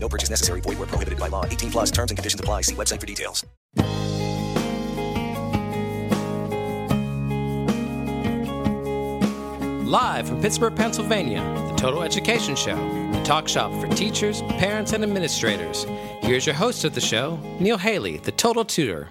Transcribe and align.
No 0.00 0.08
purchase 0.08 0.30
necessary. 0.30 0.60
Void 0.62 0.78
where 0.78 0.86
prohibited 0.86 1.18
by 1.18 1.28
law. 1.28 1.44
18 1.44 1.70
plus 1.70 1.90
terms 1.90 2.10
and 2.10 2.18
conditions 2.18 2.40
apply. 2.40 2.62
See 2.62 2.74
website 2.74 3.00
for 3.00 3.06
details. 3.06 3.44
Live 9.88 10.28
from 10.28 10.42
Pittsburgh, 10.42 10.76
Pennsylvania, 10.76 11.40
the 11.70 11.74
Total 11.76 12.02
Education 12.02 12.54
Show, 12.54 12.76
the 13.10 13.22
talk 13.22 13.48
shop 13.48 13.72
for 13.80 13.86
teachers, 13.94 14.42
parents, 14.42 14.92
and 14.92 15.02
administrators. 15.02 15.86
Here's 16.20 16.44
your 16.44 16.54
host 16.54 16.84
of 16.84 16.94
the 16.94 17.00
show, 17.00 17.38
Neil 17.58 17.78
Haley, 17.78 18.18
the 18.18 18.32
Total 18.32 18.66
Tutor. 18.66 19.08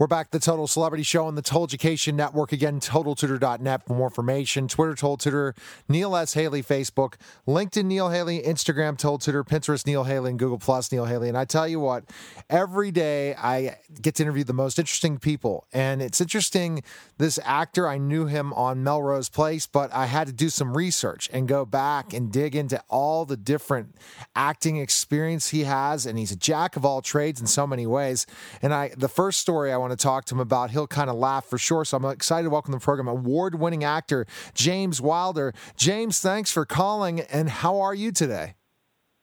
We're 0.00 0.06
back, 0.06 0.30
the 0.30 0.38
Total 0.38 0.66
Celebrity 0.66 1.02
Show 1.04 1.26
on 1.26 1.34
the 1.34 1.42
Total 1.42 1.64
Education 1.64 2.16
Network. 2.16 2.52
Again, 2.52 2.80
TotalTutor.net 2.80 3.86
for 3.86 3.92
more 3.92 4.06
information. 4.06 4.66
Twitter, 4.66 4.94
Total 4.94 5.18
Tutor, 5.18 5.54
Neil 5.90 6.16
S. 6.16 6.32
Haley, 6.32 6.62
Facebook, 6.62 7.16
LinkedIn, 7.46 7.84
Neil 7.84 8.08
Haley, 8.08 8.40
Instagram, 8.40 8.96
Total 8.96 9.18
Tutor, 9.18 9.44
Pinterest, 9.44 9.86
Neil 9.86 10.04
Haley, 10.04 10.30
and 10.30 10.38
Google 10.38 10.56
Plus, 10.56 10.90
Neil 10.90 11.04
Haley. 11.04 11.28
And 11.28 11.36
I 11.36 11.44
tell 11.44 11.68
you 11.68 11.80
what, 11.80 12.04
every 12.48 12.90
day 12.90 13.34
I 13.34 13.76
get 14.00 14.14
to 14.14 14.22
interview 14.22 14.42
the 14.42 14.54
most 14.54 14.78
interesting 14.78 15.18
people. 15.18 15.66
And 15.70 16.00
it's 16.00 16.18
interesting, 16.18 16.82
this 17.18 17.38
actor, 17.44 17.86
I 17.86 17.98
knew 17.98 18.24
him 18.24 18.54
on 18.54 18.82
Melrose 18.82 19.28
Place, 19.28 19.66
but 19.66 19.92
I 19.92 20.06
had 20.06 20.28
to 20.28 20.32
do 20.32 20.48
some 20.48 20.74
research 20.74 21.28
and 21.30 21.46
go 21.46 21.66
back 21.66 22.14
and 22.14 22.32
dig 22.32 22.56
into 22.56 22.82
all 22.88 23.26
the 23.26 23.36
different 23.36 23.96
acting 24.34 24.78
experience 24.78 25.50
he 25.50 25.64
has. 25.64 26.06
And 26.06 26.18
he's 26.18 26.32
a 26.32 26.36
jack 26.36 26.76
of 26.76 26.86
all 26.86 27.02
trades 27.02 27.38
in 27.38 27.46
so 27.46 27.66
many 27.66 27.86
ways. 27.86 28.24
And 28.62 28.72
I, 28.72 28.92
the 28.96 29.06
first 29.06 29.40
story 29.40 29.70
I 29.70 29.76
want 29.76 29.89
to 29.90 29.96
talk 29.96 30.24
to 30.26 30.34
him 30.34 30.40
about. 30.40 30.70
He'll 30.70 30.86
kind 30.86 31.10
of 31.10 31.16
laugh 31.16 31.46
for 31.46 31.58
sure. 31.58 31.84
So 31.84 31.96
I'm 31.96 32.04
excited 32.04 32.44
to 32.44 32.50
welcome 32.50 32.72
the 32.72 32.78
program 32.78 33.08
award 33.08 33.54
winning 33.54 33.84
actor 33.84 34.26
James 34.54 35.00
Wilder. 35.00 35.52
James, 35.76 36.20
thanks 36.20 36.50
for 36.50 36.64
calling. 36.64 37.20
And 37.20 37.48
how 37.48 37.80
are 37.80 37.94
you 37.94 38.12
today? 38.12 38.54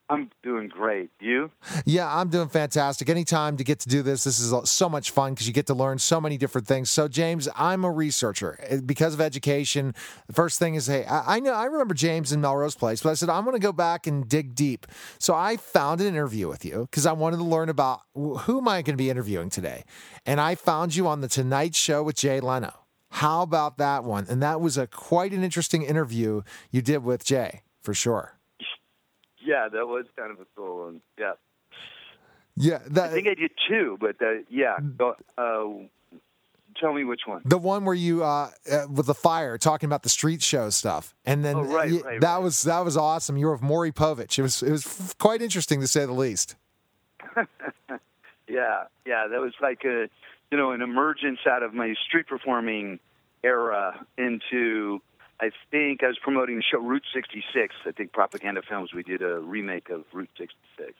I'm 0.10 0.30
doing 0.42 0.70
great. 0.70 1.10
You? 1.20 1.52
Yeah, 1.86 2.08
I'm 2.08 2.30
doing 2.30 2.48
fantastic. 2.48 3.10
Anytime 3.10 3.58
to 3.58 3.64
get 3.64 3.80
to 3.82 3.90
do 3.90 4.02
this, 4.02 4.24
this 4.24 4.40
is 4.40 4.54
so 4.70 4.88
much 4.88 5.12
fun 5.12 5.34
because 5.34 5.48
you 5.48 5.54
get 5.54 5.68
to 5.68 5.74
learn 5.74 6.00
so 6.00 6.22
many 6.22 6.38
different 6.38 6.66
things. 6.66 6.90
So, 6.90 7.08
James, 7.10 7.50
I'm 7.56 7.84
a 7.84 7.92
researcher 7.92 8.58
eh, 8.62 8.80
because 8.86 9.14
of 9.14 9.22
education. 9.22 9.94
The 10.28 10.34
first 10.34 10.60
thing 10.60 10.76
is, 10.76 10.88
hey, 10.88 11.06
I, 11.06 11.36
I 11.36 11.40
know 11.40 11.54
I 11.54 11.66
remember 11.66 11.94
James 11.94 12.32
in 12.32 12.40
Melrose 12.40 12.76
Place, 12.76 13.02
but 13.02 13.10
I 13.10 13.14
said 13.16 13.30
I'm 13.30 13.44
going 13.44 13.56
to 13.56 13.62
go 13.62 13.74
back 13.74 14.08
and 14.08 14.28
dig 14.28 14.56
deep. 14.56 14.88
So 15.20 15.36
I 15.36 15.58
found 15.58 16.00
an 16.00 16.08
interview 16.08 16.48
with 16.48 16.64
you 16.64 16.88
because 16.90 17.06
I 17.06 17.12
wanted 17.12 17.38
to 17.38 17.44
learn 17.44 17.68
about 17.68 18.02
who 18.14 18.60
am 18.60 18.68
I 18.68 18.82
going 18.82 18.94
to 18.94 19.02
be 19.02 19.10
interviewing 19.10 19.50
today, 19.50 19.84
and 20.26 20.40
I 20.40 20.56
found 20.56 20.96
you 20.96 21.08
on 21.08 21.22
the 21.22 21.28
Tonight 21.28 21.76
Show 21.76 22.04
with 22.04 22.16
Jay 22.16 22.40
Leno. 22.40 22.74
How 23.10 23.42
about 23.42 23.78
that 23.78 24.04
one? 24.04 24.26
And 24.30 24.42
that 24.42 24.62
was 24.62 24.78
a 24.78 24.88
quite 24.88 25.32
an 25.32 25.44
interesting 25.44 25.84
interview 25.84 26.42
you 26.72 26.82
did 26.82 27.04
with 27.04 27.24
Jay, 27.26 27.62
for 27.82 27.94
sure 27.94 28.37
yeah, 29.48 29.70
that 29.72 29.88
was 29.88 30.06
kind 30.18 30.32
of 30.32 30.40
a 30.42 30.46
cool 30.56 30.86
one. 30.86 31.02
Yeah. 31.18 31.34
Yeah, 32.60 32.80
that, 32.88 33.12
I 33.12 33.14
think 33.14 33.28
I 33.28 33.36
did 33.36 33.52
two, 33.70 33.98
but 34.02 34.16
yeah. 34.50 34.78
Uh, 35.38 35.64
tell 36.80 36.94
me 36.94 37.04
which 37.04 37.22
one. 37.26 37.44
The 37.46 37.58
one 37.58 37.86
where 37.86 37.96
you 37.96 38.24
uh, 38.24 38.50
uh, 38.70 38.88
with 38.92 39.06
the 39.06 39.14
fire 39.14 39.58
talking 39.58 39.88
about 39.88 40.04
the 40.04 40.10
street 40.10 40.42
show 40.42 40.70
stuff, 40.72 41.16
and 41.24 41.46
then 41.46 41.56
oh, 41.56 41.64
right, 41.64 41.90
you, 41.90 42.02
right, 42.02 42.20
that 42.20 42.34
right. 42.34 42.44
was 42.44 42.64
that 42.64 42.84
was 42.84 42.98
awesome. 42.98 43.38
You 43.38 43.46
were 43.46 43.52
with 43.54 43.62
Maury 43.62 43.92
Povich. 43.92 44.40
It 44.40 44.42
was 44.42 44.64
it 44.64 44.72
was 44.72 45.16
quite 45.20 45.42
interesting 45.44 45.82
to 45.82 45.88
say 45.88 46.06
the 46.06 46.14
least. 46.14 46.56
yeah, 48.48 48.86
yeah, 49.06 49.28
that 49.28 49.40
was 49.40 49.54
like 49.62 49.84
a 49.86 50.10
you 50.52 50.58
know 50.58 50.72
an 50.72 50.82
emergence 50.82 51.40
out 51.48 51.62
of 51.62 51.76
my 51.76 51.94
street 52.08 52.26
performing 52.28 53.00
era 53.44 54.04
into 54.18 55.00
I 55.40 55.52
think 55.70 56.04
I 56.04 56.08
was 56.08 56.18
promoting 56.22 56.56
the 56.56 56.64
show 56.64 56.80
Route 56.80 57.06
66. 57.14 57.76
I 57.86 57.92
think 57.92 58.12
Propaganda 58.12 58.62
Films. 58.68 58.94
We 58.94 59.04
did 59.04 59.22
a 59.22 59.40
remake 59.40 59.90
of 59.90 60.04
Route 60.12 60.30
66. 60.38 60.94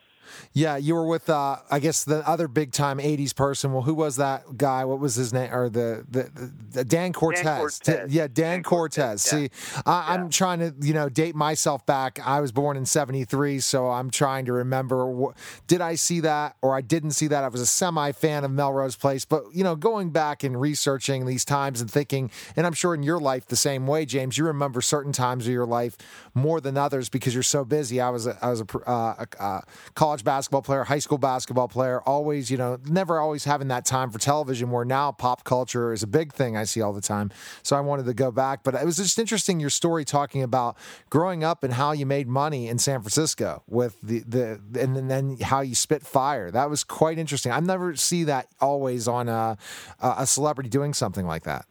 Yeah, 0.52 0.76
you 0.76 0.94
were 0.94 1.06
with 1.06 1.28
uh, 1.30 1.56
I 1.70 1.78
guess 1.78 2.04
the 2.04 2.26
other 2.28 2.48
big 2.48 2.72
time 2.72 2.98
'80s 2.98 3.34
person. 3.34 3.72
Well, 3.72 3.82
who 3.82 3.94
was 3.94 4.16
that 4.16 4.56
guy? 4.56 4.84
What 4.84 5.00
was 5.00 5.14
his 5.14 5.32
name? 5.32 5.52
Or 5.52 5.68
the 5.68 6.04
the, 6.08 6.52
the 6.72 6.84
Dan 6.84 7.12
Cortez? 7.12 7.44
Dan 7.44 7.58
Cortese. 7.58 8.14
Yeah, 8.14 8.26
Dan, 8.26 8.32
Dan 8.32 8.62
Cortese. 8.62 9.30
Cortese. 9.30 9.50
See, 9.50 9.80
I, 9.86 10.14
am 10.14 10.30
trying 10.30 10.60
to 10.60 10.74
you 10.80 10.94
know 10.94 11.08
date 11.08 11.34
myself 11.34 11.84
back. 11.86 12.18
I 12.24 12.40
was 12.40 12.52
born 12.52 12.76
in 12.76 12.86
'73, 12.86 13.60
so 13.60 13.88
I'm 13.88 14.10
trying 14.10 14.44
to 14.46 14.52
remember. 14.52 15.32
did 15.66 15.80
I 15.80 15.94
see 15.94 16.20
that 16.20 16.56
or 16.62 16.76
I 16.76 16.80
didn't 16.80 17.12
see 17.12 17.26
that? 17.28 17.44
I 17.44 17.48
was 17.48 17.60
a 17.60 17.66
semi 17.66 18.12
fan 18.12 18.44
of 18.44 18.50
Melrose 18.50 18.96
Place, 18.96 19.24
but 19.24 19.44
you 19.52 19.64
know, 19.64 19.76
going 19.76 20.10
back 20.10 20.42
and 20.44 20.60
researching 20.60 21.26
these 21.26 21.44
times 21.44 21.80
and 21.80 21.90
thinking, 21.90 22.30
and 22.56 22.66
I'm 22.66 22.72
sure 22.72 22.94
in 22.94 23.02
your 23.02 23.20
life 23.20 23.46
the 23.46 23.56
same 23.56 23.86
way, 23.86 24.04
James. 24.04 24.38
You 24.38 24.44
remember 24.44 24.80
certain 24.80 25.12
times 25.12 25.46
of 25.46 25.52
your 25.52 25.66
life 25.66 25.96
more 26.34 26.60
than 26.60 26.76
others 26.76 27.08
because 27.08 27.34
you're 27.34 27.42
so 27.42 27.64
busy. 27.64 28.00
I 28.00 28.10
was 28.10 28.26
a, 28.26 28.38
I 28.42 28.50
was 28.50 28.60
a, 28.60 28.78
uh, 28.88 29.24
a, 29.38 29.42
a 29.42 29.62
college 29.94 30.17
basketball 30.22 30.62
player, 30.62 30.84
high 30.84 30.98
school 30.98 31.18
basketball 31.18 31.68
player, 31.68 32.00
always, 32.02 32.50
you 32.50 32.56
know, 32.56 32.78
never 32.86 33.18
always 33.18 33.44
having 33.44 33.68
that 33.68 33.84
time 33.84 34.10
for 34.10 34.18
television 34.18 34.70
where 34.70 34.84
now 34.84 35.12
pop 35.12 35.44
culture 35.44 35.92
is 35.92 36.02
a 36.02 36.06
big 36.06 36.32
thing 36.32 36.56
I 36.56 36.64
see 36.64 36.80
all 36.80 36.92
the 36.92 37.00
time. 37.00 37.30
So 37.62 37.76
I 37.76 37.80
wanted 37.80 38.06
to 38.06 38.14
go 38.14 38.30
back. 38.30 38.62
But 38.62 38.74
it 38.74 38.84
was 38.84 38.96
just 38.96 39.18
interesting 39.18 39.60
your 39.60 39.70
story 39.70 40.04
talking 40.04 40.42
about 40.42 40.76
growing 41.10 41.44
up 41.44 41.64
and 41.64 41.74
how 41.74 41.92
you 41.92 42.06
made 42.06 42.28
money 42.28 42.68
in 42.68 42.78
San 42.78 43.00
Francisco 43.00 43.62
with 43.66 44.00
the, 44.02 44.20
the 44.20 44.60
and 44.78 45.10
then 45.10 45.36
how 45.38 45.60
you 45.60 45.74
spit 45.74 46.02
fire. 46.04 46.50
That 46.50 46.70
was 46.70 46.84
quite 46.84 47.18
interesting. 47.18 47.52
I 47.52 47.60
never 47.60 47.96
see 47.96 48.24
that 48.24 48.48
always 48.60 49.08
on 49.08 49.28
a, 49.28 49.56
a 50.00 50.26
celebrity 50.26 50.70
doing 50.70 50.94
something 50.94 51.26
like 51.26 51.44
that. 51.44 51.66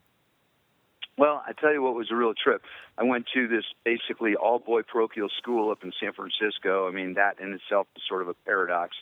Well, 1.18 1.44
I 1.48 1.54
tell 1.60 1.74
you 1.74 1.82
what 1.82 1.96
was 1.96 2.08
a 2.12 2.16
real 2.16 2.34
trip. 2.34 2.62
I 2.98 3.04
went 3.04 3.28
to 3.34 3.48
this 3.48 3.66
basically 3.84 4.36
all 4.36 4.60
boy 4.60 4.82
parochial 4.82 5.30
school 5.38 5.72
up 5.72 5.84
in 5.84 5.92
San 6.00 6.14
Francisco. 6.14 6.88
I 6.88 6.92
mean, 6.92 7.14
that 7.14 7.40
in 7.40 7.54
itself 7.54 7.88
is 7.96 8.04
sort 8.08 8.22
of 8.24 8.28
a 8.30 8.34
paradox. 8.46 8.96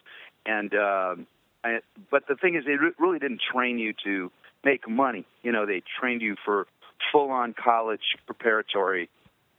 And, 0.45 0.73
um, 0.73 1.27
I, 1.63 1.79
but 2.11 2.27
the 2.27 2.35
thing 2.35 2.55
is, 2.55 2.65
they 2.65 2.73
re- 2.75 2.91
really 2.99 3.19
didn't 3.19 3.41
train 3.41 3.79
you 3.79 3.93
to 4.03 4.31
make 4.63 4.87
money. 4.89 5.25
You 5.43 5.51
know, 5.51 5.65
they 5.65 5.81
trained 5.99 6.21
you 6.21 6.35
for 6.43 6.67
full 7.11 7.29
on 7.31 7.53
college 7.53 8.17
preparatory 8.25 9.09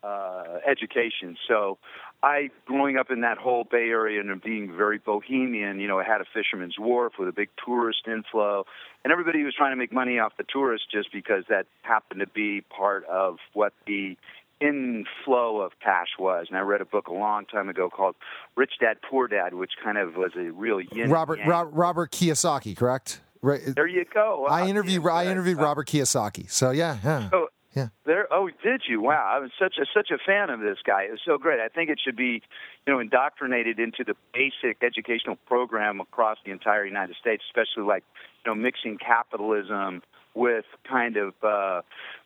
uh, 0.03 0.59
education. 0.67 1.37
So 1.49 1.79
I, 2.23 2.51
growing 2.65 2.97
up 2.97 3.11
in 3.11 3.21
that 3.21 3.39
whole 3.39 3.65
Bay 3.65 3.89
Area 3.89 4.21
and 4.21 4.43
being 4.43 4.75
very 4.77 4.99
bohemian, 4.99 5.81
you 5.81 5.87
know, 5.87 5.99
I 5.99 6.05
had 6.05 6.21
a 6.21 6.25
fisherman's 6.33 6.77
wharf 6.79 7.15
with 7.19 7.29
a 7.29 7.33
big 7.33 7.51
tourist 7.65 8.01
inflow, 8.07 8.65
and 9.05 9.13
everybody 9.13 9.43
was 9.45 9.55
trying 9.55 9.73
to 9.73 9.77
make 9.77 9.93
money 9.93 10.19
off 10.19 10.33
the 10.37 10.45
tourists 10.51 10.87
just 10.91 11.13
because 11.13 11.45
that 11.49 11.67
happened 11.83 12.21
to 12.21 12.27
be 12.27 12.63
part 12.63 13.05
of 13.05 13.37
what 13.53 13.73
the 13.87 14.17
inflow 14.61 15.61
of 15.61 15.73
cash 15.81 16.09
was. 16.19 16.47
And 16.49 16.57
I 16.57 16.63
read 16.63 16.81
a 16.81 16.87
book 16.87 17.09
a 17.09 17.13
long 17.13 17.45
time 17.47 17.69
ago 17.69 17.91
called 17.91 18.17
Rich 18.57 18.75
Dad 18.81 18.97
Poor 19.09 19.29
Dad, 19.29 19.55
which 19.55 19.73
kind 19.83 19.99
of 19.99 20.15
was 20.15 20.33
a 20.37 20.51
real 20.51 20.81
yin. 20.81 21.11
Robert 21.11 21.41
Ro- 21.47 21.65
Robert 21.65 22.11
Kiyosaki, 22.11 22.77
correct? 22.77 23.21
Right. 23.43 23.61
There 23.75 23.87
you 23.87 24.05
go. 24.13 24.47
I 24.47 24.67
interviewed 24.67 25.07
I 25.07 25.27
interviewed 25.27 25.59
Robert 25.59 25.87
Kiyosaki. 25.87 26.51
So 26.51 26.71
yeah, 26.71 26.99
yeah. 27.05 27.31
So, 27.31 27.49
yeah. 27.77 27.89
There. 28.07 28.27
Oh, 28.33 28.49
did 28.65 28.83
you? 28.89 29.03
Wow. 29.03 29.31
I 29.37 29.39
was 29.39 29.51
such 29.59 29.75
a 29.79 29.85
such 29.93 30.11
a 30.11 30.17
fan 30.17 30.49
of 30.49 30.61
this 30.61 30.79
guy. 30.85 31.03
It 31.03 31.11
was 31.11 31.21
so 31.25 31.37
great. 31.37 31.61
I 31.61 31.69
think 31.69 31.91
it 31.91 32.01
should 32.03 32.17
be, 32.17 32.43
you 32.87 32.93
know, 32.93 32.99
indoctrinated 32.99 33.79
into 33.79 34.03
the 34.03 34.15
basic 34.33 34.83
educational 34.83 35.37
program 35.47 36.01
across 36.01 36.39
the 36.45 36.53
entire 36.53 36.87
United 36.87 37.17
States, 37.21 37.43
especially 37.49 37.87
like, 37.87 38.03
you 38.45 38.51
know, 38.51 38.55
mixing 38.55 38.97
capitalism 38.97 40.03
with 40.35 40.65
kind 40.89 41.19
of 41.19 41.35
uh, 41.43 41.83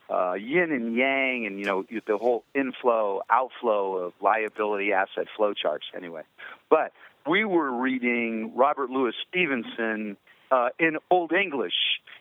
uh, 0.08 0.35
yin 0.35 0.70
and 0.70 0.94
yang, 0.94 1.47
and 1.47 1.58
you 1.58 1.64
know, 1.64 1.85
the 2.06 2.17
whole 2.17 2.44
inflow 2.55 3.23
outflow 3.29 3.97
of 3.97 4.12
liability 4.20 4.93
asset 4.93 5.26
flow 5.37 5.52
charts. 5.52 5.87
Anyway, 5.97 6.23
but 6.69 6.93
we 7.29 7.44
were 7.44 7.73
reading 7.73 8.52
Robert 8.55 8.88
Louis 8.88 9.14
Stevenson 9.29 10.17
uh, 10.50 10.70
in 10.79 10.99
Old 11.11 11.32
English. 11.32 11.75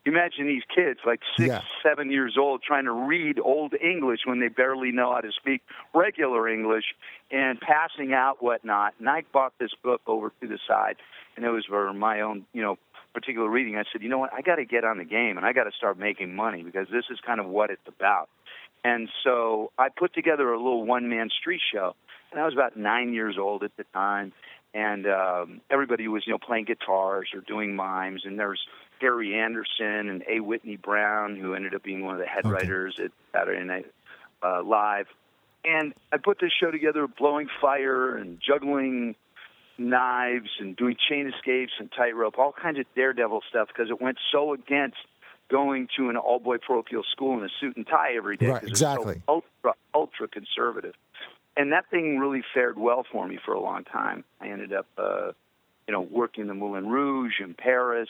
Imagine 0.06 0.48
these 0.48 0.64
kids, 0.74 1.00
like 1.06 1.20
six, 1.38 1.50
Yeah. 1.50 1.62
seven 1.84 2.10
years 2.12 2.38
old, 2.38 2.64
trying 2.64 2.86
to 2.86 2.92
read 2.92 3.40
Old 3.40 3.74
English 3.74 4.22
when 4.26 4.40
they 4.40 4.48
barely 4.48 4.92
know 4.92 5.14
how 5.14 5.22
to 5.22 5.31
speak 5.31 5.62
regular 5.94 6.48
English 6.48 6.86
and 7.31 7.60
passing 7.60 8.14
out 8.14 8.42
whatnot. 8.42 8.94
And 9.00 9.10
I 9.10 9.24
bought 9.34 9.54
this 9.60 9.72
book 9.84 10.02
over 10.08 10.31
to 10.42 10.48
the 10.48 10.58
side, 10.68 10.96
and 11.36 11.46
it 11.46 11.50
was 11.50 11.66
for 11.66 11.92
my 11.94 12.22
own, 12.22 12.46
you 12.54 12.62
know, 12.62 12.78
particular 13.14 13.50
reading. 13.50 13.76
I 13.76 13.84
said, 13.92 14.02
you 14.02 14.10
know 14.10 14.20
what, 14.20 14.34
I 14.34 14.42
got 14.42 14.56
to 14.56 14.66
get 14.66 14.84
on 14.84 14.98
the 15.00 15.04
game 15.04 15.38
and 15.38 15.46
I 15.46 15.52
got 15.52 15.64
to 15.64 15.72
start 15.72 15.98
making 15.98 16.36
money 16.36 16.62
because 16.62 16.88
this 16.92 17.06
is 17.10 17.20
kind 17.26 17.40
of 17.40 17.48
what 17.48 17.72
it's 17.72 17.88
about. 17.88 18.30
And 18.84 19.10
so 19.24 19.72
I 19.78 19.90
put 19.90 20.14
together 20.14 20.54
a 20.54 20.58
little 20.58 20.86
one 20.86 21.10
man 21.10 21.30
street 21.30 21.62
show. 21.74 21.96
And 22.31 22.40
I 22.40 22.46
was 22.46 22.54
about 22.54 22.78
nine 22.78 23.14
years 23.14 23.38
old 23.40 23.64
at 23.64 23.76
the 23.78 23.84
time. 23.94 24.31
And 24.74 25.07
um, 25.07 25.62
everybody 25.69 26.07
was 26.07 26.24
you 26.25 26.33
know 26.33 26.39
playing 26.39 26.66
guitars 26.66 27.30
or 27.33 27.42
doing 27.42 27.75
mimes, 27.75 28.24
and 28.25 28.38
there's 28.39 28.62
Harry 29.01 29.39
Anderson 29.39 30.10
and 30.10 30.24
A. 30.30 30.39
Whitney 30.42 30.75
Brown, 30.77 31.36
who 31.36 31.54
ended 31.54 31.74
up 31.74 31.83
being 31.83 32.04
one 32.04 32.16
of 32.16 32.19
the 32.19 32.27
head 32.27 32.45
Okay. 32.45 32.54
writers 32.54 33.00
at 33.04 33.12
Saturday 33.33 33.63
Night 33.63 33.86
uh, 34.44 34.62
Live. 34.63 35.07
And 35.66 35.94
I 36.12 36.18
put 36.18 36.39
this 36.39 36.51
show 36.57 36.71
together, 36.71 37.07
blowing 37.07 37.48
fire 37.62 38.16
and 38.16 38.39
juggling 38.45 39.16
knives 39.77 40.50
and 40.60 40.75
doing 40.75 40.95
chain 41.10 41.27
escapes 41.33 41.74
and 41.80 41.89
tightrope, 41.92 42.38
all 42.38 42.51
kinds 42.54 42.80
of 42.80 42.86
daredevil 42.95 43.42
stuff, 43.50 43.68
because 43.69 43.89
it 43.89 44.01
went 44.01 44.18
so 44.31 44.54
against 44.54 44.98
going 45.50 45.88
to 45.98 46.10
an 46.10 46.18
all-boy 46.18 46.57
parochial 46.57 47.04
school 47.12 47.38
in 47.38 47.44
a 47.44 47.50
suit 47.60 47.75
and 47.75 47.88
tie 47.88 48.13
every 48.16 48.38
day. 48.38 48.48
Right, 48.48 48.63
it's 48.63 48.80
so 48.80 48.92
exactly. 48.92 49.21
ultra, 49.27 49.74
ultra 49.94 50.27
conservative. 50.27 50.94
And 51.57 51.72
that 51.74 51.90
thing 51.90 52.19
really 52.19 52.44
fared 52.54 52.78
well 52.78 53.06
for 53.12 53.28
me 53.28 53.38
for 53.44 53.54
a 53.54 53.60
long 53.60 53.84
time. 53.84 54.24
I 54.40 54.50
ended 54.50 54.74
up, 54.74 54.88
uh, 54.98 55.31
you 55.88 55.94
know, 55.94 56.01
working 56.01 56.48
the 56.48 56.54
Moulin 56.54 56.88
Rouge 56.88 57.40
in 57.42 57.54
Paris. 57.54 58.10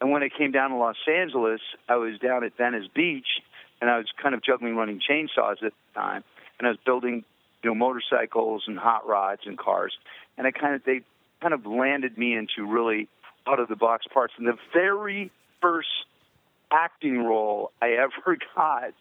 And 0.00 0.10
when 0.10 0.22
I 0.22 0.28
came 0.28 0.52
down 0.52 0.70
to 0.70 0.76
Los 0.76 0.96
Angeles, 1.08 1.60
I 1.88 1.96
was 1.96 2.18
down 2.18 2.44
at 2.44 2.56
Venice 2.56 2.88
Beach, 2.94 3.40
and 3.80 3.88
I 3.88 3.98
was 3.98 4.06
kind 4.20 4.34
of 4.34 4.42
juggling 4.42 4.76
running 4.76 5.00
chainsaws 5.00 5.62
at 5.62 5.72
the 5.72 5.94
time, 5.94 6.24
and 6.58 6.66
I 6.66 6.70
was 6.70 6.78
building, 6.84 7.24
you 7.62 7.70
know, 7.70 7.74
motorcycles 7.74 8.64
and 8.66 8.78
hot 8.78 9.06
rods 9.06 9.42
and 9.46 9.56
cars. 9.56 9.96
And 10.36 10.46
I 10.46 10.50
kind 10.50 10.74
of 10.74 10.82
they 10.84 11.02
kind 11.40 11.54
of 11.54 11.66
landed 11.66 12.18
me 12.18 12.34
into 12.34 12.66
really 12.70 13.08
out 13.46 13.58
of 13.58 13.68
the 13.68 13.76
box 13.76 14.06
parts. 14.12 14.34
And 14.38 14.46
the 14.46 14.58
very 14.72 15.30
first 15.60 15.88
acting 16.70 17.24
role 17.24 17.70
I 17.80 17.90
ever 17.92 18.36
got 18.54 18.94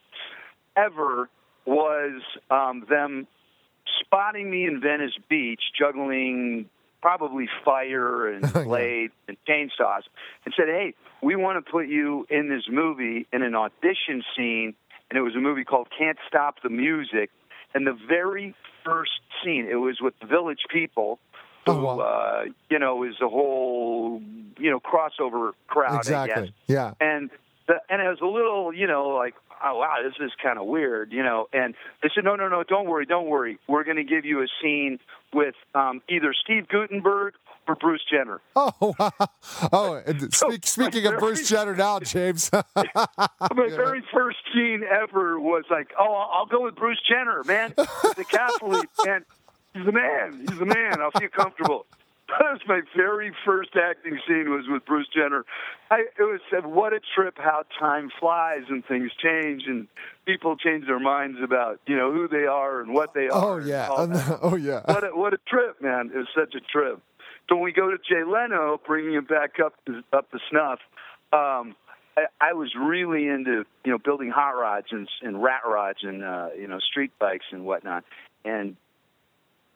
ever 0.76 1.30
was 1.66 2.22
um, 2.50 2.86
them 2.90 3.28
spotting 4.00 4.50
me 4.50 4.66
in 4.66 4.80
Venice 4.82 5.14
Beach 5.30 5.62
juggling 5.78 6.70
probably 7.02 7.48
fire 7.66 8.28
and 8.28 8.44
Yeah. 8.56 8.64
blades 8.64 9.14
and 9.28 9.38
chainsaws 9.48 10.02
and 10.46 10.54
said, 10.56 10.68
Hey, 10.68 10.94
we 11.22 11.36
want 11.36 11.64
to 11.64 11.72
put 11.72 11.88
you 11.88 12.26
in 12.30 12.50
this 12.50 12.64
movie 12.70 13.28
in 13.34 13.42
an 13.42 13.56
audition 13.56 14.24
scene. 14.36 14.74
And 15.10 15.18
it 15.18 15.22
was 15.22 15.36
a 15.36 15.40
movie 15.40 15.64
called 15.66 15.88
Can't 15.98 16.18
Stop 16.28 16.62
the 16.64 16.70
Music. 16.70 17.30
And 17.74 17.86
the 17.86 17.98
very 18.08 18.56
first 18.86 19.12
scene, 19.44 19.68
it 19.70 19.76
was 19.76 19.98
with 20.02 20.14
the 20.22 20.26
Village 20.28 20.62
People, 20.72 21.20
who, 21.66 21.72
Oh, 21.74 21.84
wow. 21.98 22.00
uh, 22.00 22.44
you 22.70 22.80
know, 22.80 23.04
is 23.04 23.16
a 23.22 23.28
whole, 23.28 24.22
you 24.58 24.70
know, 24.72 24.80
crossover 24.80 25.52
crowd, 25.68 25.92
I 25.92 25.96
guess 25.98 26.08
Exactly. 26.08 26.54
Yeah. 26.68 26.94
and 27.02 27.30
the, 27.72 27.94
and 27.94 28.02
it 28.02 28.10
was 28.10 28.20
a 28.22 28.26
little, 28.26 28.74
you 28.74 28.88
know, 28.88 29.10
like, 29.10 29.36
oh 29.64 29.78
wow, 29.78 29.98
this 30.04 30.14
is 30.20 30.32
kind 30.42 30.60
of 30.60 30.66
weird, 30.66 31.12
you 31.12 31.24
know. 31.24 31.48
And 31.54 31.74
they 32.04 32.10
said, 32.14 32.24
no, 32.24 32.36
no, 32.36 32.48
no, 32.50 32.64
don't 32.64 32.88
worry, 32.88 33.06
don't 33.06 33.28
worry. 33.28 33.58
We're 33.68 33.84
going 33.84 33.98
to 33.98 34.04
give 34.04 34.26
you 34.26 34.42
a 34.42 34.48
scene 34.62 35.00
with 35.34 35.56
um, 35.74 36.02
either 36.10 36.34
Steve 36.44 36.68
Guttenberg 36.68 37.36
or 37.68 37.76
Bruce 37.76 38.04
Jenner. 38.12 38.42
Oh, 38.56 38.96
oh. 39.72 40.02
And 40.06 40.34
speak, 40.34 40.66
speaking 40.66 41.06
of 41.06 41.20
Bruce 41.20 41.48
Jenner 41.48 41.76
now, 41.76 42.00
James. 42.02 42.52
My 42.54 43.68
very 43.70 44.04
first 44.14 44.38
scene 44.54 44.84
ever 44.84 45.40
was 45.40 45.64
like, 45.70 45.92
oh, 46.00 46.30
I'll, 46.34 46.46
go 46.46 46.64
with 46.64 46.76
Bruce 46.76 47.02
Jenner, 47.08 47.44
man. 47.46 47.74
He's 47.78 48.18
a 48.18 48.24
Catholic, 48.24 48.90
man. 49.06 49.26
He's 49.74 49.86
the 49.86 49.92
man. 49.92 50.46
He's 50.48 50.60
the 50.60 50.66
man. 50.66 51.02
I'll 51.02 51.12
feel 51.12 51.30
comfortable. 51.30 51.86
That 52.40 52.52
was 52.54 52.62
my 52.68 52.82
very 52.96 53.34
first 53.46 53.72
acting 53.76 54.18
scene 54.28 54.50
was 54.50 54.66
with 54.68 54.86
Bruce 54.86 55.08
Jenner. 55.14 55.46
I, 55.90 56.06
it 56.18 56.24
was 56.24 56.40
said, 56.50 56.66
what 56.66 56.94
a 56.94 57.00
trip 57.16 57.36
how 57.38 57.64
time 57.78 58.10
flies 58.20 58.64
and 58.70 58.86
things 58.86 59.12
change 59.22 59.64
and 59.68 59.88
people 60.26 60.56
change 60.56 60.86
their 60.86 61.00
minds 61.00 61.40
about 61.44 61.80
you 61.88 61.98
know 61.98 62.12
who 62.12 62.28
they 62.28 62.46
are 62.46 62.82
and 62.82 62.94
what 62.94 63.14
they 63.14 63.28
oh 63.30 63.40
are. 63.40 63.62
Oh 63.62 63.66
yeah. 63.66 64.38
oh 64.42 64.56
yeah. 64.56 64.82
what 64.86 65.04
a, 65.04 65.08
what 65.08 65.34
a 65.34 65.40
trip, 65.48 65.82
man! 65.82 66.12
It 66.14 66.18
was 66.18 66.28
such 66.36 66.56
a 66.56 66.62
trip. 66.62 67.02
So 67.50 67.56
when 67.56 67.66
we 67.66 67.74
go 67.74 67.92
to 67.92 67.98
Jay 67.98 68.24
Leno, 68.24 68.80
bringing 68.86 69.14
him 69.14 69.26
back 69.26 69.60
up 69.64 69.74
to, 69.86 70.02
up 70.14 70.32
to 70.32 70.40
snuff, 70.50 70.80
um, 71.34 71.76
I, 72.16 72.26
I 72.40 72.54
was 72.54 72.72
really 72.80 73.28
into 73.28 73.66
you 73.84 73.92
know 73.92 73.98
building 73.98 74.30
hot 74.30 74.52
rods 74.52 74.88
and, 74.92 75.08
and 75.22 75.42
rat 75.42 75.62
rods 75.66 76.00
and 76.04 76.24
uh, 76.24 76.50
you 76.58 76.68
know 76.68 76.80
street 76.80 77.12
bikes 77.20 77.46
and 77.52 77.66
whatnot, 77.66 78.04
and 78.46 78.76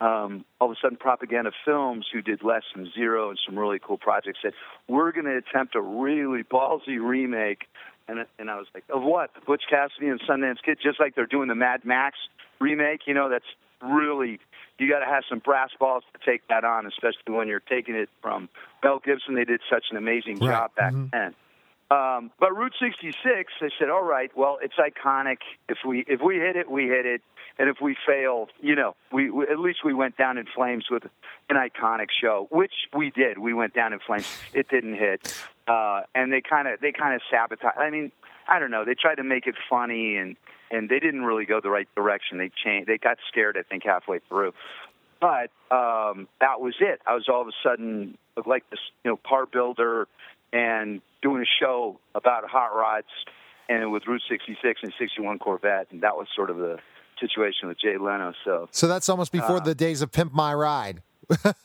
um, 0.01 0.45
all 0.59 0.69
of 0.69 0.77
a 0.77 0.79
sudden 0.81 0.97
Propaganda 0.97 1.51
Films, 1.63 2.05
who 2.11 2.21
did 2.21 2.43
Less 2.43 2.63
Than 2.75 2.91
Zero 2.93 3.29
and 3.29 3.39
some 3.45 3.57
really 3.57 3.79
cool 3.79 3.97
projects, 3.97 4.39
said 4.41 4.53
we're 4.87 5.11
going 5.11 5.25
to 5.25 5.37
attempt 5.37 5.75
a 5.75 5.81
really 5.81 6.43
ballsy 6.43 6.99
remake. 6.99 7.65
And 8.07 8.25
and 8.37 8.51
I 8.51 8.55
was 8.57 8.67
like, 8.73 8.83
of 8.89 9.01
what? 9.01 9.31
Butch 9.45 9.63
Cassidy 9.69 10.07
and 10.09 10.19
Sundance 10.21 10.61
Kid, 10.63 10.77
just 10.83 10.99
like 10.99 11.15
they're 11.15 11.25
doing 11.25 11.47
the 11.47 11.55
Mad 11.55 11.85
Max 11.85 12.17
remake. 12.59 13.01
You 13.07 13.13
know, 13.13 13.29
that's 13.29 13.45
really 13.81 14.39
you 14.77 14.89
got 14.89 14.99
to 14.99 15.05
have 15.05 15.23
some 15.29 15.39
brass 15.39 15.69
balls 15.79 16.03
to 16.13 16.19
take 16.29 16.47
that 16.49 16.63
on, 16.65 16.85
especially 16.85 17.33
when 17.33 17.47
you're 17.47 17.61
taking 17.61 17.95
it 17.95 18.09
from 18.21 18.49
Mel 18.83 18.99
Gibson. 19.03 19.35
They 19.35 19.45
did 19.45 19.61
such 19.69 19.85
an 19.89 19.97
amazing 19.97 20.39
Right. 20.39 20.51
job 20.51 20.75
back 20.75 20.93
Mhm. 20.93 21.11
then. 21.11 21.35
Um, 21.91 22.31
but 22.39 22.55
Route 22.55 22.73
66, 22.79 23.53
they 23.61 23.69
said, 23.77 23.89
all 23.89 24.03
right, 24.03 24.31
well, 24.35 24.57
it's 24.61 24.73
iconic. 24.75 25.37
If 25.69 25.77
we 25.85 26.03
if 26.07 26.19
we 26.19 26.37
hit 26.37 26.55
it, 26.55 26.69
we 26.69 26.85
hit 26.85 27.05
it, 27.05 27.21
and 27.59 27.69
if 27.69 27.77
we 27.79 27.95
fail, 28.07 28.47
you 28.59 28.75
know, 28.75 28.95
we, 29.11 29.29
we 29.29 29.45
at 29.45 29.59
least 29.59 29.79
we 29.85 29.93
went 29.93 30.17
down 30.17 30.39
in 30.39 30.45
flames 30.55 30.85
with 30.89 31.03
an 31.49 31.57
iconic 31.57 32.07
show, 32.19 32.47
which 32.49 32.73
we 32.95 33.11
did. 33.11 33.37
We 33.37 33.53
went 33.53 33.75
down 33.75 33.93
in 33.93 33.99
flames. 33.99 34.27
It 34.51 34.67
didn't 34.67 34.95
hit, 34.95 35.31
uh, 35.67 36.01
and 36.15 36.33
they 36.33 36.41
kind 36.41 36.67
of 36.67 36.79
they 36.81 36.91
kind 36.91 37.13
of 37.13 37.21
sabotaged. 37.29 37.77
I 37.77 37.91
mean, 37.91 38.11
I 38.47 38.57
don't 38.57 38.71
know. 38.71 38.83
They 38.83 38.95
tried 38.95 39.15
to 39.15 39.23
make 39.23 39.45
it 39.45 39.55
funny, 39.69 40.17
and 40.17 40.35
and 40.71 40.89
they 40.89 40.99
didn't 40.99 41.23
really 41.23 41.45
go 41.45 41.61
the 41.61 41.69
right 41.69 41.87
direction. 41.95 42.39
They 42.39 42.49
changed. 42.63 42.89
They 42.89 42.97
got 42.97 43.19
scared, 43.27 43.57
I 43.59 43.61
think, 43.61 43.83
halfway 43.85 44.19
through. 44.27 44.53
But 45.21 45.51
um, 45.69 46.27
that 46.39 46.59
was 46.61 46.75
it. 46.79 46.99
I 47.05 47.13
was 47.13 47.27
all 47.29 47.41
of 47.41 47.47
a 47.47 47.51
sudden 47.63 48.17
like 48.45 48.69
this, 48.69 48.79
you 49.03 49.11
know, 49.11 49.19
car 49.25 49.45
builder 49.45 50.07
and 50.51 51.01
doing 51.25 51.41
a 51.41 51.51
show 51.63 51.99
about 52.13 52.43
hot 52.47 52.67
rods 52.75 53.07
and 53.67 53.91
with 53.91 54.03
Route 54.07 54.21
66 54.29 54.81
and 54.83 54.93
61 54.99 55.39
Corvette, 55.39 55.87
and 55.91 56.01
that 56.03 56.15
was 56.15 56.27
sort 56.35 56.51
of 56.51 56.57
the 56.57 56.77
situation 57.19 57.67
with 57.67 57.79
Jay 57.79 57.97
Leno. 57.97 58.31
So 58.43 58.67
So 58.71 58.87
that's 58.87 59.09
almost 59.09 59.31
before 59.31 59.57
Uh, 59.57 59.61
the 59.71 59.73
days 59.73 60.01
of 60.03 60.11
Pimp 60.11 60.33
My 60.33 60.53
Ride. 60.53 61.01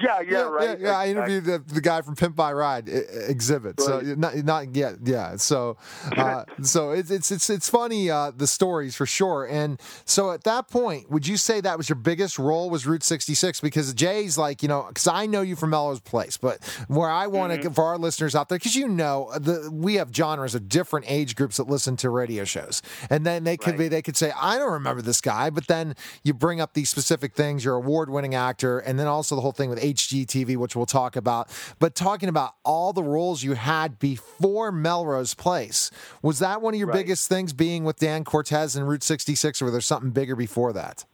yeah, 0.00 0.20
yeah, 0.26 0.42
right. 0.42 0.78
Yeah, 0.80 0.96
I 0.98 1.04
Exactly. 1.06 1.10
interviewed 1.10 1.44
the, 1.44 1.74
the 1.74 1.80
guy 1.80 2.02
from 2.02 2.14
Pimp 2.16 2.36
My 2.36 2.52
Ride 2.52 2.88
uh, 2.88 3.00
exhibit. 3.28 3.80
So 3.80 4.00
not 4.00 4.36
not 4.36 4.74
yet, 4.76 4.94
yeah. 5.04 5.36
So 5.36 5.76
uh, 6.16 6.44
so 6.62 6.90
it's 6.92 7.10
it's 7.10 7.30
it's 7.30 7.50
it's 7.50 7.68
funny 7.68 8.10
uh, 8.10 8.30
the 8.36 8.46
stories 8.46 8.94
for 8.96 9.06
sure. 9.06 9.44
And 9.46 9.80
so 10.04 10.30
at 10.32 10.44
that 10.44 10.68
point, 10.68 11.10
would 11.10 11.26
you 11.26 11.36
say 11.36 11.60
that 11.60 11.76
was 11.76 11.88
your 11.88 11.96
biggest 11.96 12.38
role 12.38 12.70
was 12.70 12.86
Route 12.86 13.02
66? 13.02 13.60
Because 13.60 13.92
Jay's 13.94 14.38
like 14.38 14.62
you 14.62 14.68
know, 14.68 14.84
because 14.88 15.06
I 15.06 15.26
know 15.26 15.40
you 15.42 15.56
from 15.56 15.70
Melrose 15.70 16.00
Place, 16.00 16.36
but 16.36 16.64
where 16.88 17.10
I 17.10 17.26
want 17.26 17.52
to 17.52 17.58
Mm-hmm. 17.58 17.72
for 17.72 17.84
our 17.86 17.98
listeners 17.98 18.36
out 18.36 18.48
there, 18.48 18.58
because 18.58 18.76
you 18.76 18.86
know 18.86 19.32
the 19.36 19.68
we 19.72 19.94
have 19.94 20.14
genres 20.14 20.54
of 20.54 20.68
different 20.68 21.06
age 21.08 21.34
groups 21.34 21.56
that 21.56 21.66
listen 21.66 21.96
to 21.96 22.08
radio 22.10 22.44
shows, 22.44 22.82
and 23.10 23.26
then 23.26 23.42
they 23.42 23.56
could 23.56 23.76
be 23.76 23.88
they 23.88 24.02
could 24.02 24.16
say 24.16 24.30
I 24.40 24.58
don't 24.58 24.70
remember 24.72 25.02
this 25.02 25.20
guy, 25.20 25.50
but 25.50 25.66
then 25.66 25.96
you 26.22 26.34
bring 26.34 26.60
up 26.60 26.74
these 26.74 26.88
specific 26.88 27.34
things. 27.34 27.64
You're 27.64 27.74
award 27.74 28.10
winning 28.10 28.36
actor, 28.36 28.78
and 28.78 28.96
then 28.96 29.07
also 29.08 29.34
the 29.34 29.40
whole 29.40 29.52
thing 29.52 29.70
with 29.70 29.80
HGTV, 29.80 30.56
which 30.56 30.76
we'll 30.76 30.86
talk 30.86 31.16
about. 31.16 31.48
But 31.78 31.94
talking 31.94 32.28
about 32.28 32.54
all 32.64 32.92
the 32.92 33.02
roles 33.02 33.42
you 33.42 33.54
had 33.54 33.98
before 33.98 34.70
Melrose 34.72 35.34
Place, 35.34 35.90
was 36.22 36.38
that 36.38 36.62
one 36.62 36.74
of 36.74 36.78
your 36.78 36.88
Right. 36.88 36.94
biggest 36.98 37.28
things 37.28 37.52
being 37.52 37.84
with 37.84 37.98
Dan 37.98 38.24
Cortez 38.24 38.76
and 38.76 38.88
Route 38.88 39.02
66, 39.02 39.60
or 39.62 39.66
was 39.66 39.72
there 39.72 39.80
something 39.80 40.10
bigger 40.10 40.36
before 40.36 40.72
that? 40.72 41.04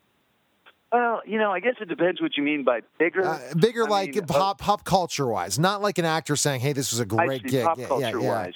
Well, 0.92 1.22
you 1.26 1.38
know, 1.38 1.50
I 1.50 1.58
guess 1.58 1.74
it 1.80 1.88
depends 1.88 2.22
what 2.22 2.36
you 2.36 2.44
mean 2.44 2.62
by 2.62 2.80
bigger. 2.98 3.24
Uh, 3.24 3.40
bigger, 3.58 3.84
I 3.84 3.90
like 3.90 4.14
mean, 4.14 4.22
uh, 4.22 4.26
pop 4.26 4.58
pop 4.60 4.84
culture 4.84 5.26
wise, 5.26 5.58
not 5.58 5.82
like 5.82 5.98
an 5.98 6.04
actor 6.04 6.36
saying, 6.36 6.60
"Hey, 6.60 6.72
this 6.72 6.92
was 6.92 7.00
a 7.00 7.04
great 7.04 7.42
see, 7.42 7.48
gig." 7.48 7.64
pop 7.64 7.78
Yeah, 7.78 7.86
culture 7.88 8.20
yeah, 8.20 8.24
yeah. 8.24 8.42
wise. 8.44 8.54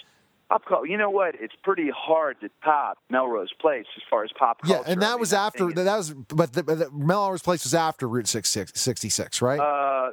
Pop 0.49 0.65
cul- 0.65 0.87
you 0.87 0.97
know 0.97 1.11
what? 1.11 1.35
It's 1.39 1.55
pretty 1.63 1.91
hard 1.95 2.41
to 2.41 2.49
top 2.65 2.99
Melrose 3.11 3.53
Place 3.61 3.85
as 3.97 4.03
far 4.09 4.25
as 4.25 4.31
pop 4.39 4.63
culture. 4.63 4.73
Yeah, 4.73 4.77
culture. 4.77 4.93
and 4.93 5.05
I 5.05 5.07
that 5.07 5.13
mean, 5.13 5.21
was 5.21 5.33
after 5.35 5.73
that 5.73 5.97
was, 5.97 6.11
but 6.13 6.53
the, 6.55 6.63
the 6.63 6.91
Melrose 6.91 7.43
Place 7.43 7.65
was 7.65 7.75
after 7.75 8.09
Route 8.09 8.29
66, 8.29 8.73
66 8.75 9.43
right? 9.43 9.61
Uh, 9.61 10.13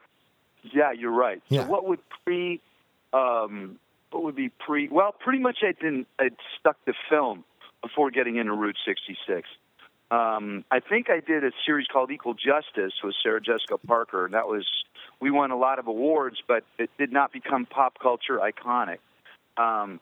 yeah, 0.73 0.91
you're 0.91 1.11
right. 1.11 1.41
Yeah. 1.47 1.65
So 1.65 1.71
what 1.71 1.87
would 1.87 1.99
pre, 2.25 2.59
um, 3.13 3.79
what 4.11 4.23
would 4.23 4.35
be 4.35 4.49
pre? 4.49 4.89
Well, 4.89 5.13
pretty 5.17 5.39
much 5.39 5.59
I 5.63 5.71
didn't. 5.71 6.07
I 6.19 6.31
stuck 6.59 6.83
to 6.85 6.93
film 7.09 7.45
before 7.81 8.11
getting 8.11 8.35
into 8.35 8.53
Route 8.53 8.77
66. 8.85 9.47
Um, 10.11 10.65
I 10.69 10.81
think 10.81 11.09
I 11.09 11.19
did 11.19 11.43
a 11.43 11.51
series 11.65 11.87
called 11.87 12.11
Equal 12.11 12.33
Justice 12.33 12.93
with 13.03 13.15
Sarah 13.23 13.41
Jessica 13.41 13.77
Parker, 13.87 14.25
and 14.25 14.33
that 14.33 14.47
was 14.47 14.65
we 15.21 15.31
won 15.31 15.51
a 15.51 15.57
lot 15.57 15.79
of 15.79 15.87
awards, 15.87 16.37
but 16.45 16.63
it 16.77 16.89
did 16.97 17.11
not 17.13 17.31
become 17.31 17.65
pop 17.65 17.99
culture 18.01 18.39
iconic. 18.39 18.97
Um, 19.57 19.99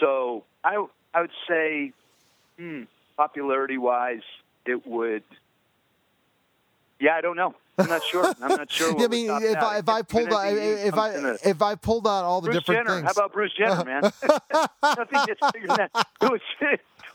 so 0.00 0.44
I 0.62 0.84
I 1.12 1.20
would 1.20 1.30
say, 1.48 1.92
hmm, 2.58 2.82
popularity 3.16 3.78
wise, 3.78 4.22
it 4.66 4.86
would. 4.86 5.22
Yeah, 7.00 7.14
I 7.16 7.20
don't 7.20 7.36
know. 7.36 7.54
I'm 7.78 7.88
not 7.88 8.02
sure. 8.04 8.32
I'm 8.40 8.56
not 8.56 8.70
sure. 8.70 8.92
What 8.94 9.00
Yeah, 9.00 9.06
I 9.06 9.08
mean, 9.08 9.30
if. 9.42 9.56
I 9.56 9.78
if 9.78 9.88
I 9.88 10.02
pulled 10.02 10.32
out 10.32 10.46
if 10.46 10.94
I 10.94 11.10
if 11.44 11.62
I 11.62 11.74
pulled 11.74 12.06
out 12.06 12.24
all 12.24 12.40
the 12.40 12.46
Bruce 12.46 12.58
different 12.58 12.86
Jenner. 12.86 12.96
things, 13.00 13.06
How 13.06 13.12
about 13.24 13.32
Bruce 13.32 13.52
Jenner, 13.58 13.84
man? 13.84 14.02
Nothing 14.82 15.20
gets 15.26 15.40
bigger 15.52 15.66
than 15.66 15.76
that. 15.76 16.06
It 16.22 16.30
was 16.30 16.40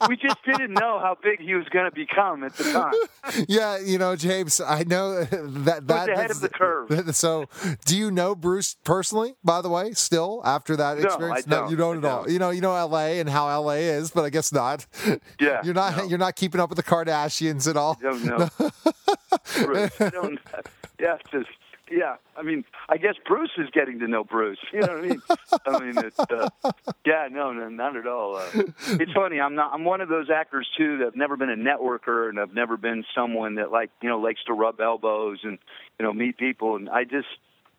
we 0.08 0.16
just 0.16 0.38
didn't 0.46 0.74
know 0.74 1.00
how 1.00 1.18
big 1.22 1.40
he 1.40 1.54
was 1.56 1.68
going 1.70 1.86
to 1.86 1.92
become 1.96 2.44
at 2.44 2.54
the 2.56 2.64
time. 2.72 3.46
yeah, 3.48 3.80
you 3.80 3.98
know, 3.98 4.16
James, 4.16 4.62
I 4.62 4.84
know 4.84 5.24
that 5.26 5.88
that 5.88 6.10
ahead 6.10 6.32
of 6.32 6.42
the 6.42 6.50
curve. 6.50 6.90
So, 7.20 7.46
do 7.86 7.98
you 7.98 8.12
know 8.12 8.36
Bruce 8.36 8.78
personally? 8.84 9.36
By 9.44 9.62
the 9.62 9.70
way, 9.70 9.92
still 9.94 10.42
after 10.46 10.76
that 10.78 10.98
no, 11.00 11.06
experience, 11.06 11.48
I 11.48 11.50
don't. 11.50 11.66
no, 11.66 11.70
you 11.72 11.76
don't 11.76 11.96
I 11.96 12.08
at 12.08 12.14
all. 12.14 12.24
don't. 12.24 12.32
You 12.32 12.40
know, 12.40 12.50
you 12.52 12.62
know 12.62 12.76
L.A. 12.76 13.20
and 13.20 13.30
how 13.30 13.50
L.A. 13.50 13.80
is, 13.80 14.12
but 14.12 14.24
I 14.24 14.30
guess 14.30 14.54
not. 14.54 14.86
Yeah, 15.40 15.62
you're 15.64 15.74
not. 15.74 15.98
no. 15.98 16.04
You're 16.04 16.20
not 16.20 16.36
keeping 16.36 16.62
up 16.62 16.70
with 16.70 16.78
the 16.78 16.84
Kardashians 16.84 17.68
at 17.70 17.78
all. 17.78 17.98
don't 18.02 18.24
know. 18.24 18.50
Bruce, 19.66 20.00
I 20.00 20.10
don't. 20.10 20.40
Yeah, 21.00 21.18
just 21.32 21.50
yeah. 21.92 22.16
I 22.38 22.42
mean, 22.42 22.64
I 22.88 22.98
guess 22.98 23.16
Bruce 23.28 23.52
is 23.58 23.70
getting 23.72 24.00
to 24.00 24.08
know 24.08 24.24
Bruce. 24.24 24.60
You 24.74 24.82
know 24.82 24.88
what 24.88 24.98
I 24.98 25.08
mean? 25.08 25.22
I 25.68 25.80
mean, 25.80 26.06
it's, 26.06 26.20
uh, 26.20 26.50
yeah, 27.06 27.28
no, 27.32 27.52
no, 27.52 27.70
not 27.70 27.96
at 27.96 28.08
all. 28.08 28.38
Uh, 28.38 28.46
it's 28.54 29.12
funny. 29.14 29.40
I'm 29.40 29.56
not. 29.56 29.74
I'm 29.74 29.84
one 29.84 30.02
of 30.02 30.10
those 30.10 30.30
actors 30.30 30.68
too 30.78 31.00
that 31.00 31.06
have 31.06 31.16
never 31.16 31.36
been 31.38 31.50
a 31.50 31.56
networker 31.56 32.30
and 32.30 32.40
I've 32.40 32.54
never 32.54 32.78
been 32.78 33.04
someone 33.16 33.56
that 33.56 33.72
like 33.72 33.90
you 34.02 34.10
know 34.10 34.20
likes 34.20 34.42
to 34.48 34.54
rub 34.54 34.80
elbows 34.80 35.40
and 35.44 35.58
you 36.00 36.06
know 36.06 36.14
meet 36.14 36.38
people. 36.38 36.76
And 36.76 36.90
I 36.90 37.04
just 37.04 37.28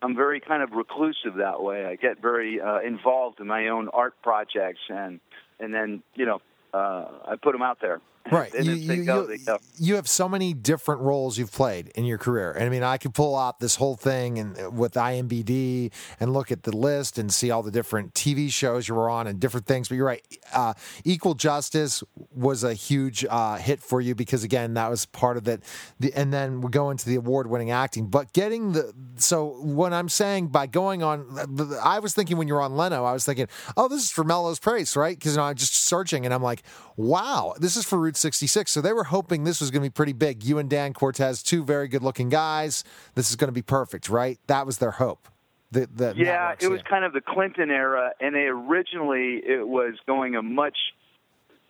I'm 0.01 0.15
very 0.15 0.39
kind 0.39 0.63
of 0.63 0.71
reclusive 0.71 1.35
that 1.37 1.61
way. 1.61 1.85
I 1.85 1.95
get 1.95 2.21
very 2.21 2.59
uh, 2.61 2.79
involved 2.79 3.39
in 3.39 3.47
my 3.47 3.69
own 3.69 3.89
art 3.89 4.15
projects 4.21 4.81
and 4.89 5.19
and 5.59 5.73
then 5.73 6.03
you 6.15 6.25
know 6.25 6.41
uh, 6.73 7.05
I 7.25 7.35
put 7.41 7.53
them 7.53 7.61
out 7.61 7.79
there. 7.81 8.01
Right. 8.29 8.51
You, 8.61 8.73
you, 8.73 9.05
go, 9.05 9.27
you, 9.29 9.57
you 9.79 9.95
have 9.95 10.07
so 10.07 10.29
many 10.29 10.53
different 10.53 11.01
roles 11.01 11.37
you've 11.37 11.51
played 11.51 11.87
in 11.95 12.05
your 12.05 12.19
career. 12.19 12.51
And 12.51 12.63
I 12.63 12.69
mean, 12.69 12.83
I 12.83 12.97
could 12.97 13.13
pull 13.13 13.35
out 13.35 13.59
this 13.59 13.75
whole 13.75 13.95
thing 13.95 14.37
and 14.37 14.59
uh, 14.59 14.69
with 14.69 14.93
IMBD 14.93 15.91
and 16.19 16.31
look 16.31 16.51
at 16.51 16.63
the 16.63 16.75
list 16.75 17.17
and 17.17 17.33
see 17.33 17.49
all 17.49 17.63
the 17.63 17.71
different 17.71 18.13
TV 18.13 18.51
shows 18.51 18.87
you 18.87 18.93
were 18.93 19.09
on 19.09 19.25
and 19.25 19.39
different 19.39 19.65
things. 19.65 19.89
But 19.89 19.95
you're 19.95 20.05
right. 20.05 20.21
Uh, 20.53 20.73
Equal 21.03 21.33
Justice 21.33 22.03
was 22.33 22.63
a 22.63 22.73
huge 22.73 23.25
uh, 23.27 23.55
hit 23.55 23.81
for 23.81 23.99
you 23.99 24.13
because, 24.13 24.43
again, 24.43 24.75
that 24.75 24.89
was 24.89 25.05
part 25.07 25.37
of 25.37 25.47
it. 25.47 25.63
The, 25.99 26.13
and 26.13 26.31
then 26.31 26.61
we 26.61 26.69
go 26.69 26.91
into 26.91 27.09
the 27.09 27.15
award 27.15 27.47
winning 27.47 27.71
acting. 27.71 28.07
But 28.07 28.31
getting 28.33 28.73
the. 28.73 28.93
So 29.15 29.59
when 29.61 29.93
I'm 29.93 30.09
saying 30.09 30.47
by 30.49 30.67
going 30.67 31.01
on, 31.01 31.79
I 31.83 31.99
was 31.99 32.13
thinking 32.13 32.37
when 32.37 32.47
you 32.47 32.53
were 32.53 32.61
on 32.61 32.77
Leno, 32.77 33.03
I 33.03 33.13
was 33.13 33.25
thinking, 33.25 33.47
oh, 33.75 33.87
this 33.87 34.03
is 34.03 34.11
for 34.11 34.23
Melrose 34.23 34.59
Place, 34.59 34.95
right? 34.95 35.17
Because 35.17 35.33
you 35.33 35.37
know, 35.37 35.45
I'm 35.45 35.55
just 35.55 35.73
searching 35.73 36.25
and 36.25 36.33
I'm 36.33 36.43
like, 36.43 36.63
wow, 36.95 37.53
this 37.57 37.75
is 37.75 37.85
for 37.85 37.97
Route 38.11 38.17
66. 38.17 38.69
So 38.71 38.81
they 38.81 38.91
were 38.91 39.05
hoping 39.05 39.45
this 39.45 39.61
was 39.61 39.71
going 39.71 39.83
to 39.83 39.85
be 39.85 39.93
pretty 39.93 40.11
big. 40.11 40.43
You 40.43 40.59
and 40.59 40.69
Dan 40.69 40.93
Cortez, 40.93 41.41
two 41.41 41.63
very 41.63 41.87
good 41.87 42.03
looking 42.03 42.27
guys. 42.27 42.83
This 43.15 43.29
is 43.29 43.37
going 43.37 43.47
to 43.47 43.53
be 43.53 43.61
perfect, 43.61 44.09
right? 44.09 44.37
That 44.47 44.65
was 44.65 44.79
their 44.79 44.91
hope. 44.91 45.29
The, 45.71 45.87
the 45.93 46.13
Yeah, 46.17 46.53
it 46.59 46.67
was 46.67 46.81
kind 46.81 47.05
of 47.05 47.13
the 47.13 47.21
Clinton 47.21 47.71
era, 47.71 48.11
and 48.19 48.35
they 48.35 48.47
originally 48.47 49.37
it 49.37 49.65
was 49.65 49.93
going 50.05 50.35
a 50.35 50.41
much 50.41 50.77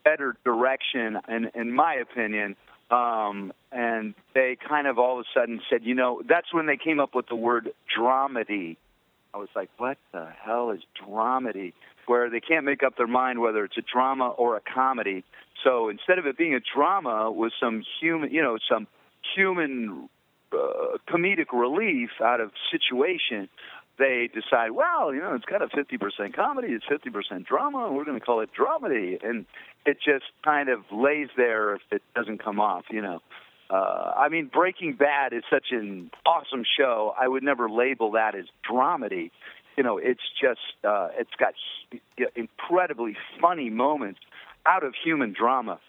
better 0.04 0.36
direction, 0.44 1.20
in 1.30 1.52
in 1.54 1.72
my 1.72 1.94
opinion. 1.94 2.56
Um, 2.90 3.54
and 3.72 4.16
they 4.34 4.58
kind 4.68 4.88
of 4.88 4.98
all 4.98 5.20
of 5.20 5.26
a 5.26 5.40
sudden 5.40 5.62
said, 5.70 5.84
you 5.84 5.94
know, 5.94 6.24
that's 6.28 6.52
when 6.52 6.66
they 6.66 6.78
came 6.78 7.00
up 7.00 7.14
with 7.14 7.28
the 7.28 7.36
word 7.36 7.70
dramedy. 7.96 8.78
I 9.34 9.38
was 9.38 9.50
like, 9.56 9.70
what 9.78 9.98
the 10.12 10.28
hell 10.44 10.72
is 10.72 10.82
dramedy? 11.02 11.74
Where 12.06 12.30
they 12.30 12.40
can't 12.40 12.66
make 12.66 12.84
up 12.84 12.98
their 12.98 13.08
mind 13.08 13.40
whether 13.40 13.64
it's 13.64 13.78
a 13.78 13.82
drama 13.82 14.30
or 14.30 14.58
a 14.58 14.62
comedy. 14.62 15.24
So 15.64 15.90
instead 15.90 16.20
of 16.20 16.26
it 16.26 16.38
being 16.38 16.56
a 16.56 16.60
drama 16.76 17.32
with 17.32 17.54
some 17.60 17.84
human, 18.00 18.32
you 18.32 18.42
know, 18.42 18.58
some 18.70 18.88
human 19.36 20.10
uh, 20.52 20.98
comedic 21.10 21.54
relief 21.54 22.10
out 22.22 22.42
of 22.42 22.52
situation, 22.72 23.48
they 23.98 24.30
decide, 24.34 24.72
well, 24.72 25.14
you 25.14 25.22
know, 25.22 25.36
it's 25.36 25.46
got 25.46 25.62
a 25.62 25.68
50% 25.68 26.34
comedy, 26.34 26.70
it's 26.70 26.86
50% 26.86 27.46
drama, 27.46 27.86
and 27.86 27.96
we're 27.96 28.06
going 28.06 28.20
to 28.20 28.26
call 28.26 28.42
it 28.42 28.50
dramedy. 28.58 29.24
And 29.24 29.46
it 29.86 29.98
just 30.04 30.26
kind 30.44 30.70
of 30.70 30.80
lays 30.92 31.28
there 31.38 31.76
if 31.76 31.82
it 31.92 32.02
doesn't 32.16 32.44
come 32.44 32.60
off, 32.60 32.86
you 32.90 33.02
know. 33.02 33.20
Uh, 33.72 34.12
I 34.18 34.28
mean, 34.28 34.50
Breaking 34.52 34.94
Bad 34.94 35.32
is 35.32 35.44
such 35.50 35.68
an 35.72 36.12
awesome 36.26 36.64
show. 36.78 37.16
I 37.18 37.28
would 37.28 37.42
never 37.42 37.70
label 37.70 38.12
that 38.12 38.36
as 38.36 38.46
dramedy. 38.70 39.32
You 39.78 39.84
know, 39.84 39.98
it's 39.98 40.22
just, 40.40 40.60
uh, 40.84 41.08
it's 41.18 41.32
got 41.40 41.54
incredibly 42.36 43.16
funny 43.40 43.70
moments 43.70 44.20
out 44.66 44.84
of 44.84 44.94
human 45.02 45.34
drama. 45.34 45.80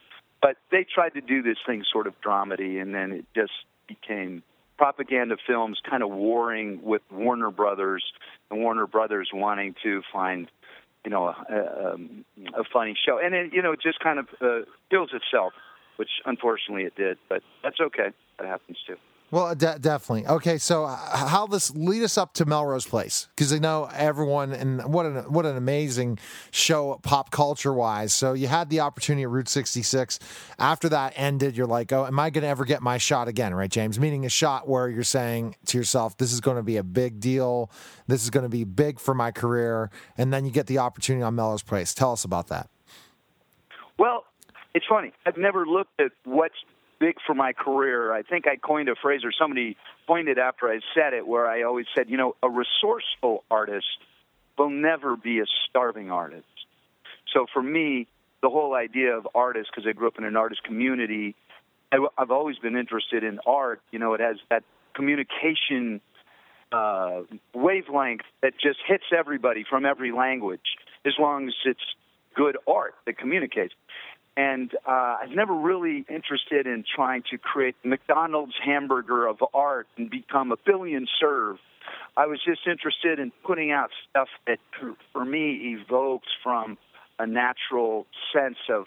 But 0.41 0.57
they 0.71 0.85
tried 0.85 1.15
to 1.15 1.21
do 1.21 1.43
this 1.43 1.59
thing 1.67 1.85
sort 1.93 2.07
of 2.07 2.15
dramedy, 2.21 2.81
and 2.81 2.95
then 2.95 3.11
it 3.13 3.25
just 3.35 3.53
became 3.89 4.45
propaganda 4.79 5.37
films 5.47 5.81
kind 5.89 6.03
of 6.03 6.11
warring 6.11 6.81
with 6.83 7.03
Warner 7.11 7.51
Brothers, 7.51 8.05
and 8.51 8.61
Warner 8.61 8.87
Brothers 8.87 9.31
wanting 9.33 9.75
to 9.83 10.03
find, 10.13 10.49
you 11.05 11.11
know, 11.11 11.27
a, 11.29 11.93
um, 11.93 12.25
a 12.55 12.65
funny 12.73 12.97
show, 13.07 13.19
and 13.19 13.35
it, 13.35 13.53
you 13.53 13.63
know, 13.63 13.73
it 13.73 13.81
just 13.83 14.01
kind 14.01 14.19
of 14.19 14.29
uh, 14.41 14.61
kills 14.91 15.11
itself, 15.13 15.53
which 16.03 16.11
unfortunately 16.25 16.83
it 16.83 16.97
did, 16.97 17.17
but 17.29 17.45
that's 17.63 17.79
okay. 17.81 18.09
That 18.41 18.49
happens 18.49 18.77
too. 18.85 18.97
Well, 19.31 19.55
de- 19.55 19.79
definitely. 19.79 20.27
Okay, 20.27 20.59
so 20.59 20.85
how 20.85 21.47
this 21.47 21.71
lead 21.77 22.03
us 22.03 22.19
up 22.19 22.35
to 22.35 22.45
Melrose 22.45 22.85
Place 22.85 23.29
because 23.37 23.53
I 23.53 23.59
know 23.59 23.89
everyone 23.95 24.53
and 24.53 24.93
what 24.93 25.07
an 25.07 25.33
what 25.33 25.47
an 25.47 25.57
amazing 25.57 26.19
show 26.51 26.99
pop 27.05 27.31
culture 27.31 27.73
wise. 27.73 28.13
So 28.13 28.33
you 28.33 28.49
had 28.49 28.69
the 28.69 28.81
opportunity 28.81 29.23
at 29.23 29.29
Route 29.29 29.49
66. 29.49 30.19
After 30.59 30.89
that 30.89 31.13
ended, 31.15 31.57
you're 31.57 31.69
like, 31.69 31.93
oh, 31.93 32.05
am 32.05 32.19
I 32.19 32.31
going 32.31 32.43
to 32.43 32.49
ever 32.49 32.65
get 32.65 32.83
my 32.83 32.99
shot 32.99 33.29
again? 33.29 33.55
Right, 33.55 33.71
James? 33.71 34.01
Meaning 34.01 34.27
a 34.27 34.29
shot 34.29 34.69
where 34.69 34.89
you're 34.89 35.05
saying 35.05 35.55
to 35.67 35.79
yourself, 35.79 36.17
this 36.17 36.33
is 36.33 36.41
going 36.41 36.57
to 36.57 36.65
be 36.65 36.79
a 36.79 36.85
big 36.85 37.21
deal. 37.21 37.71
This 38.09 38.25
is 38.25 38.31
going 38.31 38.45
to 38.45 38.51
be 38.51 38.65
big 38.65 38.99
for 38.99 39.15
my 39.15 39.31
career, 39.31 39.89
and 40.19 40.33
then 40.33 40.45
you 40.45 40.51
get 40.51 40.67
the 40.67 40.79
opportunity 40.79 41.23
on 41.23 41.37
Melrose 41.37 41.63
Place. 41.63 41.95
Tell 41.95 42.11
us 42.11 42.25
about 42.25 42.49
that. 42.49 42.69
Well, 43.99 44.25
it's 44.75 44.87
funny. 44.89 45.13
I've 45.27 45.37
never 45.37 45.67
looked 45.67 46.01
at 46.01 46.13
what's 46.25 46.55
big 46.99 47.17
for 47.27 47.35
my 47.35 47.53
career. 47.53 48.13
I 48.13 48.23
think 48.23 48.47
I 48.47 48.57
coined 48.57 48.89
a 48.89 48.95
phrase, 48.95 49.23
or 49.25 49.33
somebody 49.33 49.77
coined 50.07 50.29
it 50.29 50.39
after 50.39 50.69
I 50.69 50.81
said 50.95 51.13
it, 51.15 51.27
where 51.27 51.49
I 51.49 51.63
always 51.63 51.87
said, 51.95 52.09
you 52.09 52.17
know, 52.17 52.37
a 52.43 52.49
resourceful 52.49 53.45
artist 53.51 53.87
will 54.57 54.71
never 54.71 55.17
be 55.17 55.41
a 55.41 55.47
starving 55.69 56.11
artist. 56.11 56.47
So 57.33 57.47
for 57.53 57.63
me, 57.63 58.07
the 58.43 58.51
whole 58.51 58.75
idea 58.75 59.17
of 59.17 59.27
artists, 59.35 59.71
because 59.75 59.89
I 59.89 59.93
grew 59.93 60.09
up 60.09 60.19
in 60.19 60.25
an 60.25 60.37
artist 60.37 60.63
community, 60.63 61.35
I've 61.93 62.31
always 62.31 62.57
been 62.59 62.77
interested 62.77 63.23
in 63.23 63.39
art. 63.47 63.83
You 63.91 63.99
know, 63.99 64.15
it 64.15 64.21
has 64.21 64.37
that 64.49 64.65
communication 64.95 66.01
uh, 66.71 67.23
wavelength 67.55 68.25
that 68.43 68.55
just 68.59 68.79
hits 68.87 69.05
everybody 69.17 69.65
from 69.69 69.85
every 69.85 70.13
language, 70.13 70.77
as 71.05 71.13
long 71.19 71.49
as 71.49 71.55
it's 71.65 71.85
good 72.35 72.57
art 72.67 72.95
that 73.07 73.19
communicates 73.19 73.75
and 74.37 74.73
uh, 74.87 75.17
I've 75.23 75.31
never 75.35 75.55
really 75.55 76.05
interested 76.09 76.67
in 76.67 76.85
trying 76.95 77.23
to 77.31 77.39
create 77.39 77.77
McDonald's 77.85 78.55
hamburger 78.65 79.27
of 79.27 79.39
art 79.53 79.87
and 79.97 80.11
become 80.11 80.53
a 80.53 80.57
billion 80.65 81.07
serve. 81.21 81.57
I 82.17 82.27
was 82.27 82.41
just 82.45 82.61
interested 82.67 83.19
in 83.19 83.33
putting 83.45 83.73
out 83.73 83.91
stuff 84.11 84.29
that, 84.47 84.59
for 85.13 85.25
me, 85.25 85.77
evokes 85.79 86.29
from 86.43 86.79
a 87.19 87.27
natural 87.27 88.07
sense 88.33 88.59
of 88.71 88.85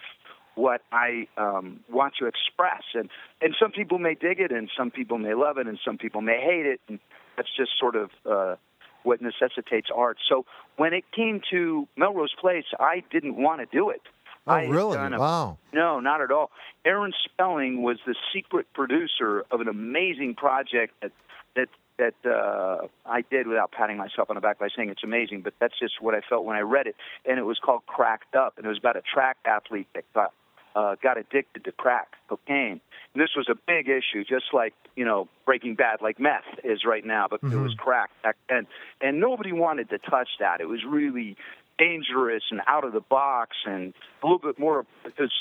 what 0.54 0.80
I 0.90 1.28
um, 1.36 1.80
want 1.90 2.14
to 2.18 2.26
express, 2.26 2.82
and 2.94 3.10
and 3.42 3.54
some 3.60 3.72
people 3.72 3.98
may 3.98 4.14
dig 4.14 4.40
it, 4.40 4.52
and 4.52 4.70
some 4.76 4.90
people 4.90 5.18
may 5.18 5.34
love 5.34 5.58
it, 5.58 5.66
and 5.66 5.78
some 5.84 5.98
people 5.98 6.22
may 6.22 6.40
hate 6.40 6.64
it, 6.64 6.80
and 6.88 6.98
that's 7.36 7.48
just 7.56 7.72
sort 7.78 7.94
of 7.94 8.10
uh, 8.24 8.56
what 9.02 9.20
necessitates 9.20 9.88
art. 9.94 10.16
So 10.28 10.46
when 10.76 10.94
it 10.94 11.04
came 11.14 11.42
to 11.50 11.86
Melrose 11.96 12.34
Place, 12.40 12.64
I 12.80 13.04
didn't 13.10 13.36
want 13.36 13.60
to 13.60 13.66
do 13.70 13.90
it. 13.90 14.00
Oh, 14.46 14.52
I 14.52 14.66
really? 14.66 14.96
a- 14.96 15.18
wow. 15.18 15.58
No, 15.72 16.00
not 16.00 16.20
at 16.20 16.30
all. 16.30 16.50
Aaron 16.84 17.12
Spelling 17.24 17.82
was 17.82 17.98
the 18.06 18.14
secret 18.32 18.66
producer 18.74 19.44
of 19.50 19.60
an 19.60 19.68
amazing 19.68 20.34
project 20.34 20.94
that 21.02 21.12
that 21.56 21.68
that 21.98 22.14
uh, 22.30 22.86
I 23.06 23.22
did 23.22 23.46
without 23.46 23.72
patting 23.72 23.96
myself 23.96 24.28
on 24.28 24.34
the 24.36 24.40
back 24.40 24.58
by 24.58 24.68
saying 24.76 24.90
it's 24.90 25.02
amazing, 25.02 25.40
but 25.40 25.54
that's 25.58 25.78
just 25.78 26.00
what 26.00 26.14
I 26.14 26.20
felt 26.28 26.44
when 26.44 26.56
I 26.56 26.60
read 26.60 26.86
it. 26.86 26.94
And 27.24 27.38
it 27.38 27.42
was 27.42 27.58
called 27.58 27.86
Cracked 27.86 28.34
Up, 28.34 28.54
and 28.58 28.66
it 28.66 28.68
was 28.68 28.78
about 28.78 28.96
a 28.96 29.02
track 29.02 29.38
athlete 29.46 29.88
that 29.94 30.04
got 30.14 30.32
uh, 30.76 30.94
got 31.02 31.16
addicted 31.16 31.64
to 31.64 31.72
crack 31.72 32.08
cocaine. 32.28 32.80
And 33.14 33.22
this 33.22 33.30
was 33.34 33.48
a 33.48 33.54
big 33.66 33.88
issue, 33.88 34.24
just 34.24 34.52
like 34.52 34.74
you 34.94 35.04
know 35.04 35.26
Breaking 35.46 35.74
Bad, 35.74 36.02
like 36.02 36.20
meth 36.20 36.44
is 36.62 36.84
right 36.84 37.04
now, 37.04 37.26
but 37.28 37.40
it 37.42 37.56
was 37.56 37.74
crack 37.74 38.10
back 38.22 38.36
then, 38.48 38.66
and 39.00 39.18
nobody 39.18 39.52
wanted 39.52 39.88
to 39.90 39.98
touch 39.98 40.28
that. 40.38 40.60
It 40.60 40.68
was 40.68 40.84
really 40.86 41.36
dangerous 41.78 42.42
and 42.50 42.60
out 42.66 42.84
of 42.84 42.92
the 42.92 43.00
box 43.00 43.56
and 43.66 43.92
a 44.22 44.26
little 44.26 44.38
bit 44.38 44.58
more 44.58 44.86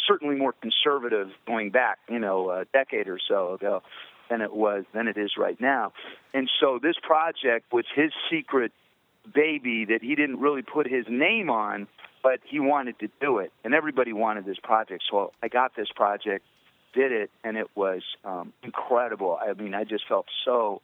certainly 0.07 0.35
more 0.35 0.53
conservative 0.53 1.29
going 1.47 1.71
back 1.71 1.99
you 2.09 2.19
know 2.19 2.49
a 2.49 2.65
decade 2.73 3.07
or 3.07 3.19
so 3.27 3.53
ago 3.53 3.81
than 4.29 4.41
it 4.41 4.53
was 4.53 4.83
than 4.93 5.07
it 5.07 5.17
is 5.17 5.33
right 5.37 5.59
now. 5.59 5.93
And 6.33 6.49
so 6.59 6.79
this 6.81 6.95
project 7.01 7.71
was 7.71 7.85
his 7.95 8.11
secret 8.29 8.71
baby 9.33 9.85
that 9.85 9.99
he 10.01 10.15
didn't 10.15 10.39
really 10.39 10.61
put 10.61 10.87
his 10.87 11.05
name 11.09 11.49
on 11.49 11.87
but 12.21 12.39
he 12.43 12.59
wanted 12.59 12.97
to 12.97 13.07
do 13.21 13.37
it. 13.37 13.53
And 13.63 13.75
everybody 13.75 14.11
wanted 14.11 14.45
this 14.45 14.57
project. 14.61 15.03
So 15.09 15.31
i 15.43 15.47
got 15.47 15.75
this 15.75 15.89
project 15.95 16.43
did 16.93 17.11
it 17.11 17.29
and 17.43 17.57
it 17.57 17.67
was 17.75 18.01
um 18.23 18.53
incredible. 18.63 19.37
I 19.41 19.53
mean 19.53 19.73
i 19.73 19.83
just 19.83 20.07
felt 20.07 20.27
so 20.43 20.81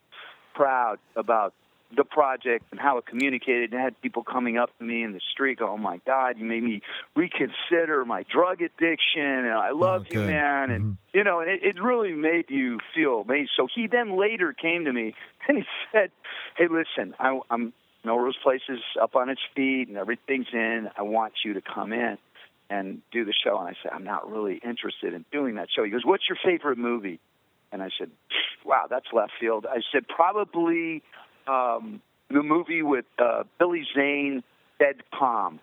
proud 0.53 0.99
about 1.15 1.53
the 1.95 2.03
project 2.03 2.65
and 2.71 2.79
how 2.79 2.97
it 2.97 3.05
communicated. 3.05 3.71
And 3.73 3.81
had 3.81 3.99
people 4.01 4.23
coming 4.23 4.57
up 4.57 4.75
to 4.77 4.83
me 4.83 5.03
in 5.03 5.13
the 5.13 5.21
street, 5.31 5.59
go, 5.59 5.69
"Oh 5.69 5.77
my 5.77 5.99
God, 6.05 6.37
you 6.37 6.45
made 6.45 6.63
me 6.63 6.81
reconsider 7.15 8.05
my 8.05 8.23
drug 8.23 8.61
addiction, 8.61 9.21
and 9.21 9.53
I 9.53 9.71
love 9.71 10.03
Oh, 10.03 10.13
you, 10.13 10.19
man." 10.21 10.71
And 10.71 10.83
Mm-hmm. 10.83 11.17
you 11.17 11.23
know, 11.23 11.39
and 11.41 11.49
it, 11.49 11.63
it 11.63 11.81
really 11.81 12.13
made 12.13 12.45
you 12.49 12.79
feel 12.95 13.21
amazing. 13.21 13.49
So 13.55 13.67
he 13.73 13.87
then 13.87 14.17
later 14.17 14.53
came 14.53 14.85
to 14.85 14.93
me 14.93 15.13
and 15.47 15.57
he 15.57 15.63
said, 15.91 16.11
"Hey, 16.57 16.67
listen, 16.69 17.13
I, 17.19 17.39
I'm 17.49 17.73
Melrose 18.03 18.37
Place 18.41 18.61
is 18.69 18.79
up 19.01 19.15
on 19.15 19.29
its 19.29 19.41
feet 19.55 19.87
and 19.87 19.97
everything's 19.97 20.47
in. 20.53 20.89
I 20.97 21.03
want 21.03 21.33
you 21.45 21.53
to 21.53 21.61
come 21.61 21.93
in." 21.93 22.17
And 22.69 23.01
do 23.11 23.25
the 23.25 23.33
show, 23.33 23.59
and 23.59 23.67
I 23.67 23.73
said, 23.83 23.91
I'm 23.93 24.05
not 24.05 24.31
really 24.31 24.61
interested 24.63 25.13
in 25.13 25.25
doing 25.29 25.55
that 25.55 25.67
show. 25.75 25.83
He 25.83 25.89
goes, 25.89 26.05
What's 26.05 26.23
your 26.29 26.37
favorite 26.41 26.77
movie? 26.77 27.19
And 27.69 27.83
I 27.83 27.89
said, 27.99 28.09
Wow, 28.63 28.85
that's 28.89 29.07
left 29.11 29.33
field. 29.41 29.65
I 29.69 29.81
said, 29.91 30.07
Probably 30.07 31.03
um, 31.47 32.01
the 32.29 32.43
movie 32.43 32.81
with 32.81 33.05
uh, 33.19 33.43
Billy 33.59 33.85
Zane, 33.95 34.43
Dead 34.79 34.95
Calm. 35.17 35.59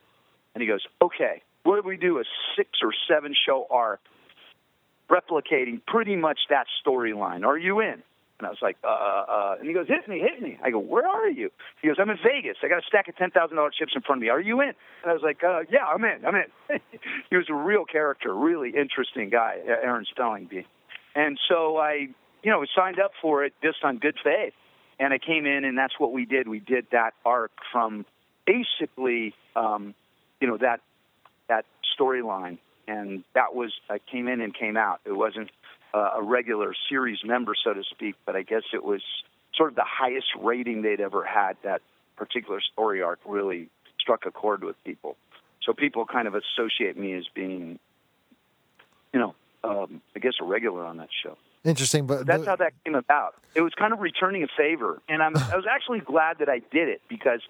And 0.55 0.63
he 0.63 0.69
goes, 0.69 0.85
Okay, 1.03 1.43
what 1.63 1.79
if 1.79 1.85
we 1.85 1.97
do 1.97 2.19
a 2.19 2.25
six 2.57 2.71
or 2.83 2.93
seven 3.09 3.35
show 3.47 3.67
arc 3.71 4.01
replicating 5.11 5.81
pretty 5.87 6.17
much 6.17 6.39
that 6.51 6.67
storyline? 6.85 7.45
Are 7.45 7.59
you 7.59 7.81
in? 7.81 8.03
And 8.39 8.47
I 8.47 8.51
was 8.51 8.59
like, 8.63 8.77
uh, 8.85 8.87
uh, 8.89 9.57
and 9.59 9.67
he 9.67 9.75
goes, 9.75 9.89
hit 9.89 10.09
me, 10.09 10.21
hit 10.21 10.41
me. 10.41 10.59
I 10.63 10.71
go, 10.71 10.79
where 10.79 11.07
are 11.07 11.29
you? 11.29 11.51
He 11.83 11.89
goes, 11.89 11.97
I'm 11.99 12.09
in 12.09 12.19
Vegas. 12.23 12.57
I 12.63 12.69
got 12.69 12.79
a 12.79 12.87
stack 12.87 13.09
of 13.09 13.17
$10,000 13.17 13.73
chips 13.73 13.93
in 13.97 14.03
front 14.03 14.19
of 14.19 14.23
me. 14.23 14.29
Are 14.29 14.41
you 14.41 14.61
in? 14.61 14.69
And 14.69 15.11
I 15.11 15.13
was 15.13 15.23
like, 15.25 15.43
uh, 15.43 15.61
yeah, 15.71 15.85
I'm 15.85 16.05
in, 16.05 16.25
I'm 16.25 16.37
in. 16.37 16.81
he 17.31 17.37
was 17.37 17.47
a 17.51 17.55
real 17.55 17.85
character, 17.85 18.33
really 18.33 18.71
interesting 18.71 19.29
guy, 19.29 19.57
Aaron 19.67 20.07
Stellingby. 20.17 20.65
And 21.17 21.37
so 21.49 21.79
I, 21.79 22.09
you 22.45 22.53
know, 22.53 22.65
signed 22.77 23.01
up 23.01 23.11
for 23.21 23.45
it 23.45 23.55
just 23.61 23.79
on 23.83 23.99
good 23.99 24.17
faith. 24.23 24.53
And 25.01 25.13
I 25.13 25.19
came 25.19 25.47
in, 25.47 25.65
and 25.65 25.79
that's 25.79 25.95
what 25.99 26.13
we 26.13 26.25
did. 26.25 26.49
We 26.49 26.59
did 26.59 26.87
that 26.93 27.15
arc 27.25 27.53
from 27.73 28.05
basically, 28.47 29.35
um, 29.55 29.95
you 30.41 30.49
know, 30.49 30.57
that 30.59 30.81
that 31.49 31.65
storyline, 31.99 32.59
and 32.87 33.25
that 33.35 33.55
was 33.55 33.73
I 33.89 33.99
came 33.99 34.29
in 34.29 34.41
and 34.41 34.55
came 34.55 34.77
out. 34.77 35.01
It 35.05 35.13
wasn't 35.13 35.51
uh, 35.95 36.11
a 36.17 36.23
regular 36.23 36.75
series 36.89 37.19
member, 37.25 37.55
so 37.63 37.73
to 37.73 37.83
speak, 37.85 38.17
but 38.27 38.37
I 38.37 38.43
guess 38.43 38.63
it 38.73 38.85
was 38.85 39.03
sort 39.55 39.71
of 39.71 39.77
the 39.77 39.87
highest 39.87 40.29
rating 40.41 40.83
they'd 40.83 41.01
ever 41.01 41.25
had. 41.25 41.57
That 41.63 41.81
particular 42.17 42.61
story 42.61 43.03
arc 43.03 43.21
really 43.27 43.69
struck 44.01 44.27
a 44.27 44.31
chord 44.31 44.65
with 44.65 44.77
people. 44.85 45.17
So 45.63 45.73
people 45.73 46.07
kind 46.07 46.27
of 46.27 46.35
associate 46.35 46.97
me 46.97 47.15
as 47.15 47.25
being, 47.35 47.79
you 49.13 49.21
know, 49.21 49.35
um, 49.65 50.01
I 50.17 50.19
guess 50.19 50.35
a 50.41 50.45
regular 50.45 50.85
on 50.85 50.97
that 50.99 51.09
show. 51.23 51.37
Interesting, 51.69 52.07
but 52.07 52.27
That's 52.27 52.47
how 52.47 52.57
that 52.57 52.73
came 52.85 52.95
about. 52.95 53.35
It 53.55 53.61
was 53.61 53.75
kind 53.75 53.93
of 53.93 54.01
returning 54.01 54.43
a 54.43 54.47
favor, 54.57 55.01
and 55.09 55.23
I'm, 55.23 55.37
I 55.37 55.57
was 55.57 55.67
actually 55.71 56.01
glad 56.01 56.39
that 56.39 56.49
I 56.49 56.61
did 56.73 56.89
it 56.89 57.03
because 57.09 57.41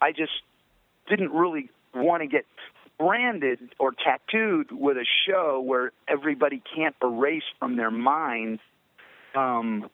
I 0.00 0.12
just 0.12 0.32
didn't 1.08 1.32
really 1.32 1.68
want 1.94 2.22
to 2.22 2.26
get 2.26 2.46
branded 2.98 3.58
or 3.78 3.92
tattooed 3.92 4.72
with 4.72 4.96
a 4.96 5.04
show 5.26 5.60
where 5.60 5.92
everybody 6.08 6.62
can't 6.74 6.96
erase 7.02 7.42
from 7.58 7.76
their 7.76 7.90
mind, 7.90 8.60
um, 9.34 9.90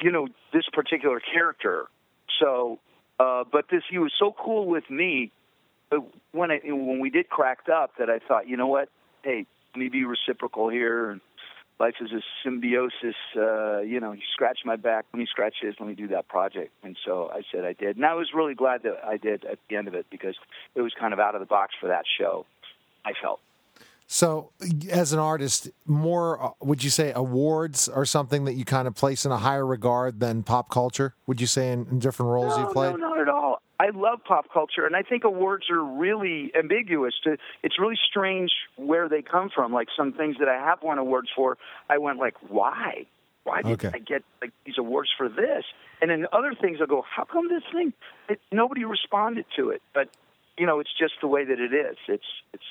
you 0.00 0.10
know, 0.10 0.28
this 0.52 0.64
particular 0.72 1.20
character. 1.20 1.86
So, 2.40 2.78
uh, 3.20 3.44
but 3.50 3.66
this 3.70 3.82
he 3.90 3.98
was 3.98 4.12
so 4.18 4.34
cool 4.38 4.66
with 4.66 4.88
me 4.88 5.30
uh, 5.90 5.98
when 6.32 6.50
I 6.50 6.60
when 6.64 7.00
we 7.00 7.10
did 7.10 7.28
cracked 7.28 7.68
up 7.68 7.92
that 7.98 8.08
I 8.08 8.18
thought, 8.18 8.48
you 8.48 8.56
know 8.56 8.68
what, 8.68 8.88
hey, 9.22 9.46
let 9.74 9.78
me 9.78 9.88
be 9.88 10.04
reciprocal 10.04 10.68
here. 10.68 11.10
And 11.10 11.20
life 11.78 11.94
is 12.00 12.12
a 12.12 12.20
symbiosis. 12.44 13.16
Uh, 13.36 13.80
you 13.80 14.00
know, 14.00 14.12
you 14.12 14.22
scratch 14.32 14.60
my 14.64 14.76
back, 14.76 15.04
let 15.12 15.18
me 15.18 15.26
scratch 15.26 15.54
his, 15.60 15.74
let 15.80 15.88
me 15.88 15.94
do 15.94 16.08
that 16.08 16.28
project. 16.28 16.72
And 16.82 16.96
so 17.04 17.30
I 17.32 17.42
said 17.50 17.64
I 17.64 17.72
did, 17.72 17.96
and 17.96 18.06
I 18.06 18.14
was 18.14 18.28
really 18.34 18.54
glad 18.54 18.82
that 18.84 19.04
I 19.04 19.16
did 19.16 19.44
at 19.44 19.58
the 19.68 19.76
end 19.76 19.88
of 19.88 19.94
it 19.94 20.06
because 20.10 20.36
it 20.74 20.80
was 20.80 20.92
kind 20.98 21.12
of 21.12 21.20
out 21.20 21.34
of 21.34 21.40
the 21.40 21.46
box 21.46 21.74
for 21.80 21.88
that 21.88 22.04
show. 22.18 22.46
I 23.04 23.12
felt. 23.20 23.40
So, 24.12 24.50
as 24.90 25.14
an 25.14 25.18
artist, 25.18 25.70
more 25.86 26.42
uh, 26.42 26.50
would 26.60 26.84
you 26.84 26.90
say 26.90 27.12
awards 27.16 27.88
are 27.88 28.04
something 28.04 28.44
that 28.44 28.52
you 28.52 28.64
kind 28.66 28.86
of 28.86 28.94
place 28.94 29.24
in 29.24 29.32
a 29.32 29.38
higher 29.38 29.64
regard 29.64 30.20
than 30.20 30.42
pop 30.42 30.68
culture? 30.68 31.14
Would 31.26 31.40
you 31.40 31.46
say 31.46 31.72
in, 31.72 31.86
in 31.90 31.98
different 31.98 32.30
roles 32.30 32.54
no, 32.54 32.60
you 32.68 32.74
played? 32.74 32.90
No, 32.90 33.08
not 33.08 33.18
at 33.18 33.30
all. 33.30 33.62
I 33.80 33.88
love 33.88 34.18
pop 34.22 34.52
culture, 34.52 34.84
and 34.84 34.94
I 34.94 35.00
think 35.00 35.24
awards 35.24 35.70
are 35.70 35.82
really 35.82 36.52
ambiguous. 36.54 37.14
To, 37.24 37.38
it's 37.62 37.78
really 37.80 37.98
strange 38.10 38.50
where 38.76 39.08
they 39.08 39.22
come 39.22 39.48
from. 39.48 39.72
Like 39.72 39.88
some 39.96 40.12
things 40.12 40.36
that 40.40 40.48
I 40.48 40.56
have 40.56 40.82
won 40.82 40.98
awards 40.98 41.30
for, 41.34 41.56
I 41.88 41.96
went 41.96 42.18
like, 42.18 42.34
why? 42.50 43.06
Why 43.44 43.62
did 43.62 43.72
Okay. 43.82 43.92
I 43.94 43.98
get 43.98 44.24
like 44.42 44.52
these 44.66 44.76
awards 44.76 45.08
for 45.16 45.30
this? 45.30 45.64
And 46.02 46.10
then 46.10 46.26
other 46.34 46.54
things, 46.60 46.80
I 46.82 46.86
go, 46.86 47.02
how 47.10 47.24
come 47.24 47.48
this 47.48 47.62
thing? 47.72 47.94
It, 48.28 48.40
nobody 48.52 48.84
responded 48.84 49.46
to 49.56 49.70
it, 49.70 49.80
but 49.94 50.10
you 50.58 50.66
know, 50.66 50.80
it's 50.80 50.92
just 50.98 51.14
the 51.22 51.28
way 51.28 51.46
that 51.46 51.58
it 51.58 51.72
is. 51.72 51.96
It's 52.08 52.26
it's 52.52 52.62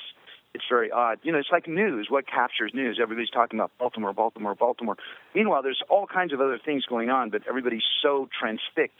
it's 0.54 0.66
very 0.70 0.92
odd. 0.92 1.20
You 1.24 1.32
know, 1.32 1.38
it's 1.40 1.52
like 1.52 1.68
news. 1.68 2.08
What 2.10 2.28
captures 2.28 2.72
news? 2.74 3.00
Everybody's 3.02 3.30
talking 3.30 3.60
about 3.60 3.72
Baltimore, 3.80 4.14
Baltimore, 4.14 4.56
Baltimore. 4.56 4.98
Meanwhile, 5.34 5.64
there's 5.64 5.82
all 5.90 6.08
kinds 6.08 6.34
of 6.34 6.42
other 6.42 6.60
things 6.64 6.86
going 6.86 7.10
on, 7.10 7.30
but 7.30 7.44
everybody's 7.48 7.84
so 8.02 8.28
transfixed 8.38 9.00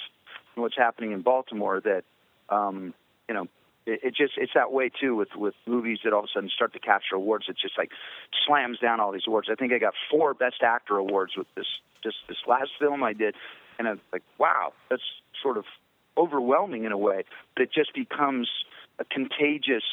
in 0.56 0.62
what's 0.62 0.78
happening 0.78 1.12
in 1.12 1.22
Baltimore 1.22 1.82
that, 1.82 2.04
um, 2.50 2.94
you 3.28 3.36
know, 3.36 3.48
it, 3.86 4.00
it 4.04 4.16
just 4.16 4.34
it's 4.38 4.54
that 4.56 4.72
way 4.72 4.90
too 4.90 5.16
with 5.16 5.30
with 5.36 5.56
movies 5.66 6.00
that 6.04 6.14
all 6.14 6.20
of 6.20 6.26
a 6.26 6.28
sudden 6.34 6.50
start 6.56 6.74
to 6.74 6.80
capture 6.80 7.16
awards. 7.16 7.46
It 7.50 7.58
just 7.62 7.78
like 7.78 7.92
slams 8.48 8.80
down 8.80 9.00
all 9.00 9.12
these 9.12 9.28
awards. 9.28 9.50
I 9.52 9.56
think 9.56 9.74
I 9.74 9.80
got 9.80 9.94
four 10.10 10.34
Best 10.34 10.62
Actor 10.64 10.98
awards 10.98 11.34
with 11.36 11.48
this 11.56 11.68
just 12.04 12.18
this 12.30 12.38
last 12.48 12.72
film 12.80 13.04
I 13.04 13.14
did, 13.14 13.36
and 13.78 13.88
I'm 13.88 14.02
like, 14.14 14.24
wow, 14.38 14.74
that's 14.90 15.04
sort 15.42 15.58
of 15.58 15.66
overwhelming 16.18 16.86
in 16.86 16.92
a 16.92 16.98
way. 16.98 17.24
But 17.56 17.64
it 17.64 17.74
just 17.74 17.94
becomes 17.94 18.50
a 19.00 19.06
contagious 19.06 19.84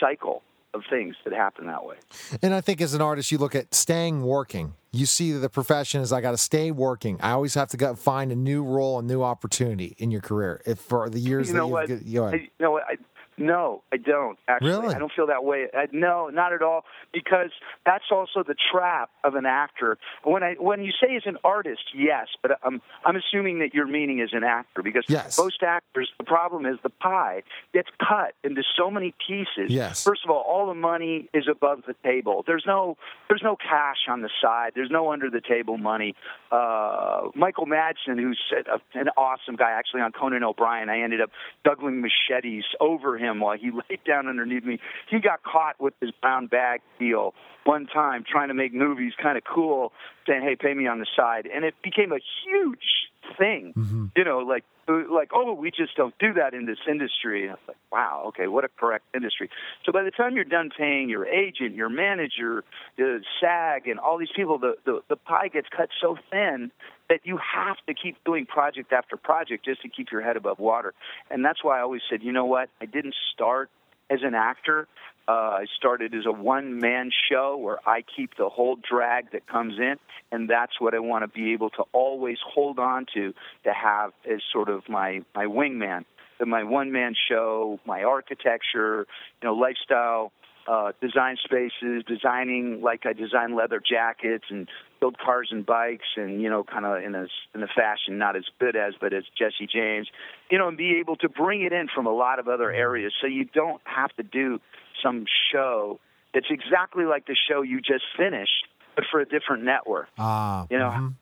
cycle 0.00 0.42
of 0.72 0.82
things 0.88 1.16
that 1.24 1.32
happen 1.32 1.66
that 1.66 1.84
way. 1.84 1.96
And 2.42 2.54
I 2.54 2.60
think 2.60 2.80
as 2.80 2.94
an 2.94 3.00
artist, 3.00 3.32
you 3.32 3.38
look 3.38 3.54
at 3.54 3.74
staying 3.74 4.22
working. 4.22 4.74
You 4.92 5.06
see 5.06 5.32
that 5.32 5.38
the 5.38 5.48
profession 5.48 6.00
as 6.00 6.12
I 6.12 6.20
got 6.20 6.32
to 6.32 6.36
stay 6.36 6.70
working. 6.70 7.18
I 7.20 7.32
always 7.32 7.54
have 7.54 7.68
to 7.70 7.76
go 7.76 7.94
find 7.94 8.32
a 8.32 8.36
new 8.36 8.62
role, 8.62 8.98
a 8.98 9.02
new 9.02 9.22
opportunity 9.22 9.94
in 9.98 10.10
your 10.10 10.20
career. 10.20 10.62
If 10.66 10.78
for 10.78 11.08
the 11.08 11.18
years 11.20 11.48
you 11.48 11.54
that 11.54 11.58
know 11.58 11.66
you've 11.66 11.72
what? 11.72 11.88
g- 11.88 12.14
go 12.14 12.26
ahead. 12.26 12.40
I, 12.40 12.42
you 12.42 12.50
know 12.60 12.70
what? 12.72 12.84
I, 12.88 12.96
no, 13.40 13.82
I 13.92 13.96
don't 13.96 14.38
actually. 14.46 14.68
Really? 14.70 14.94
I 14.94 14.98
don't 14.98 15.10
feel 15.16 15.26
that 15.26 15.44
way. 15.44 15.66
I, 15.74 15.86
no, 15.92 16.28
not 16.28 16.52
at 16.52 16.62
all. 16.62 16.84
Because 17.12 17.50
that's 17.84 18.04
also 18.12 18.44
the 18.46 18.54
trap 18.70 19.10
of 19.24 19.34
an 19.34 19.46
actor. 19.46 19.98
When 20.22 20.42
I 20.44 20.54
when 20.54 20.84
you 20.84 20.92
say 20.92 21.16
as 21.16 21.22
an 21.26 21.38
artist, 21.42 21.82
yes, 21.94 22.28
but 22.42 22.52
I'm 22.62 22.80
I'm 23.04 23.16
assuming 23.16 23.58
that 23.60 23.74
your 23.74 23.86
meaning 23.86 24.20
is 24.20 24.30
an 24.32 24.44
actor 24.44 24.82
because 24.82 25.04
Yes. 25.08 25.38
most 25.38 25.62
actors, 25.62 26.08
the 26.18 26.24
problem 26.24 26.66
is 26.66 26.76
the 26.82 26.90
pie 26.90 27.42
gets 27.72 27.88
cut 27.98 28.34
into 28.44 28.62
so 28.78 28.90
many 28.90 29.14
pieces. 29.26 29.70
Yes. 29.70 30.04
First 30.04 30.22
of 30.24 30.30
all, 30.30 30.42
all 30.46 30.66
the 30.68 30.74
money 30.74 31.28
is 31.32 31.48
above 31.50 31.82
the 31.86 31.94
table. 32.04 32.44
There's 32.46 32.64
no 32.66 32.96
there's 33.28 33.42
no 33.42 33.56
cash 33.56 34.06
on 34.08 34.20
the 34.20 34.30
side. 34.42 34.72
There's 34.74 34.90
no 34.90 35.10
under 35.12 35.30
the 35.30 35.40
table 35.40 35.78
money. 35.78 36.14
Uh, 36.52 37.28
Michael 37.34 37.66
Madsen, 37.66 38.18
who's 38.18 38.40
a- 38.52 38.98
an 38.98 39.08
awesome 39.16 39.56
guy, 39.56 39.70
actually 39.70 40.00
on 40.02 40.12
Conan 40.12 40.44
O'Brien, 40.44 40.88
I 40.90 41.00
ended 41.00 41.20
up 41.20 41.30
juggling 41.64 42.02
machetes 42.02 42.64
over 42.80 43.16
him 43.16 43.29
while 43.38 43.56
he 43.56 43.70
laid 43.90 44.02
down 44.04 44.26
underneath 44.26 44.64
me. 44.64 44.80
He 45.08 45.20
got 45.20 45.42
caught 45.42 45.80
with 45.80 45.94
his 46.00 46.10
brown 46.20 46.48
bag 46.48 46.80
deal 46.98 47.34
one 47.64 47.86
time, 47.86 48.24
trying 48.28 48.48
to 48.48 48.54
make 48.54 48.74
movies 48.74 49.12
kind 49.22 49.38
of 49.38 49.44
cool, 49.44 49.92
saying, 50.26 50.42
"Hey, 50.42 50.56
pay 50.56 50.74
me 50.74 50.86
on 50.86 50.98
the 50.98 51.06
side," 51.14 51.46
and 51.46 51.64
it 51.64 51.74
became 51.82 52.12
a 52.12 52.20
huge 52.44 53.10
thing. 53.38 53.74
Mm-hmm. 53.76 54.06
You 54.16 54.24
know, 54.24 54.38
like 54.38 54.64
uh, 54.88 55.02
like 55.12 55.30
oh, 55.34 55.52
we 55.52 55.70
just 55.70 55.96
don't 55.96 56.14
do 56.18 56.32
that 56.34 56.54
in 56.54 56.66
this 56.66 56.78
industry. 56.88 57.42
And 57.42 57.50
I 57.50 57.54
was 57.54 57.60
like, 57.68 57.76
wow, 57.92 58.24
okay, 58.28 58.46
what 58.46 58.64
a 58.64 58.68
correct 58.68 59.04
industry. 59.14 59.50
So 59.84 59.92
by 59.92 60.02
the 60.02 60.10
time 60.10 60.34
you're 60.34 60.44
done 60.44 60.70
paying 60.76 61.08
your 61.08 61.26
agent, 61.26 61.74
your 61.74 61.88
manager, 61.88 62.64
the 62.96 63.20
SAG, 63.40 63.88
and 63.88 64.00
all 64.00 64.18
these 64.18 64.32
people, 64.34 64.58
the 64.58 64.76
the, 64.84 65.00
the 65.08 65.16
pie 65.16 65.48
gets 65.48 65.68
cut 65.74 65.90
so 66.00 66.16
thin 66.30 66.70
that 67.10 67.20
you 67.24 67.38
have 67.38 67.76
to 67.86 67.92
keep 67.92 68.16
doing 68.24 68.46
project 68.46 68.92
after 68.92 69.16
project 69.16 69.64
just 69.64 69.82
to 69.82 69.88
keep 69.88 70.10
your 70.10 70.22
head 70.22 70.36
above 70.36 70.58
water. 70.58 70.94
And 71.30 71.44
that's 71.44 71.62
why 71.62 71.78
I 71.78 71.82
always 71.82 72.02
said, 72.08 72.22
you 72.22 72.32
know 72.32 72.46
what, 72.46 72.70
I 72.80 72.86
didn't 72.86 73.16
start 73.34 73.68
as 74.08 74.20
an 74.22 74.34
actor. 74.34 74.88
Uh, 75.28 75.32
I 75.32 75.66
started 75.76 76.14
as 76.14 76.24
a 76.24 76.32
one 76.32 76.80
man 76.80 77.10
show 77.30 77.56
where 77.56 77.78
I 77.86 78.02
keep 78.16 78.36
the 78.36 78.48
whole 78.48 78.76
drag 78.76 79.32
that 79.32 79.46
comes 79.46 79.74
in, 79.78 79.96
and 80.32 80.48
that's 80.48 80.80
what 80.80 80.94
I 80.94 81.00
want 81.00 81.22
to 81.24 81.28
be 81.28 81.52
able 81.52 81.70
to 81.70 81.84
always 81.92 82.38
hold 82.44 82.78
on 82.78 83.06
to 83.14 83.34
to 83.64 83.72
have 83.72 84.12
as 84.28 84.40
sort 84.52 84.68
of 84.68 84.88
my, 84.88 85.20
my 85.34 85.44
wingman. 85.44 86.04
My 86.44 86.64
one 86.64 86.90
man 86.90 87.14
show, 87.28 87.78
my 87.84 88.02
architecture, 88.02 89.06
you 89.42 89.48
know, 89.48 89.54
lifestyle, 89.54 90.32
uh, 90.70 90.92
design 91.00 91.36
spaces, 91.42 92.04
designing 92.06 92.80
like 92.80 93.04
I 93.04 93.12
design 93.12 93.56
leather 93.56 93.80
jackets 93.80 94.44
and 94.50 94.68
build 95.00 95.16
cars 95.18 95.48
and 95.50 95.66
bikes, 95.66 96.06
and 96.16 96.40
you 96.40 96.48
know, 96.48 96.62
kind 96.62 96.86
of 96.86 97.02
in 97.02 97.14
a 97.14 97.26
in 97.54 97.62
a 97.62 97.66
fashion 97.66 98.18
not 98.18 98.36
as 98.36 98.44
good 98.60 98.76
as, 98.76 98.94
but 99.00 99.12
as 99.12 99.24
Jesse 99.36 99.66
James, 99.66 100.06
you 100.50 100.58
know, 100.58 100.68
and 100.68 100.76
be 100.76 100.98
able 101.00 101.16
to 101.16 101.28
bring 101.28 101.62
it 101.62 101.72
in 101.72 101.88
from 101.94 102.06
a 102.06 102.14
lot 102.14 102.38
of 102.38 102.46
other 102.46 102.70
areas, 102.70 103.12
so 103.20 103.26
you 103.26 103.44
don't 103.46 103.82
have 103.84 104.14
to 104.16 104.22
do 104.22 104.60
some 105.02 105.24
show 105.52 105.98
that's 106.32 106.50
exactly 106.50 107.04
like 107.04 107.26
the 107.26 107.36
show 107.48 107.62
you 107.62 107.80
just 107.80 108.04
finished, 108.16 108.66
but 108.94 109.04
for 109.10 109.18
a 109.20 109.26
different 109.26 109.64
network. 109.64 110.06
Ah, 110.18 110.66
You 110.70 110.78
know, 110.78 110.90
mhm. 110.90 111.14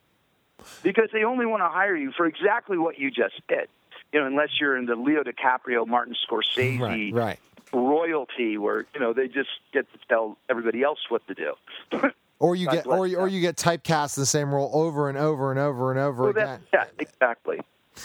because 0.83 1.09
they 1.11 1.23
only 1.23 1.47
want 1.47 1.61
to 1.63 1.69
hire 1.69 1.95
you 1.95 2.11
for 2.15 2.27
exactly 2.27 2.77
what 2.77 2.99
you 2.99 3.09
just 3.09 3.41
did. 3.47 3.67
you 4.13 4.19
know, 4.19 4.25
unless 4.27 4.49
you're 4.59 4.75
in 4.77 4.85
the 4.85 4.95
Leo 4.95 5.23
DiCaprio, 5.23 5.85
Martin 5.87 6.15
Scorsese 6.27 6.79
Right, 6.79 7.13
right. 7.13 7.39
Royalty, 7.73 8.57
where 8.57 8.85
you 8.93 8.99
know 8.99 9.13
they 9.13 9.27
just 9.27 9.49
get 9.73 9.91
to 9.93 9.99
tell 10.07 10.37
everybody 10.49 10.83
else 10.83 10.99
what 11.09 11.25
to 11.27 11.33
do. 11.33 11.53
Or 12.41 12.55
you 12.55 12.69
get, 12.71 12.87
or, 12.87 13.05
you- 13.05 13.17
or 13.17 13.27
you 13.27 13.41
get 13.41 13.57
typecast 13.57 14.15
in 14.15 14.21
the 14.21 14.25
same 14.25 14.55
role 14.55 14.71
over 14.73 15.09
and 15.09 15.17
over 15.17 15.51
and 15.51 15.59
over 15.59 15.91
and 15.91 15.99
over 15.99 16.21
Well, 16.23 16.29
again. 16.31 16.61
that, 16.71 16.93
yeah, 16.97 17.03
exactly. 17.03 17.59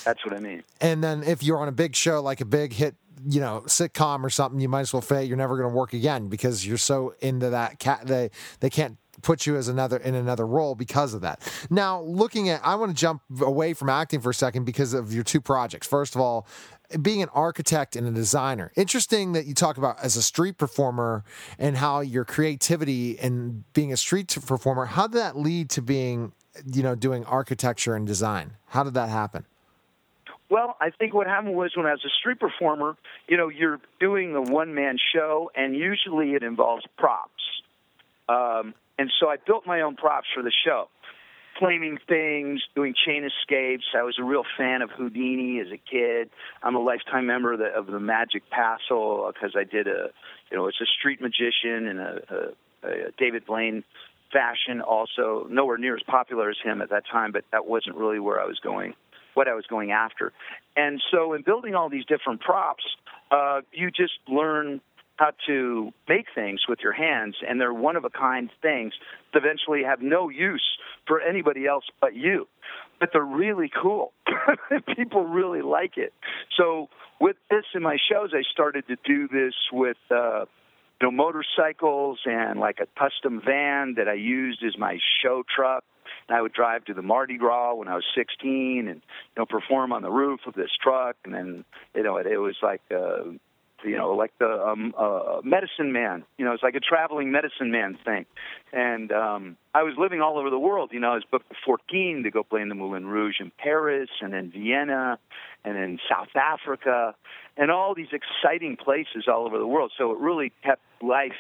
That's 0.05 0.24
what 0.27 0.35
I 0.35 0.40
mean. 0.40 0.64
And 0.81 1.05
then 1.05 1.22
if 1.22 1.44
you're 1.44 1.59
on 1.61 1.68
a 1.68 1.72
big 1.72 1.94
show, 1.94 2.20
like 2.20 2.40
a 2.40 2.44
big 2.44 2.72
hit, 2.72 2.96
you 3.29 3.40
know, 3.40 3.62
sitcom 3.66 4.24
or 4.24 4.31
something, 4.31 4.59
you 4.61 4.68
might 4.68 4.81
as 4.81 4.92
well 4.92 5.03
say 5.03 5.22
you're 5.22 5.37
never 5.37 5.57
going 5.57 5.70
to 5.70 5.74
work 5.77 5.92
again 5.92 6.27
because 6.27 6.66
you're 6.66 6.79
so 6.79 7.14
into 7.20 7.50
that 7.50 7.79
cat. 7.79 8.09
They 8.09 8.33
they 8.59 8.70
can't 8.70 8.98
put 9.22 9.46
you 9.46 9.55
as 9.55 9.68
another 9.68 9.98
in 9.98 10.16
another 10.16 10.48
role 10.48 10.74
because 10.74 11.14
of 11.14 11.20
that. 11.20 11.40
Now, 11.70 12.00
looking 12.00 12.48
at, 12.48 12.61
I 12.66 12.74
want 12.74 12.90
to 12.90 13.00
jump 13.00 13.22
away 13.40 13.72
from 13.72 13.88
acting 13.88 14.20
for 14.20 14.31
a 14.31 14.35
second 14.35 14.64
because 14.64 14.94
of 14.94 15.14
your 15.14 15.22
two 15.22 15.40
projects. 15.40 15.87
First 15.87 16.16
of 16.16 16.20
all, 16.20 16.48
being 17.03 17.23
an 17.23 17.29
architect 17.33 17.97
and 17.97 18.07
a 18.07 18.11
designer. 18.11 18.73
Interesting 18.77 19.33
that 19.33 19.47
you 19.47 19.55
talk 19.55 19.79
about 19.79 19.99
as 20.03 20.16
a 20.16 20.23
street 20.23 20.59
performer 20.59 21.25
and 21.59 21.77
how 21.77 22.01
your 22.01 22.25
creativity 22.25 23.18
and 23.18 23.64
being 23.73 23.92
a 23.92 23.97
street 23.97 24.37
performer. 24.47 24.87
How 24.87 25.07
did 25.07 25.18
that 25.18 25.37
lead 25.37 25.70
to 25.70 25.83
being, 25.83 26.33
you 26.73 26.83
know, 26.83 26.94
doing 26.94 27.25
architecture 27.25 27.94
and 27.94 28.07
design? 28.07 28.53
How 28.66 28.85
did 28.85 28.94
that 28.94 29.09
happen? 29.09 29.44
Well, 30.51 30.77
I 30.81 30.90
think 30.90 31.14
what 31.14 31.27
happened 31.27 31.57
was 31.57 31.73
when 31.75 31.87
I 31.87 31.92
was 31.92 32.05
a 32.05 32.14
street 32.20 32.38
performer, 32.38 32.97
you 33.29 33.37
know, 33.37 33.49
you're 33.49 33.81
doing 33.99 34.37
a 34.37 34.42
one 34.42 34.75
man 34.75 34.99
show, 35.12 35.51
and 35.55 35.75
usually 35.75 36.35
it 36.35 36.42
involves 36.42 36.85
props. 36.97 37.42
Um, 38.29 38.75
and 38.99 39.11
so 39.18 39.29
I 39.29 39.37
built 39.44 39.66
my 39.66 39.81
own 39.81 39.97
props 39.97 40.29
for 40.35 40.42
the 40.42 40.53
show, 40.64 40.88
flaming 41.59 41.99
things, 42.09 42.62
doing 42.75 42.95
chain 43.07 43.25
escapes. 43.25 43.85
I 43.97 44.03
was 44.03 44.17
a 44.19 44.25
real 44.25 44.45
fan 44.57 44.83
of 44.83 44.90
Houdini 44.90 45.61
as 45.61 45.69
a 45.69 45.79
kid. 45.79 46.31
I'm 46.62 46.75
a 46.75 46.81
lifetime 46.81 47.27
member 47.27 47.53
of 47.53 47.59
the, 47.59 47.67
of 47.67 47.87
the 47.87 48.01
Magic 48.01 48.43
Castle 48.51 49.31
because 49.33 49.55
I 49.57 49.64
did 49.64 49.87
a, 49.87 50.11
you 50.51 50.57
know, 50.57 50.67
it's 50.69 50.81
a 50.81 50.87
street 50.99 51.21
magician 51.21 51.87
and 51.88 52.01
a, 52.01 52.21
a, 52.31 52.88
a 52.88 53.11
David 53.19 53.47
Blaine 53.47 53.85
fashion. 54.33 54.81
Also, 54.81 55.47
nowhere 55.51 55.79
near 55.79 55.97
as 55.97 56.03
popular 56.03 56.51
as 56.51 56.57
him 56.62 56.83
at 56.83 56.90
that 56.90 57.05
time, 57.11 57.33
but 57.33 57.45
that 57.53 57.67
wasn't 57.67 57.97
really 57.97 58.19
where 58.19 58.40
I 58.40 58.47
was 58.47 58.59
going 58.59 58.95
what 59.35 59.49
I 59.49 59.55
was 59.55 59.67
going 59.67 59.90
after. 59.90 60.33
And 60.77 61.03
so, 61.11 61.33
in 61.35 61.43
building 61.43 61.75
all 61.75 61.88
these 61.88 62.05
different 62.07 62.40
props, 62.40 62.85
uh, 63.31 63.62
you 63.73 63.90
just 63.90 64.12
learn 64.29 64.81
how 65.16 65.33
to 65.46 65.92
make 66.09 66.27
things 66.35 66.62
with 66.68 66.81
your 66.83 66.92
hands, 66.92 67.37
and 67.46 67.61
they're 67.61 67.74
one 67.74 67.96
of 67.96 68.05
a 68.05 68.11
kind 68.11 68.50
things 68.62 68.92
that 69.33 69.38
eventually 69.38 69.83
have 69.85 70.03
no 70.03 70.29
use 70.29 70.64
for 71.07 71.20
anybody 71.20 71.66
else 71.66 71.85
but 72.00 72.14
you. 72.14 72.48
But 72.98 73.11
they're 73.12 73.22
really 73.22 73.70
cool. 73.83 74.12
People 74.96 75.24
really 75.24 75.62
like 75.62 75.96
it. 75.96 76.12
So, 76.57 76.88
with 77.20 77.37
this 77.50 77.64
in 77.74 77.83
my 77.83 77.96
shows, 78.11 78.31
I 78.33 78.42
started 78.53 78.87
to 78.88 78.96
do 79.05 79.29
this 79.29 79.55
with. 79.72 79.96
Uh, 80.11 80.46
you 81.00 81.09
know, 81.09 81.11
motorcycles 81.11 82.20
and 82.24 82.61
like 82.61 82.79
a 82.81 82.87
custom 82.98 83.42
van 83.44 83.94
that 83.96 84.09
I 84.09 84.14
used 84.14 84.62
as 84.62 84.79
my 84.79 84.98
show 85.22 85.42
truck. 85.55 85.85
And 86.29 86.37
I 86.37 86.40
would 86.40 86.53
drive 86.53 86.85
to 86.85 86.94
the 86.94 87.03
Mardi 87.03 87.37
Gras 87.37 87.74
when 87.74 87.88
I 87.88 87.94
was 87.94 88.05
16 88.16 88.88
and, 88.88 88.96
you 88.96 89.03
know, 89.37 89.44
perform 89.44 89.92
on 89.92 90.03
the 90.03 90.11
roof 90.11 90.40
of 90.46 90.55
this 90.55 90.70
truck. 90.83 91.16
And 91.24 91.35
then, 91.35 91.64
you 91.94 92.03
know, 92.05 92.16
it, 92.18 92.27
it 92.27 92.38
was 92.38 92.57
like, 92.62 92.81
uh, 92.94 93.33
you 93.85 93.97
know, 93.97 94.12
like 94.12 94.33
the 94.38 94.47
um, 94.47 94.94
uh, 94.97 95.40
medicine 95.42 95.92
man. 95.92 96.25
You 96.38 96.44
know, 96.44 96.53
it's 96.53 96.62
like 96.62 96.75
a 96.75 96.81
traveling 96.81 97.31
medicine 97.31 97.70
man 97.70 97.99
thing. 98.05 98.27
And 98.73 99.12
um, 99.12 99.57
I 99.75 99.83
was 99.83 99.94
living 99.99 100.20
all 100.20 100.38
over 100.38 100.51
the 100.51 100.59
world. 100.59 100.90
You 100.92 101.01
know, 101.01 101.12
I 101.12 101.14
was 101.14 101.25
booked 101.31 101.51
at 101.51 101.57
14 101.64 102.23
to 102.25 102.31
go 102.31 102.42
play 102.42 102.62
in 102.62 102.68
the 102.68 102.75
Moulin 102.75 103.07
Rouge 103.07 103.37
in 103.40 103.53
Paris 103.59 104.09
and 104.20 104.33
then 104.33 104.51
Vienna 104.51 105.18
and 105.64 105.77
then 105.77 105.99
South 106.09 106.35
Africa 106.35 107.14
and 107.57 107.70
all 107.70 107.94
these 107.94 108.12
exciting 108.12 108.77
places 108.77 109.27
all 109.29 109.47
over 109.47 109.59
the 109.59 109.66
world. 109.66 109.92
So 109.97 110.12
it 110.12 110.18
really 110.18 110.53
kept 110.64 110.83
life 111.03 111.33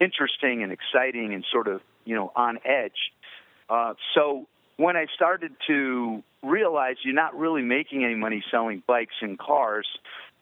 interesting 0.00 0.62
and 0.62 0.72
exciting 0.72 1.32
and 1.34 1.44
sort 1.50 1.68
of, 1.68 1.80
you 2.04 2.14
know, 2.14 2.32
on 2.34 2.58
edge. 2.64 3.12
Uh, 3.68 3.94
so 4.14 4.46
when 4.76 4.96
I 4.96 5.06
started 5.14 5.52
to 5.68 6.22
realize 6.42 6.96
you're 7.04 7.14
not 7.14 7.36
really 7.38 7.62
making 7.62 8.04
any 8.04 8.14
money 8.14 8.42
selling 8.50 8.82
bikes 8.86 9.14
and 9.20 9.38
cars 9.38 9.86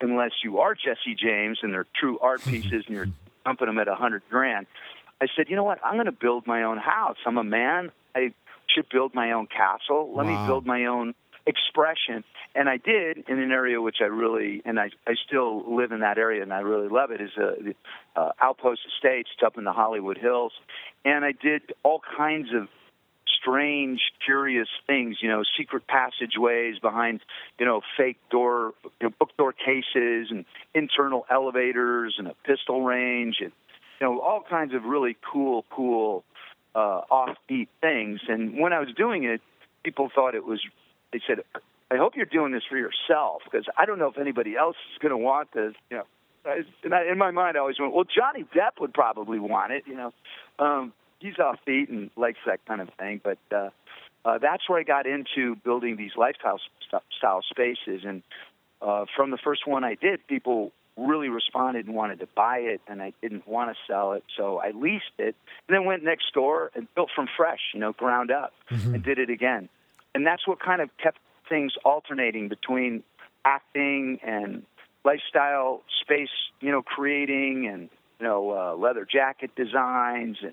unless 0.00 0.32
you 0.42 0.58
are 0.58 0.74
Jesse 0.74 1.14
James 1.16 1.58
and 1.62 1.72
they're 1.72 1.86
true 1.98 2.18
art 2.20 2.42
pieces 2.46 2.84
and 2.86 2.96
you're 2.96 3.08
dumping 3.44 3.66
them 3.66 3.78
at 3.78 3.88
a 3.88 3.94
hundred 3.94 4.22
grand, 4.30 4.66
I 5.20 5.26
said, 5.36 5.46
you 5.48 5.56
know 5.56 5.64
what? 5.64 5.78
I'm 5.84 5.94
going 5.94 6.06
to 6.06 6.12
build 6.12 6.46
my 6.46 6.64
own 6.64 6.78
house. 6.78 7.16
I'm 7.26 7.38
a 7.38 7.44
man. 7.44 7.92
I 8.14 8.32
should 8.68 8.88
build 8.90 9.14
my 9.14 9.32
own 9.32 9.46
castle. 9.46 10.12
Let 10.16 10.26
Wow. 10.26 10.32
me 10.32 10.38
build 10.46 10.66
my 10.66 10.86
own 10.86 11.14
expression. 11.46 12.24
And 12.54 12.68
I 12.68 12.76
did 12.76 13.24
in 13.28 13.38
an 13.38 13.50
area 13.52 13.80
which 13.80 13.96
I 14.00 14.04
really, 14.04 14.62
and 14.64 14.78
I, 14.80 14.90
I 15.06 15.14
still 15.26 15.74
live 15.76 15.92
in 15.92 16.00
that 16.00 16.18
area 16.18 16.42
and 16.42 16.52
I 16.52 16.60
really 16.60 16.88
love 16.88 17.10
it, 17.10 17.20
is 17.20 17.30
uh, 17.36 17.52
the 17.62 17.74
uh, 18.16 18.32
Outpost 18.40 18.80
Estates. 18.94 19.28
It's 19.34 19.42
up 19.46 19.56
in 19.58 19.64
the 19.64 19.72
Hollywood 19.72 20.18
Hills. 20.18 20.52
And 21.04 21.24
I 21.24 21.32
did 21.32 21.62
all 21.84 22.00
kinds 22.16 22.48
of 22.54 22.68
strange, 23.40 24.00
curious 24.24 24.68
things, 24.86 25.18
you 25.20 25.28
know, 25.28 25.42
secret 25.56 25.86
passageways 25.86 26.78
behind, 26.78 27.20
you 27.58 27.66
know, 27.66 27.80
fake 27.96 28.18
door, 28.30 28.72
you 29.00 29.08
know, 29.08 29.10
book 29.18 29.36
door 29.36 29.52
cases 29.52 30.28
and 30.30 30.44
internal 30.74 31.24
elevators 31.30 32.14
and 32.18 32.28
a 32.28 32.34
pistol 32.44 32.82
range 32.82 33.36
and, 33.40 33.52
you 34.00 34.06
know, 34.06 34.20
all 34.20 34.42
kinds 34.48 34.74
of 34.74 34.84
really 34.84 35.16
cool, 35.32 35.64
cool, 35.70 36.24
uh, 36.74 37.02
offbeat 37.10 37.68
things. 37.80 38.20
And 38.28 38.58
when 38.58 38.72
I 38.72 38.80
was 38.80 38.88
doing 38.96 39.24
it, 39.24 39.40
people 39.84 40.10
thought 40.14 40.34
it 40.34 40.44
was, 40.44 40.60
they 41.12 41.20
said, 41.26 41.38
I 41.90 41.96
hope 41.96 42.16
you're 42.16 42.24
doing 42.24 42.52
this 42.52 42.62
for 42.68 42.78
yourself 42.78 43.42
because 43.44 43.66
I 43.76 43.84
don't 43.84 43.98
know 43.98 44.08
if 44.08 44.18
anybody 44.18 44.56
else 44.56 44.76
is 44.92 44.98
going 44.98 45.10
to 45.10 45.18
want 45.18 45.52
this, 45.52 45.74
you 45.90 45.98
know. 45.98 46.04
I- 46.44 46.64
in 47.10 47.18
my 47.18 47.30
mind, 47.30 47.56
I 47.56 47.60
always 47.60 47.78
went, 47.78 47.92
well, 47.92 48.04
Johnny 48.04 48.44
Depp 48.44 48.80
would 48.80 48.92
probably 48.92 49.38
want 49.38 49.72
it, 49.72 49.84
you 49.86 49.94
know. 49.94 50.12
Um, 50.58 50.92
he's 51.22 51.36
offbeat 51.36 51.88
and 51.88 52.10
likes 52.16 52.38
that 52.46 52.64
kind 52.66 52.80
of 52.80 52.88
thing. 52.98 53.20
But 53.22 53.38
uh, 53.50 53.70
uh, 54.24 54.38
that's 54.38 54.68
where 54.68 54.78
I 54.78 54.82
got 54.82 55.06
into 55.06 55.56
building 55.56 55.96
these 55.96 56.12
lifestyle 56.16 56.60
style 57.16 57.42
spaces. 57.48 58.02
And 58.04 58.22
uh, 58.80 59.06
from 59.16 59.30
the 59.30 59.38
first 59.38 59.66
one 59.66 59.84
I 59.84 59.94
did, 59.94 60.26
people 60.26 60.72
really 60.96 61.28
responded 61.28 61.86
and 61.86 61.94
wanted 61.94 62.20
to 62.20 62.28
buy 62.34 62.58
it, 62.58 62.80
and 62.86 63.00
I 63.00 63.12
didn't 63.22 63.48
want 63.48 63.70
to 63.70 63.76
sell 63.90 64.12
it, 64.12 64.24
so 64.36 64.58
I 64.58 64.72
leased 64.72 65.04
it, 65.18 65.34
and 65.66 65.74
then 65.74 65.86
went 65.86 66.04
next 66.04 66.34
door 66.34 66.70
and 66.74 66.86
built 66.94 67.08
from 67.14 67.28
fresh, 67.34 67.60
you 67.72 67.80
know, 67.80 67.92
ground 67.92 68.30
up, 68.30 68.52
and 68.68 69.02
did 69.02 69.18
it 69.18 69.30
again. 69.30 69.70
And 70.14 70.26
that's 70.26 70.46
what 70.46 70.60
kind 70.60 70.82
of 70.82 70.90
kept 70.98 71.18
things 71.48 71.72
alternating 71.84 72.48
between 72.48 73.02
acting 73.44 74.18
and 74.22 74.64
lifestyle 75.04 75.82
space, 76.02 76.28
you 76.60 76.70
know, 76.70 76.82
creating 76.82 77.66
and 77.66 77.88
you 78.20 78.26
know 78.26 78.50
uh, 78.50 78.74
leather 78.76 79.06
jacket 79.10 79.50
designs 79.56 80.38
and 80.42 80.52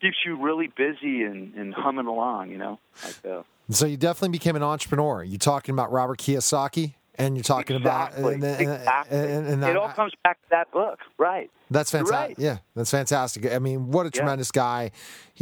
keeps 0.00 0.16
you 0.24 0.36
really 0.42 0.68
busy 0.68 1.22
and, 1.22 1.54
and 1.54 1.74
humming 1.74 2.06
along, 2.06 2.50
you 2.50 2.58
know. 2.58 2.78
Like, 3.04 3.24
uh, 3.24 3.42
So 3.70 3.86
you 3.86 3.96
definitely 3.96 4.30
became 4.30 4.56
an 4.56 4.62
entrepreneur. 4.62 5.22
You're 5.22 5.38
talking 5.38 5.72
about 5.74 5.92
Robert 5.92 6.18
Kiyosaki, 6.18 6.94
and 7.16 7.36
you're 7.36 7.44
talking 7.44 7.76
exactly, 7.76 8.20
about 8.22 8.34
and, 8.34 8.44
and- 8.44 8.60
exactly. 8.78 9.18
and- 9.18 9.46
and 9.48 9.64
it 9.64 9.76
all 9.76 9.88
comes 9.90 10.12
back 10.24 10.40
to 10.42 10.46
that 10.50 10.70
book, 10.72 10.98
right? 11.18 11.50
That's 11.70 11.90
fantastic. 11.90 12.14
right. 12.16 12.34
Yeah, 12.38 12.58
that's 12.74 12.90
fantastic. 12.90 13.50
I 13.52 13.58
mean, 13.58 13.90
what 13.90 14.02
a 14.06 14.10
Yeah. 14.12 14.20
tremendous 14.20 14.50
guy. 14.50 14.90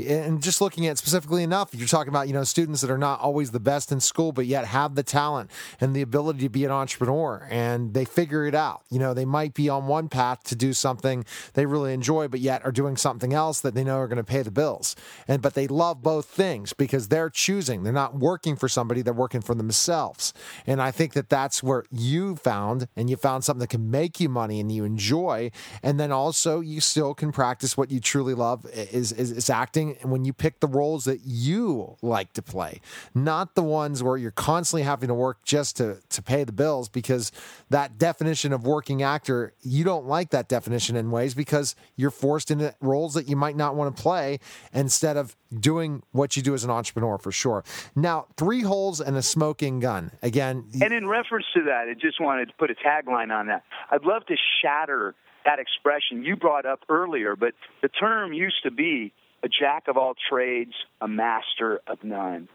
And 0.07 0.41
just 0.41 0.61
looking 0.61 0.87
at 0.87 0.97
specifically 0.97 1.43
enough, 1.43 1.71
you're 1.75 1.89
talking 1.89 2.11
about 2.11 2.29
you 2.29 2.33
know 2.35 2.45
students 2.45 2.83
that 2.83 2.91
are 2.91 2.99
not 2.99 3.19
always 3.21 3.51
the 3.51 3.59
best 3.59 3.91
in 3.91 3.99
school, 3.99 4.31
but 4.31 4.47
yet 4.47 4.65
have 4.67 4.95
the 4.95 5.03
talent 5.03 5.51
and 5.81 5.97
the 5.97 6.03
ability 6.03 6.41
to 6.41 6.49
be 6.49 6.65
an 6.65 6.71
entrepreneur, 6.71 7.49
and 7.51 7.95
they 7.95 8.05
figure 8.05 8.47
it 8.47 8.55
out. 8.55 8.83
You 8.91 9.01
know, 9.01 9.13
they 9.13 9.25
might 9.25 9.55
be 9.55 9.69
on 9.69 9.89
one 9.89 10.09
path 10.09 10.45
to 10.45 10.55
do 10.55 10.73
something 10.73 11.25
they 11.55 11.67
really 11.67 11.93
enjoy, 11.93 12.29
but 12.29 12.39
yet 12.39 12.65
are 12.65 12.71
doing 12.71 12.97
something 12.97 13.33
else 13.33 13.61
that 13.63 13.75
they 13.75 13.83
know 13.83 13.97
are 13.97 14.07
going 14.07 14.19
to 14.19 14.23
pay 14.25 14.43
the 14.43 14.53
bills. 14.53 14.95
And 15.27 15.43
but 15.43 15.55
they 15.55 15.67
love 15.67 16.01
both 16.01 16.27
things 16.27 16.73
because 16.75 17.09
they're 17.09 17.31
choosing. 17.31 17.83
They're 17.83 17.93
not 17.93 18.15
working 18.15 18.55
for 18.55 18.69
somebody; 18.69 19.03
they're 19.03 19.13
working 19.13 19.41
for 19.41 19.57
themselves. 19.57 20.33
And 20.65 20.81
I 20.81 20.93
think 20.93 21.15
that 21.15 21.29
that's 21.29 21.61
where 21.61 21.85
you 21.91 22.37
found, 22.37 22.87
and 22.95 23.11
you 23.11 23.17
found 23.17 23.43
something 23.43 23.61
that 23.61 23.71
can 23.71 23.91
make 23.91 24.21
you 24.21 24.29
money 24.29 24.61
and 24.61 24.71
you 24.71 24.85
enjoy, 24.85 25.51
and 25.83 25.99
then 25.99 26.13
also 26.19 26.61
you 26.61 26.81
still 26.81 27.15
can 27.15 27.31
practice 27.33 27.77
what 27.77 27.91
you 27.91 28.01
truly 28.01 28.35
love 28.35 28.67
is 28.67 29.13
is, 29.13 29.31
is 29.31 29.49
acting 29.49 29.97
when 30.03 30.25
you 30.25 30.33
pick 30.33 30.61
the 30.61 30.67
roles 30.67 31.05
that 31.05 31.21
you 31.25 31.97
like 32.03 32.33
to 32.33 32.43
play, 32.43 32.81
not 33.15 33.55
the 33.55 33.63
ones 33.63 34.03
where 34.03 34.17
you're 34.17 34.31
constantly 34.31 34.83
having 34.83 35.09
to 35.09 35.15
work 35.15 35.45
just 35.45 35.77
to 35.77 35.99
to 36.09 36.23
pay 36.23 36.45
the 36.45 36.53
bills 36.53 36.89
because 36.89 37.31
that 37.71 37.99
definition 37.99 38.53
of 38.53 38.67
working 38.67 39.03
actor, 39.03 39.53
you 39.63 39.85
don't 39.85 40.07
like 40.07 40.31
that 40.31 40.49
definition 40.49 40.97
in 40.97 41.11
ways 41.11 41.35
because 41.35 41.77
you're 41.97 42.11
forced 42.11 42.51
into 42.51 42.75
roles 42.81 43.15
that 43.15 43.29
you 43.29 43.37
might 43.37 43.57
not 43.57 43.77
want 43.77 43.97
to 43.97 44.03
play 44.03 44.41
instead 44.73 45.17
of 45.17 45.37
doing 45.61 46.03
what 46.13 46.37
you 46.37 46.43
do 46.43 46.55
as 46.55 46.65
an 46.65 46.71
entrepreneur 46.71 47.17
for 47.19 47.33
sure. 47.33 47.65
Now, 47.95 48.27
three 48.37 48.63
holes 48.63 49.01
and 49.01 49.17
a 49.17 49.23
smoking 49.23 49.81
gun. 49.81 50.11
Again, 50.23 50.65
And 50.83 50.93
in 50.93 51.07
reference 51.07 51.47
to 51.55 51.63
that, 51.65 51.89
I 51.89 51.95
just 51.95 52.21
wanted 52.21 52.49
to 52.49 52.55
put 52.59 52.71
a 52.71 52.75
tagline 52.75 53.33
on 53.33 53.47
that. 53.47 53.63
I'd 53.91 54.05
love 54.05 54.27
to 54.27 54.37
shatter 54.61 55.15
that 55.45 55.59
expression 55.59 56.25
you 56.25 56.37
brought 56.37 56.67
up 56.67 56.81
earlier, 56.89 57.37
but 57.37 57.55
the 57.83 57.89
term 57.89 58.33
used 58.33 58.63
to 58.65 58.71
be 58.71 59.13
a 59.43 59.49
jack 59.49 59.89
of 59.89 59.97
all 59.97 60.15
trades, 60.29 60.73
a 61.01 61.09
master 61.09 61.81
of 61.87 62.03
none, 62.03 62.49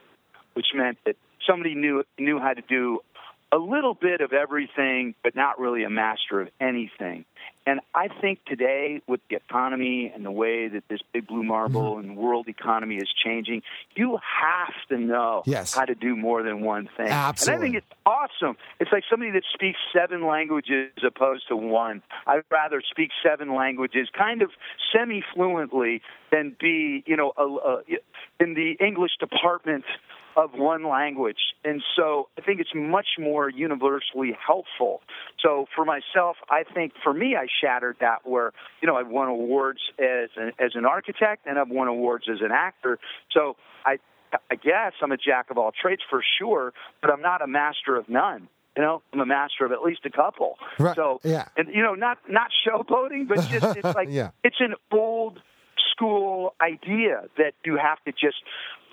which 0.54 0.68
meant 0.76 0.98
that 1.06 1.16
somebody 1.48 1.76
knew 1.76 2.04
knew 2.18 2.40
how 2.40 2.54
to 2.54 2.62
do 2.62 3.00
a 3.52 3.58
little 3.58 3.94
bit 3.94 4.22
of 4.22 4.34
everything, 4.34 5.14
but 5.24 5.36
not 5.36 5.60
really 5.60 5.84
a 5.84 5.90
master 5.90 6.42
of 6.42 6.50
anything. 6.60 7.26
And 7.66 7.80
I 7.96 8.10
think 8.22 8.40
today, 8.46 9.02
with 9.08 9.22
the 9.30 9.38
economy 9.38 10.12
and 10.14 10.26
the 10.26 10.32
way 10.32 10.68
that 10.68 10.84
this 10.90 11.00
big 11.14 11.28
blue 11.28 11.44
marble 11.44 11.96
Mm-hmm. 11.96 12.10
and 12.10 12.18
world 12.18 12.48
economy 12.50 12.96
is 12.98 13.08
changing, 13.24 13.62
you 13.96 14.18
have 14.42 14.74
to 14.90 14.98
know 14.98 15.44
Yes. 15.46 15.74
how 15.74 15.86
to 15.86 15.96
do 15.96 16.16
more 16.16 16.44
than 16.44 16.62
one 16.62 16.90
thing. 16.98 17.08
And 17.08 17.14
I 17.14 17.32
think 17.62 17.76
it's 17.76 17.86
awesome. 18.06 18.58
It's 18.80 18.92
like 18.92 19.04
somebody 19.10 19.32
that 19.32 19.44
speaks 19.54 19.80
seven 19.94 20.26
languages 20.28 20.92
as 20.98 21.04
opposed 21.06 21.48
to 21.48 21.56
one. 21.56 22.02
I'd 22.28 22.44
rather 22.52 22.82
speak 22.90 23.12
seven 23.24 23.54
languages 23.56 24.10
kind 24.18 24.42
of 24.42 24.50
semi 24.94 25.24
fluently 25.34 26.02
than 26.32 26.56
be, 26.60 27.04
you 27.08 27.16
know, 27.16 27.32
a, 27.38 27.44
a, 27.44 27.82
in 28.40 28.56
the 28.56 28.76
English 28.86 29.12
department 29.20 29.86
of 30.36 30.52
one 30.54 30.88
language. 30.88 31.38
And 31.64 31.82
so 31.96 32.28
I 32.38 32.42
think 32.42 32.60
it's 32.60 32.74
much 32.76 33.08
more 33.20 33.50
universally 33.50 34.36
helpful. 34.46 35.02
So 35.42 35.66
for 35.76 35.86
myself, 35.86 36.38
I 36.50 36.64
think 36.74 36.94
for 37.04 37.14
me, 37.14 37.36
I 37.36 37.48
shattered 37.62 37.98
that 38.00 38.26
where, 38.28 38.52
you 38.82 38.88
know, 38.88 38.96
I've 38.96 39.08
won 39.10 39.28
awards 39.28 39.80
as 40.00 40.30
an, 40.36 40.52
as 40.60 40.72
an 40.76 40.86
architect 40.86 41.46
and 41.46 41.60
I've 41.60 41.70
won 41.70 41.88
awards 41.88 42.26
as 42.32 42.40
an 42.42 42.52
actor. 42.52 43.00
So 43.32 43.56
I, 43.86 43.98
I 44.50 44.56
guess 44.56 44.94
I'm 45.02 45.12
a 45.12 45.18
jack 45.18 45.50
of 45.52 45.58
all 45.58 45.72
trades 45.80 46.02
for 46.10 46.24
sure, 46.40 46.74
but 47.02 47.12
I'm 47.12 47.22
not 47.22 47.42
a 47.42 47.48
master 47.48 47.96
of 47.96 48.10
none. 48.10 48.48
You 48.76 48.82
know, 48.82 49.04
I'm 49.14 49.20
a 49.20 49.26
master 49.28 49.66
of 49.66 49.72
at 49.72 49.84
least 49.84 50.00
a 50.06 50.10
couple. 50.10 50.58
Right, 50.80 50.96
So, 50.96 51.20
yeah. 51.24 51.48
and 51.56 51.68
you 51.72 51.84
know, 51.84 51.94
not 51.94 52.18
not 52.28 52.48
showboating, 52.68 53.28
but 53.28 53.36
just 53.48 53.78
it's 53.78 53.96
like 53.96 54.08
Yeah. 54.10 54.32
it's 54.44 54.56
an 54.60 54.74
old 54.92 55.40
school 56.04 56.54
idea 56.62 57.24
that 57.38 57.54
you 57.66 57.78
have 57.82 58.04
to 58.06 58.12
just 58.12 58.38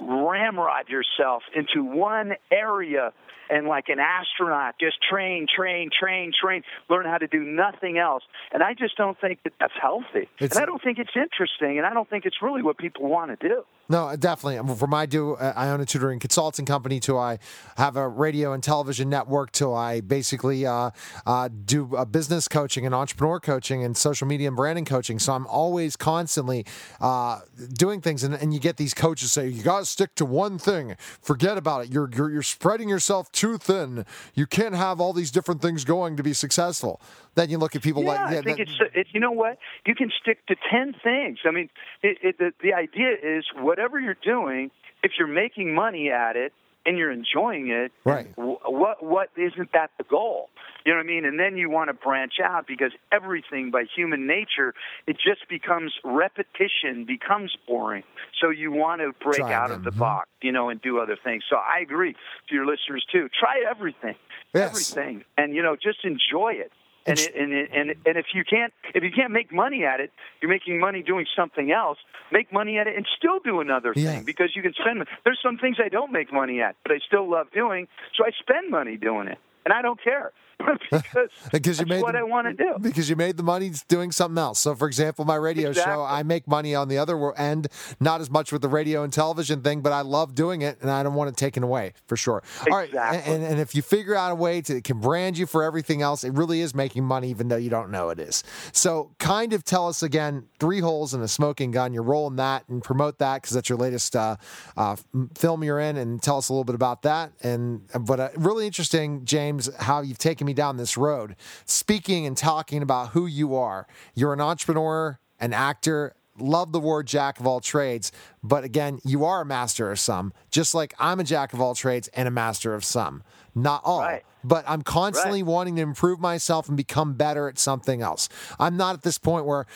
ramrod 0.01 0.89
yourself 0.89 1.43
into 1.55 1.85
one 1.85 2.33
area 2.51 3.13
and 3.51 3.67
like 3.67 3.89
an 3.89 3.99
astronaut 3.99 4.75
just 4.81 4.97
train 5.11 5.47
train 5.55 5.91
train 5.99 6.31
train 6.41 6.63
learn 6.89 7.05
how 7.05 7.19
to 7.19 7.27
do 7.27 7.41
nothing 7.43 7.99
else 7.99 8.23
and 8.53 8.63
i 8.63 8.73
just 8.73 8.97
don't 8.97 9.21
think 9.21 9.41
that 9.43 9.53
that's 9.61 9.73
healthy 9.81 10.29
It's- 10.39 10.53
and 10.53 10.63
i 10.63 10.65
don't 10.65 10.83
think 10.83 10.99
it's 10.99 11.11
interesting 11.17 11.77
and 11.77 11.87
i 11.87 11.93
don't 11.93 12.09
think 12.09 12.25
it's 12.25 12.37
really 12.41 12.63
what 12.63 12.79
people 12.79 13.09
want 13.09 13.39
to 13.39 13.49
do 13.49 13.63
No, 13.91 14.15
definitely. 14.15 14.59
From 14.77 14.95
I 14.95 15.05
do, 15.07 15.35
uh, 15.35 15.53
I 15.57 15.69
own 15.71 15.81
a 15.81 15.85
tutoring 15.85 16.21
consulting 16.21 16.65
company. 16.65 17.01
To 17.01 17.19
I 17.19 17.41
have 17.77 17.97
a 17.97 18.07
radio 18.07 18.53
and 18.53 18.63
television 18.63 19.11
network. 19.11 19.51
To 19.59 19.75
I 19.75 20.01
basically 20.01 20.65
uh, 20.65 20.91
uh, 21.27 21.49
do 21.49 21.97
uh, 21.97 22.05
business 22.05 22.47
coaching 22.47 22.87
and 22.87 22.95
entrepreneur 22.95 23.41
coaching 23.41 23.83
and 23.83 23.97
social 23.97 24.29
media 24.29 24.47
and 24.47 24.57
branding 24.57 24.85
coaching. 24.85 25.19
So 25.19 25.33
I'm 25.33 25.45
always 25.49 25.97
constantly 25.97 26.67
uh, 27.01 27.41
doing 27.73 28.01
things, 28.01 28.25
and, 28.25 28.35
and 28.35 28.53
you 28.53 28.61
get 28.61 28.77
these 28.77 28.95
coaches 28.95 29.33
say 29.33 29.49
you 29.49 29.63
got 29.63 29.81
to 29.81 29.85
stick 29.87 30.15
to 30.17 30.25
one 30.25 30.59
thing. 30.59 30.97
Forget 31.21 31.57
about 31.57 31.85
it. 31.85 31.91
You're, 31.91 32.11
you're 32.15 32.31
you're 32.31 32.43
spreading 32.43 32.89
yourself 32.89 33.31
too 33.33 33.59
thin. 33.59 34.05
You 34.35 34.47
can't 34.47 34.75
have 34.75 35.01
all 35.01 35.13
these 35.13 35.31
different 35.31 35.63
things 35.63 35.85
going 35.85 36.17
to 36.17 36.23
be 36.23 36.33
successful. 36.33 37.01
Then 37.35 37.49
you 37.49 37.59
look 37.59 37.75
at 37.75 37.83
people 37.83 38.03
yeah, 38.03 38.11
like 38.11 38.21
I 38.21 38.31
think 38.43 38.45
that- 38.45 38.61
it's, 38.61 38.79
it's 38.95 39.11
you 39.15 39.21
know 39.21 39.33
what 39.33 39.59
you 39.87 39.95
can 39.95 40.11
stick 40.21 40.47
to 40.47 40.57
ten 40.71 40.95
things. 41.03 41.39
I 41.45 41.51
mean, 41.51 41.71
it, 42.03 42.19
it, 42.23 42.39
the 42.39 42.53
the 42.63 42.75
idea 42.75 43.13
is 43.23 43.45
whatever 43.57 43.99
you're 43.99 44.17
doing, 44.23 44.71
if 45.03 45.13
you're 45.19 45.29
making 45.29 45.75
money 45.75 46.11
at 46.11 46.37
it 46.37 46.53
and 46.87 46.97
you're 46.99 47.11
enjoying 47.13 47.69
it, 47.71 47.93
Right. 48.05 48.33
What 48.37 49.03
what 49.05 49.29
isn't 49.37 49.73
that 49.73 49.91
the 49.99 50.05
goal? 50.05 50.49
You 50.85 50.93
know 50.93 50.99
what 50.99 51.05
I 51.05 51.07
mean? 51.07 51.25
And 51.27 51.39
then 51.39 51.57
you 51.57 51.69
want 51.69 51.89
to 51.89 51.95
branch 51.95 52.35
out 52.43 52.67
because 52.67 52.93
everything 53.13 53.71
by 53.71 53.85
human 53.95 54.27
nature, 54.27 54.73
it 55.07 55.17
just 55.17 55.47
becomes 55.49 55.93
repetition, 56.05 57.05
becomes 57.07 57.55
boring. 57.69 58.03
So 58.41 58.49
you 58.51 58.73
want 58.73 59.03
to 59.03 59.13
break 59.23 59.41
Try 59.41 59.53
out 59.53 59.71
of 59.71 59.85
the 59.85 59.91
box, 59.91 60.29
you 60.43 60.53
know, 60.53 60.71
and 60.71 60.81
do 60.81 60.99
other 60.99 61.17
things. 61.23 61.45
So 61.51 61.57
I 61.57 61.81
agree 61.83 62.15
to 62.49 62.55
your 62.55 62.65
listeners 62.65 63.05
too. 63.13 63.29
Try 63.39 63.63
everything, 63.69 64.17
Yes. 64.55 64.71
everything, 64.71 65.25
and 65.37 65.55
you 65.55 65.63
know, 65.63 65.77
just 65.77 66.05
enjoy 66.05 66.53
it. 66.55 66.73
And, 67.07 67.19
it, 67.19 67.35
and 67.35 67.53
it, 67.53 67.71
and 67.75 67.91
and 68.05 68.17
if 68.19 68.27
you 68.35 68.45
can't 68.45 68.73
if 68.95 69.03
you 69.03 69.11
can't 69.11 69.33
make 69.33 69.53
money 69.53 69.85
at 69.85 70.01
it, 70.01 70.13
you're 70.41 70.51
making 70.51 70.79
money 70.79 71.03
doing 71.03 71.27
something 71.35 71.73
else. 71.73 71.99
Make 72.31 72.53
money 72.53 72.79
at 72.79 72.87
it 72.87 72.97
and 72.97 73.07
still 73.17 73.39
do 73.41 73.61
another 73.61 73.93
Yeah. 73.97 74.13
thing 74.17 74.25
because 74.25 74.55
you 74.55 74.63
can 74.63 74.75
spend. 74.75 75.05
There's 75.25 75.41
some 75.43 75.57
things 75.57 75.79
I 75.85 75.89
don't 75.89 76.13
make 76.13 76.33
money 76.33 76.61
at, 76.61 76.77
but 76.83 76.93
I 76.93 76.99
still 77.07 77.29
love 77.29 77.49
doing, 77.53 77.89
so 78.17 78.25
I 78.25 78.31
spend 78.39 78.71
money 78.71 78.97
doing 78.97 79.29
it, 79.29 79.39
and 79.65 79.73
I 79.73 79.81
don't 79.83 80.01
care 80.03 80.31
because 80.91 81.29
Because 81.53 81.81
you 81.81 81.87
made 81.87 82.03
what 82.03 82.13
the- 82.13 82.19
I 82.19 82.23
want 82.23 82.47
to 82.47 82.53
do. 82.55 82.75
Because 82.81 83.09
you 83.09 83.17
made 83.17 83.37
the 83.37 83.43
money 83.43 83.71
doing 83.89 84.13
something 84.13 84.39
else. 84.39 84.59
So, 84.61 84.75
for 84.75 84.87
example, 84.87 85.25
my 85.25 85.37
radio 85.37 85.73
show, 85.73 86.03
I 86.03 86.23
make 86.23 86.47
money 86.49 86.75
on 86.75 86.89
the 86.89 86.99
other 86.99 87.35
end, 87.37 87.69
not 88.01 88.21
as 88.21 88.31
much 88.31 88.53
with 88.53 88.63
the 88.63 88.69
radio 88.69 89.03
and 89.03 89.13
television 89.13 89.63
thing, 89.63 89.81
but 89.81 89.93
I 89.93 90.01
love 90.03 90.35
doing 90.35 90.63
it 90.63 90.79
and 90.81 90.91
I 90.91 91.03
don't 91.03 91.15
want 91.15 91.29
it 91.31 91.37
taken 91.37 91.63
away 91.63 91.93
for 92.07 92.17
sure. 92.17 92.43
All 92.71 92.77
right. 92.77 92.89
Exactly. 92.89 93.33
And, 93.35 93.45
and 93.45 93.61
if 93.61 93.75
you 93.75 93.83
figure 93.83 94.15
out 94.15 94.33
a 94.33 94.35
way 94.35 94.61
to 94.63 94.77
it 94.77 94.85
can 94.85 95.01
brand 95.01 95.39
you 95.39 95.47
for 95.47 95.63
everything 95.63 96.03
else, 96.03 96.25
it 96.25 96.33
really 96.33 96.61
is 96.61 96.75
making 96.75 97.05
money, 97.05 97.31
even 97.31 97.49
though 97.49 97.57
you 97.57 97.71
don't 97.71 97.91
know 97.91 98.11
it 98.11 98.19
is. 98.19 98.43
So, 98.73 99.11
kind 99.19 99.53
of 99.53 99.65
tell 99.65 99.89
us 99.89 100.03
again 100.03 100.47
three 100.59 100.81
holes 100.81 101.15
in 101.15 101.21
a 101.23 101.29
smoking 101.29 101.71
gun. 101.71 101.93
You're 101.93 102.03
rolling 102.03 102.37
that 102.37 102.69
and 102.69 102.83
promote 102.83 103.19
that 103.19 103.43
because 103.43 103.55
that's 103.55 103.69
your 103.69 103.79
latest 103.79 104.17
uh, 104.17 104.37
uh, 104.77 104.97
film 105.37 105.63
you're 105.65 105.81
in, 105.81 105.97
and 105.97 106.23
tell 106.23 106.39
us 106.39 106.49
a 106.49 106.53
little 106.53 106.65
bit 106.65 106.75
about 106.75 107.03
that. 107.03 107.33
And 107.43 107.83
but 108.01 108.21
uh, 108.21 108.29
really 108.37 108.67
interesting, 108.67 109.25
James, 109.25 109.71
how 109.77 110.01
you've 110.03 110.19
taken 110.19 110.47
me 110.47 110.50
down 110.55 110.77
this 110.77 110.97
road, 110.97 111.37
speaking 111.65 112.27
and 112.27 112.37
talking 112.37 112.83
about 112.83 113.11
who 113.11 113.27
you 113.27 113.55
are. 113.57 113.87
You're 114.15 114.33
an 114.33 114.41
entrepreneur, 114.41 115.19
an 115.39 115.53
actor. 115.53 116.15
Love 116.39 116.73
the 116.73 116.81
word 116.81 117.07
jack 117.07 117.39
of 117.39 117.47
all 117.47 117.61
trades, 117.61 118.13
but 118.43 118.65
again, 118.65 118.99
you 119.05 119.25
are 119.27 119.43
a 119.43 119.45
master 119.45 119.91
of 119.91 119.99
some, 119.99 120.33
just 120.51 120.75
like 120.75 120.95
I'm 120.99 121.21
a 121.21 121.25
jack 121.25 121.53
of 121.53 121.61
all 121.61 121.75
trades 121.75 122.09
and 122.15 122.27
a 122.27 122.31
master 122.31 122.73
of 122.75 122.83
some. 122.83 123.23
Not 123.55 123.83
all, 123.85 124.01
Right. 124.01 124.23
but 124.43 124.65
I'm 124.67 124.81
constantly 124.81 125.43
wanting 125.43 125.77
to 125.77 125.83
improve 125.83 126.19
myself 126.19 126.67
and 126.69 126.77
become 126.79 127.13
better 127.15 127.47
at 127.49 127.59
something 127.59 128.01
else. 128.01 128.29
I'm 128.59 128.77
not 128.79 128.95
at 128.95 129.03
this 129.03 129.19
point 129.19 129.45
where 129.45 129.67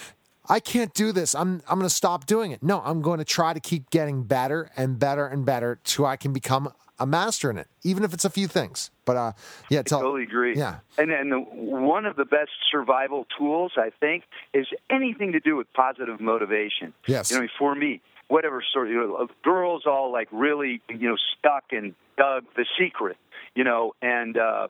I 0.48 0.58
can't 0.60 0.94
do 0.94 1.12
this. 1.12 1.34
I'm 1.34 1.60
I'm 1.68 1.78
going 1.78 1.88
to 1.88 1.94
stop 1.94 2.24
doing 2.24 2.50
it. 2.52 2.62
No, 2.62 2.80
I'm 2.84 3.02
going 3.02 3.18
to 3.18 3.24
try 3.24 3.52
to 3.52 3.60
keep 3.60 3.90
getting 3.90 4.22
better 4.22 4.70
and 4.76 4.98
better 4.98 5.26
and 5.26 5.44
better 5.44 5.80
till 5.84 6.06
I 6.06 6.16
can 6.16 6.32
become 6.32 6.72
a 6.98 7.06
master 7.06 7.50
in 7.50 7.58
it, 7.58 7.68
even 7.82 8.04
if 8.04 8.14
it's 8.14 8.24
a 8.24 8.30
few 8.30 8.46
things. 8.46 8.90
But 9.04 9.16
uh, 9.16 9.32
yeah, 9.70 9.82
tell, 9.82 10.00
totally 10.00 10.22
agree. 10.22 10.56
Yeah. 10.56 10.78
And 10.98 11.10
and 11.10 11.32
the, 11.32 11.38
one 11.38 12.06
of 12.06 12.16
the 12.16 12.24
best 12.24 12.50
survival 12.70 13.26
tools 13.36 13.72
I 13.76 13.90
think 14.00 14.24
is 14.52 14.66
anything 14.90 15.32
to 15.32 15.40
do 15.40 15.56
with 15.56 15.72
positive 15.72 16.20
motivation. 16.20 16.94
Yes. 17.06 17.30
You 17.30 17.40
know, 17.40 17.48
for 17.58 17.74
me, 17.74 18.00
whatever 18.28 18.62
sort 18.72 18.88
of 18.88 18.92
you 18.92 18.98
know, 19.00 19.28
girls 19.42 19.84
all 19.86 20.12
like 20.12 20.28
really 20.32 20.80
you 20.88 21.08
know 21.08 21.16
stuck 21.38 21.64
and 21.72 21.94
dug 22.16 22.44
the 22.56 22.66
secret, 22.78 23.16
you 23.54 23.64
know, 23.64 23.92
and 24.00 24.36
uh, 24.36 24.68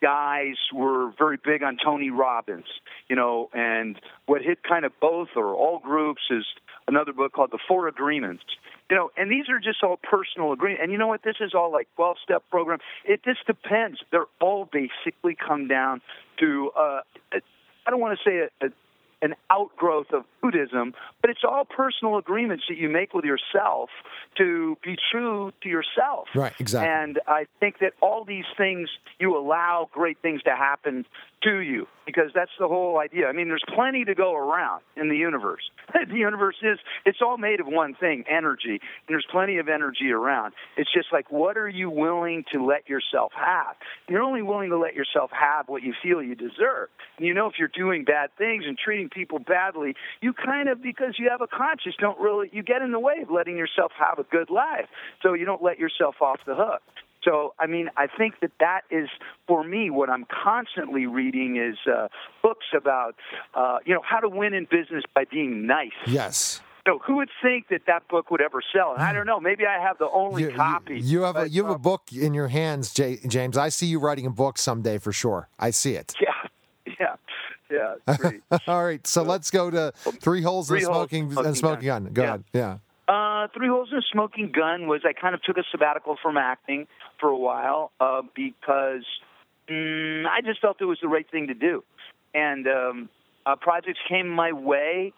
guys 0.00 0.56
were 0.72 1.12
very 1.18 1.38
big 1.42 1.62
on 1.62 1.78
Tony 1.82 2.10
Robbins, 2.10 2.66
you 3.08 3.16
know, 3.16 3.48
and 3.52 3.98
what 4.26 4.42
hit 4.42 4.62
kind 4.62 4.84
of 4.84 4.92
both 5.00 5.28
or 5.36 5.54
all 5.54 5.78
groups 5.78 6.22
is 6.30 6.44
another 6.86 7.12
book 7.12 7.32
called 7.32 7.50
The 7.50 7.58
Four 7.66 7.88
Agreements. 7.88 8.44
You 8.90 8.96
know, 8.96 9.10
and 9.16 9.28
these 9.28 9.48
are 9.48 9.58
just 9.58 9.82
all 9.82 9.98
personal 10.00 10.52
agreements. 10.52 10.80
And 10.82 10.92
you 10.92 10.98
know 10.98 11.08
what? 11.08 11.22
This 11.24 11.36
is 11.40 11.54
all 11.54 11.72
like 11.72 11.88
12 11.96 12.16
step 12.22 12.44
program. 12.50 12.78
It 13.04 13.24
just 13.24 13.44
depends. 13.46 13.98
They're 14.12 14.26
all 14.40 14.68
basically 14.70 15.34
come 15.34 15.66
down 15.66 16.02
to, 16.38 16.70
uh, 16.76 17.00
I 17.32 17.90
don't 17.90 18.00
want 18.00 18.16
to 18.16 18.30
say 18.30 18.48
a, 18.60 18.66
a, 18.66 18.70
an 19.22 19.34
outgrowth 19.50 20.12
of 20.12 20.24
Buddhism, 20.42 20.94
but 21.20 21.30
it's 21.30 21.40
all 21.42 21.64
personal 21.64 22.18
agreements 22.18 22.64
that 22.68 22.76
you 22.76 22.88
make 22.88 23.14
with 23.14 23.24
yourself 23.24 23.88
to 24.36 24.76
be 24.84 24.96
true 25.10 25.52
to 25.62 25.68
yourself. 25.68 26.28
Right, 26.34 26.52
exactly. 26.58 26.92
And 26.92 27.20
I 27.26 27.46
think 27.58 27.78
that 27.80 27.92
all 28.00 28.24
these 28.24 28.44
things, 28.56 28.88
you 29.18 29.36
allow 29.36 29.88
great 29.92 30.18
things 30.20 30.42
to 30.42 30.50
happen 30.50 31.06
to 31.46 31.60
you 31.60 31.86
because 32.04 32.30
that's 32.34 32.50
the 32.58 32.68
whole 32.68 32.98
idea. 32.98 33.26
I 33.26 33.32
mean, 33.32 33.48
there's 33.48 33.64
plenty 33.74 34.04
to 34.04 34.14
go 34.14 34.34
around 34.34 34.82
in 34.96 35.08
the 35.08 35.16
universe. 35.16 35.62
The 36.06 36.14
universe 36.14 36.56
is, 36.62 36.78
it's 37.04 37.18
all 37.20 37.38
made 37.38 37.58
of 37.58 37.66
one 37.66 37.94
thing, 37.94 38.24
energy. 38.28 38.78
And 38.78 39.08
there's 39.08 39.26
plenty 39.30 39.58
of 39.58 39.68
energy 39.68 40.10
around. 40.12 40.52
It's 40.76 40.92
just 40.92 41.08
like, 41.10 41.32
what 41.32 41.56
are 41.56 41.68
you 41.68 41.90
willing 41.90 42.44
to 42.52 42.64
let 42.64 42.88
yourself 42.88 43.32
have? 43.34 43.76
You're 44.08 44.22
only 44.22 44.42
willing 44.42 44.70
to 44.70 44.78
let 44.78 44.94
yourself 44.94 45.30
have 45.32 45.68
what 45.68 45.82
you 45.82 45.94
feel 46.02 46.22
you 46.22 46.34
deserve. 46.34 46.88
And 47.16 47.26
you 47.26 47.34
know, 47.34 47.46
if 47.46 47.54
you're 47.58 47.72
doing 47.74 48.04
bad 48.04 48.30
things 48.38 48.64
and 48.66 48.78
treating 48.78 49.08
people 49.08 49.38
badly, 49.38 49.94
you 50.20 50.32
kind 50.32 50.68
of, 50.68 50.82
because 50.82 51.14
you 51.18 51.28
have 51.30 51.40
a 51.40 51.48
conscience, 51.48 51.96
don't 51.98 52.20
really, 52.20 52.50
you 52.52 52.62
get 52.62 52.82
in 52.82 52.92
the 52.92 53.00
way 53.00 53.16
of 53.22 53.30
letting 53.30 53.56
yourself 53.56 53.90
have 53.98 54.18
a 54.18 54.24
good 54.30 54.50
life. 54.50 54.86
So 55.22 55.34
you 55.34 55.44
don't 55.44 55.62
let 55.62 55.78
yourself 55.78 56.16
off 56.20 56.40
the 56.46 56.54
hook. 56.54 56.82
So, 57.26 57.54
I 57.58 57.66
mean, 57.66 57.90
I 57.96 58.06
think 58.06 58.34
that 58.40 58.52
that 58.60 58.82
is, 58.90 59.08
for 59.48 59.64
me, 59.64 59.90
what 59.90 60.08
I'm 60.08 60.24
constantly 60.44 61.06
reading 61.06 61.56
is 61.56 61.76
uh, 61.92 62.06
books 62.42 62.66
about, 62.76 63.16
uh, 63.54 63.78
you 63.84 63.92
know, 63.94 64.00
how 64.08 64.20
to 64.20 64.28
win 64.28 64.54
in 64.54 64.64
business 64.70 65.02
by 65.14 65.24
being 65.30 65.66
nice. 65.66 65.90
yes. 66.06 66.60
So, 66.86 67.00
who 67.04 67.16
would 67.16 67.30
think 67.42 67.66
that 67.70 67.80
that 67.88 68.06
book 68.06 68.30
would 68.30 68.40
ever 68.40 68.60
sell? 68.72 68.92
And 68.94 69.02
I 69.02 69.12
don't 69.12 69.26
know. 69.26 69.40
Maybe 69.40 69.64
I 69.66 69.82
have 69.82 69.98
the 69.98 70.08
only 70.08 70.42
You, 70.44 70.50
you- 70.50 70.56
copy. 70.56 71.00
you 71.00 71.22
have 71.22 71.36
a 71.36 71.48
you 71.48 71.62
have 71.64 71.72
a 71.72 71.74
um, 71.74 71.82
book 71.82 72.02
in 72.12 72.32
your 72.32 72.46
hands, 72.46 72.94
J- 72.94 73.18
James. 73.26 73.58
I 73.58 73.70
see 73.70 73.86
you 73.86 73.98
writing 73.98 74.24
a 74.24 74.30
book 74.30 74.56
someday 74.56 74.98
for 74.98 75.10
sure. 75.10 75.48
I 75.58 75.70
see 75.70 75.94
it. 75.96 76.14
Yeah, 76.96 77.16
yeah, 77.68 77.94
yeah. 78.08 78.16
Great. 78.18 78.42
All 78.68 78.84
right, 78.84 79.04
so 79.04 79.24
let's 79.24 79.50
go 79.50 79.68
to 79.68 79.92
three 80.20 80.42
holes 80.42 80.70
in 80.70 80.76
a 80.76 80.78
holes 80.82 80.86
smoking 80.96 81.32
smoking 81.32 81.46
and 81.48 81.56
smoking 81.56 81.86
gun. 81.86 82.04
gun. 82.04 82.12
Go 82.12 82.22
Yeah. 82.22 82.28
ahead. 82.28 82.44
Yeah. 82.52 82.78
Uh, 83.46 83.48
Three 83.56 83.68
Holes 83.68 83.88
in 83.92 83.98
a 83.98 84.02
Smoking 84.12 84.52
Gun 84.52 84.88
was 84.88 85.02
I 85.04 85.12
kind 85.12 85.34
of 85.34 85.42
took 85.42 85.56
a 85.56 85.62
sabbatical 85.70 86.16
from 86.20 86.36
acting 86.36 86.86
for 87.20 87.28
a 87.28 87.36
while 87.36 87.92
uh, 88.00 88.22
because 88.34 89.04
mm, 89.68 90.26
I 90.26 90.40
just 90.44 90.60
felt 90.60 90.80
it 90.80 90.84
was 90.84 90.98
the 91.00 91.08
right 91.08 91.28
thing 91.30 91.48
to 91.48 91.54
do. 91.54 91.84
And 92.34 92.66
um, 92.66 93.08
uh, 93.44 93.56
projects 93.56 94.00
came 94.08 94.28
my 94.28 94.52
way, 94.52 95.12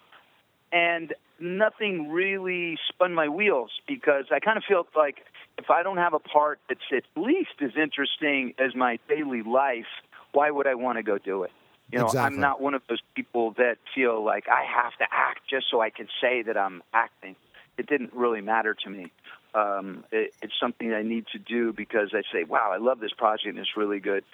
and 0.72 1.14
nothing 1.40 2.10
really 2.10 2.78
spun 2.88 3.14
my 3.14 3.28
wheels 3.28 3.70
because 3.86 4.24
I 4.30 4.40
kind 4.40 4.58
of 4.58 4.64
felt 4.68 4.88
like 4.96 5.16
if 5.56 5.70
I 5.70 5.82
don't 5.82 5.96
have 5.96 6.14
a 6.14 6.18
part 6.18 6.60
that's 6.68 6.80
at 6.92 7.04
least 7.16 7.62
as 7.62 7.70
interesting 7.80 8.54
as 8.58 8.74
my 8.74 8.98
daily 9.08 9.42
life, 9.42 9.86
why 10.32 10.50
would 10.50 10.66
I 10.66 10.74
want 10.74 10.98
to 10.98 11.02
go 11.02 11.18
do 11.18 11.44
it? 11.44 11.50
You 11.90 12.00
know, 12.00 12.06
Exactly. 12.06 12.34
I'm 12.36 12.40
not 12.40 12.60
one 12.60 12.74
of 12.74 12.82
those 12.88 13.00
people 13.14 13.52
that 13.56 13.76
feel 13.94 14.22
like 14.22 14.44
I 14.48 14.62
have 14.64 14.92
to 14.98 15.06
act 15.10 15.40
just 15.48 15.66
so 15.70 15.80
I 15.80 15.88
can 15.88 16.08
say 16.20 16.42
that 16.42 16.58
I'm 16.58 16.82
acting. 16.92 17.34
It 17.78 17.86
didn't 17.86 18.12
really 18.12 18.40
matter 18.40 18.74
to 18.74 18.90
me. 18.90 19.12
Um, 19.54 20.04
it, 20.12 20.34
it's 20.42 20.52
something 20.60 20.92
I 20.92 21.02
need 21.02 21.26
to 21.32 21.38
do 21.38 21.72
because 21.72 22.10
I 22.12 22.22
say, 22.32 22.44
wow, 22.44 22.70
I 22.72 22.78
love 22.78 23.00
this 23.00 23.12
project 23.16 23.46
and 23.46 23.58
it's 23.58 23.76
really 23.76 24.00
good. 24.00 24.24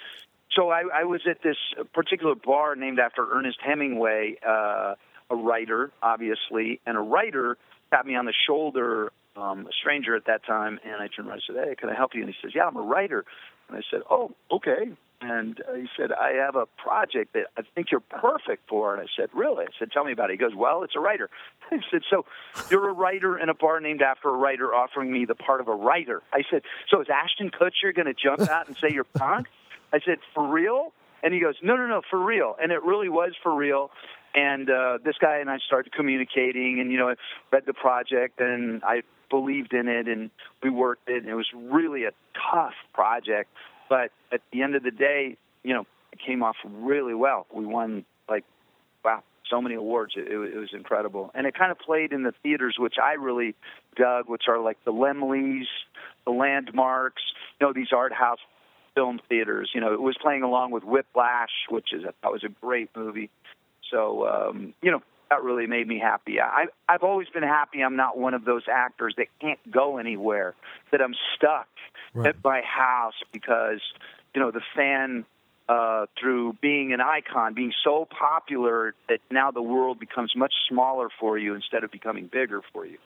So 0.57 0.71
I, 0.71 0.83
I 0.93 1.05
was 1.05 1.21
at 1.29 1.43
this 1.43 1.57
particular 1.93 2.35
bar 2.35 2.77
named 2.77 2.99
after 2.99 3.27
Ernest 3.33 3.59
Hemingway, 3.61 4.37
uh, 4.47 4.95
a 5.31 5.37
writer, 5.37 5.91
obviously, 6.03 6.81
and 6.87 6.97
a 6.97 7.01
writer 7.01 7.57
tapped 7.91 8.07
me 8.07 8.15
on 8.17 8.25
the 8.25 8.35
shoulder, 8.47 9.13
um, 9.37 9.67
a 9.67 9.73
stranger 9.73 10.15
at 10.17 10.27
that 10.27 10.45
time, 10.45 10.79
and 10.85 11.03
I 11.03 11.09
turned 11.09 11.29
around 11.29 11.43
and 11.49 11.57
said, 11.57 11.69
"Hey, 11.69 11.75
can 11.75 11.89
I 11.89 11.95
help 11.95 12.15
you?" 12.15 12.23
And 12.23 12.31
he 12.31 12.37
says, 12.41 12.55
"Yeah, 12.55 12.67
I'm 12.67 12.77
a 12.77 12.83
writer." 12.83 13.25
And 13.69 13.77
I 13.77 13.83
said, 13.91 14.01
"Oh, 14.11 14.33
okay." 14.51 14.93
And 15.21 15.63
he 15.75 15.89
said, 15.97 16.13
"I 16.13 16.33
have 16.33 16.55
a 16.55 16.67
project 16.67 17.33
that 17.33 17.47
I 17.57 17.63
think 17.75 17.91
you're 17.91 18.01
perfect 18.01 18.69
for." 18.69 18.95
And 18.95 19.03
I 19.03 19.07
said, 19.17 19.31
"Really?" 19.33 19.65
I 19.65 19.69
said, 19.79 19.91
"Tell 19.91 20.05
me 20.05 20.13
about 20.13 20.31
it." 20.31 20.35
He 20.35 20.37
goes, 20.39 20.55
"Well, 20.55 20.83
it's 20.83 20.97
a 20.97 21.01
writer." 21.01 21.31
I 21.71 21.81
said, 21.91 22.03
"So 22.11 22.27
you're 22.71 22.89
a 22.89 22.93
writer 22.93 23.39
in 23.39 23.49
a 23.49 23.55
bar 23.55 23.81
named 23.81 24.03
after 24.03 24.29
a 24.29 24.37
writer, 24.37 24.75
offering 24.75 25.11
me 25.11 25.25
the 25.25 25.35
part 25.35 25.61
of 25.61 25.69
a 25.69 25.75
writer?" 25.75 26.23
I 26.33 26.43
said, 26.51 26.63
"So 26.91 27.01
is 27.01 27.09
Ashton 27.09 27.51
Kutcher 27.51 27.95
going 27.95 28.07
to 28.07 28.15
jump 28.15 28.41
out 28.51 28.69
and 28.69 28.77
say 28.77 28.89
you're 28.91 29.05
punk?" 29.05 29.49
I 29.93 30.01
said, 30.01 30.19
"For 30.35 30.47
real?" 30.47 30.93
And 31.23 31.33
he 31.33 31.41
goes, 31.41 31.55
"No, 31.63 31.77
no, 31.77 31.87
no, 31.87 32.03
for 32.11 32.19
real." 32.19 32.57
And 32.63 32.71
it 32.71 32.83
really 32.83 33.09
was 33.09 33.33
for 33.43 33.55
real. 33.55 33.91
And 34.35 34.69
uh, 34.69 34.99
this 35.05 35.15
guy 35.21 35.39
and 35.39 35.49
I 35.49 35.59
started 35.59 35.93
communicating, 35.93 36.81
and 36.81 36.91
you 36.91 36.99
know, 36.99 37.11
I 37.11 37.15
read 37.53 37.65
the 37.67 37.73
project, 37.73 38.41
and 38.41 38.83
I 38.83 39.03
believed 39.35 39.73
in 39.73 39.89
it, 39.89 40.07
and 40.09 40.31
we 40.63 40.71
worked 40.71 41.09
it. 41.09 41.23
And 41.23 41.29
it 41.29 41.35
was 41.35 41.51
really 41.55 42.05
a 42.05 42.13
tough 42.53 42.75
project, 42.93 43.51
but 43.89 44.11
at 44.33 44.41
the 44.53 44.63
end 44.63 44.75
of 44.75 44.83
the 44.83 44.91
day, 44.91 45.37
you 45.63 45.75
know, 45.75 45.85
it 46.13 46.19
came 46.25 46.43
off 46.43 46.57
really 46.65 47.15
well. 47.15 47.47
We 47.53 47.67
won 47.67 48.05
like, 48.29 48.45
wow, 49.05 49.23
so 49.51 49.61
many 49.61 49.75
awards. 49.75 50.13
It, 50.17 50.29
it, 50.33 50.37
was- 50.37 50.51
it 50.55 50.59
was 50.59 50.73
incredible, 50.73 51.31
and 51.35 51.47
it 51.47 51.55
kind 51.59 51.73
of 51.73 51.79
played 51.79 52.13
in 52.13 52.23
the 52.23 52.33
theaters, 52.43 52.77
which 52.79 52.95
I 53.03 53.13
really 53.15 53.55
dug, 53.97 54.29
which 54.29 54.45
are 54.49 54.61
like 54.61 54.79
the 54.85 54.93
Laemmles, 54.93 55.67
the 56.25 56.31
Landmarks, 56.33 57.23
you 57.61 57.67
know, 57.67 57.73
these 57.73 57.93
art 57.93 58.13
house 58.13 58.39
film 58.95 59.19
theaters. 59.29 59.71
You 59.75 59.81
know, 59.81 59.93
it 59.93 60.01
was 60.01 60.17
playing 60.23 60.43
along 60.45 60.71
with 60.71 60.85
Whiplash, 60.85 61.55
which 61.69 61.93
is 61.93 62.05
a, 62.05 62.13
that 62.23 62.31
was 62.33 62.45
a 62.45 62.53
great 62.65 62.91
movie. 62.95 63.31
So 63.91 64.27
um, 64.29 64.75
you 64.83 64.91
know, 64.93 65.03
that 65.31 65.43
really 65.43 65.67
made 65.67 65.87
me 65.89 65.99
happy. 65.99 66.41
I 66.41 66.67
I've 66.89 67.03
always 67.03 67.29
been 67.29 67.43
happy. 67.43 67.81
I'm 67.83 67.97
not 67.97 68.17
one 68.19 68.35
of 68.35 68.45
those 68.45 68.65
actors 68.71 69.15
that 69.19 69.27
can't 69.41 69.59
go 69.71 69.99
anywhere. 69.99 70.55
That 70.93 71.01
I'm 71.01 71.15
stuck 71.37 71.69
Right. 72.13 72.29
at 72.29 72.37
my 72.45 72.61
house 72.63 73.15
because 73.33 73.81
you 74.35 74.41
know 74.41 74.51
the 74.51 74.63
fan. 74.77 75.25
Uh, 75.67 76.05
through 76.21 76.53
being 76.61 76.93
an 76.93 77.01
icon, 77.01 77.55
being 77.55 77.73
so 77.83 78.07
popular 78.11 78.95
that 79.09 79.19
now 79.31 79.51
the 79.51 79.63
world 79.63 79.99
becomes 79.99 80.31
much 80.37 80.53
smaller 80.69 81.09
for 81.19 81.39
you 81.39 81.55
instead 81.55 81.83
of 81.83 81.91
becoming 81.91 82.27
bigger 82.31 82.61
for 82.71 82.85
you. 82.85 82.99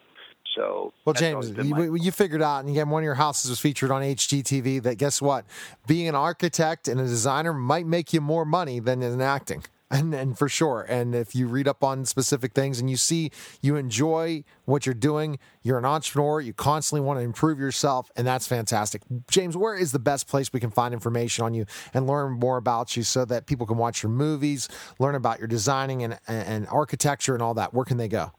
So, 0.57 0.91
Well, 1.05 1.13
James, 1.13 1.51
you, 1.51 1.95
you 1.95 2.11
figured 2.11 2.41
out, 2.41 2.59
and 2.59 2.69
again, 2.69 2.89
one 2.89 3.01
of 3.01 3.05
your 3.05 3.15
houses 3.15 3.49
was 3.49 3.61
featured 3.61 3.91
on 3.91 4.01
HGTV. 4.01 4.83
That 4.83 4.95
guess 4.97 5.21
what? 5.21 5.45
Being 5.87 6.09
an 6.09 6.15
architect 6.15 6.89
and 6.89 6.99
a 6.99 7.05
designer 7.05 7.53
might 7.53 7.85
make 7.85 8.11
you 8.11 8.19
more 8.19 8.43
money 8.43 8.81
than 8.81 9.01
in 9.03 9.21
acting, 9.21 9.63
and 9.91 10.13
and 10.13 10.37
for 10.37 10.47
sure. 10.47 10.85
And 10.87 11.15
if 11.15 11.35
you 11.35 11.47
read 11.47 11.67
up 11.67 11.83
on 11.83 12.05
specific 12.05 12.53
things 12.53 12.79
and 12.79 12.89
you 12.89 12.95
see 12.97 13.31
you 13.61 13.75
enjoy 13.75 14.43
what 14.65 14.85
you're 14.85 14.93
doing, 14.93 15.39
you're 15.63 15.79
an 15.79 15.85
entrepreneur. 15.85 16.41
You 16.41 16.53
constantly 16.53 17.05
want 17.05 17.19
to 17.19 17.23
improve 17.23 17.59
yourself, 17.59 18.11
and 18.15 18.27
that's 18.27 18.47
fantastic. 18.47 19.01
James, 19.29 19.57
where 19.57 19.75
is 19.75 19.91
the 19.91 19.99
best 19.99 20.27
place 20.27 20.53
we 20.53 20.59
can 20.59 20.71
find 20.71 20.93
information 20.93 21.43
on 21.43 21.53
you 21.53 21.65
and 21.93 22.07
learn 22.07 22.33
more 22.33 22.57
about 22.57 22.95
you, 22.95 23.03
so 23.03 23.25
that 23.25 23.47
people 23.47 23.65
can 23.65 23.77
watch 23.77 24.03
your 24.03 24.11
movies, 24.11 24.69
learn 24.99 25.15
about 25.15 25.39
your 25.39 25.47
designing 25.47 26.03
and 26.03 26.19
and 26.27 26.67
architecture 26.67 27.33
and 27.33 27.41
all 27.41 27.55
that? 27.55 27.73
Where 27.73 27.85
can 27.85 27.97
they 27.97 28.07
go? 28.07 28.31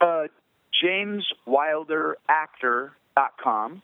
Uh, 0.00 0.26
JamesWilderActor.com 0.84 3.82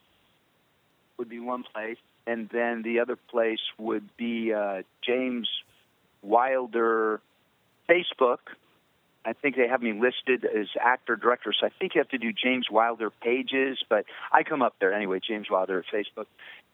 would 1.16 1.28
be 1.28 1.38
one 1.40 1.62
place, 1.62 1.98
and 2.26 2.48
then 2.50 2.82
the 2.82 2.98
other 3.00 3.16
place 3.16 3.60
would 3.78 4.16
be 4.16 4.52
uh, 4.52 4.82
James 5.02 5.48
Wilder 6.24 7.20
Facebook. 7.88 8.38
I 9.26 9.32
think 9.32 9.56
they 9.56 9.68
have 9.68 9.80
me 9.80 9.92
listed 9.92 10.44
as 10.44 10.66
actor 10.78 11.16
director, 11.16 11.52
so 11.58 11.66
I 11.66 11.70
think 11.78 11.94
you 11.94 12.00
have 12.00 12.10
to 12.10 12.18
do 12.18 12.30
James 12.32 12.66
Wilder 12.70 13.10
pages, 13.10 13.78
but 13.88 14.04
I 14.30 14.42
come 14.42 14.60
up 14.60 14.74
there 14.80 14.92
anyway. 14.92 15.20
James 15.26 15.46
Wilder 15.50 15.78
at 15.78 15.86
Facebook, 15.86 16.26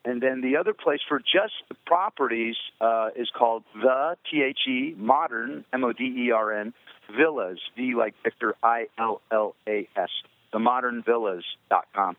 and 0.04 0.20
then 0.20 0.40
the 0.40 0.56
other 0.56 0.74
place 0.74 1.00
for 1.08 1.20
just 1.20 1.54
the 1.68 1.76
properties 1.86 2.56
uh, 2.80 3.10
is 3.14 3.30
called 3.36 3.62
the 3.74 4.16
T 4.28 4.42
H 4.42 4.58
E 4.66 4.94
Modern 4.96 5.64
M 5.72 5.84
O 5.84 5.92
D 5.92 6.26
E 6.26 6.30
R 6.32 6.52
N 6.52 6.74
Villas 7.16 7.60
V 7.76 7.94
like 7.94 8.14
Victor 8.24 8.56
I 8.62 8.86
L 8.98 9.20
L 9.30 9.54
A 9.68 9.88
S 9.96 10.10
the 10.52 10.58
Modern 10.58 11.02
Villas.com. 11.02 12.16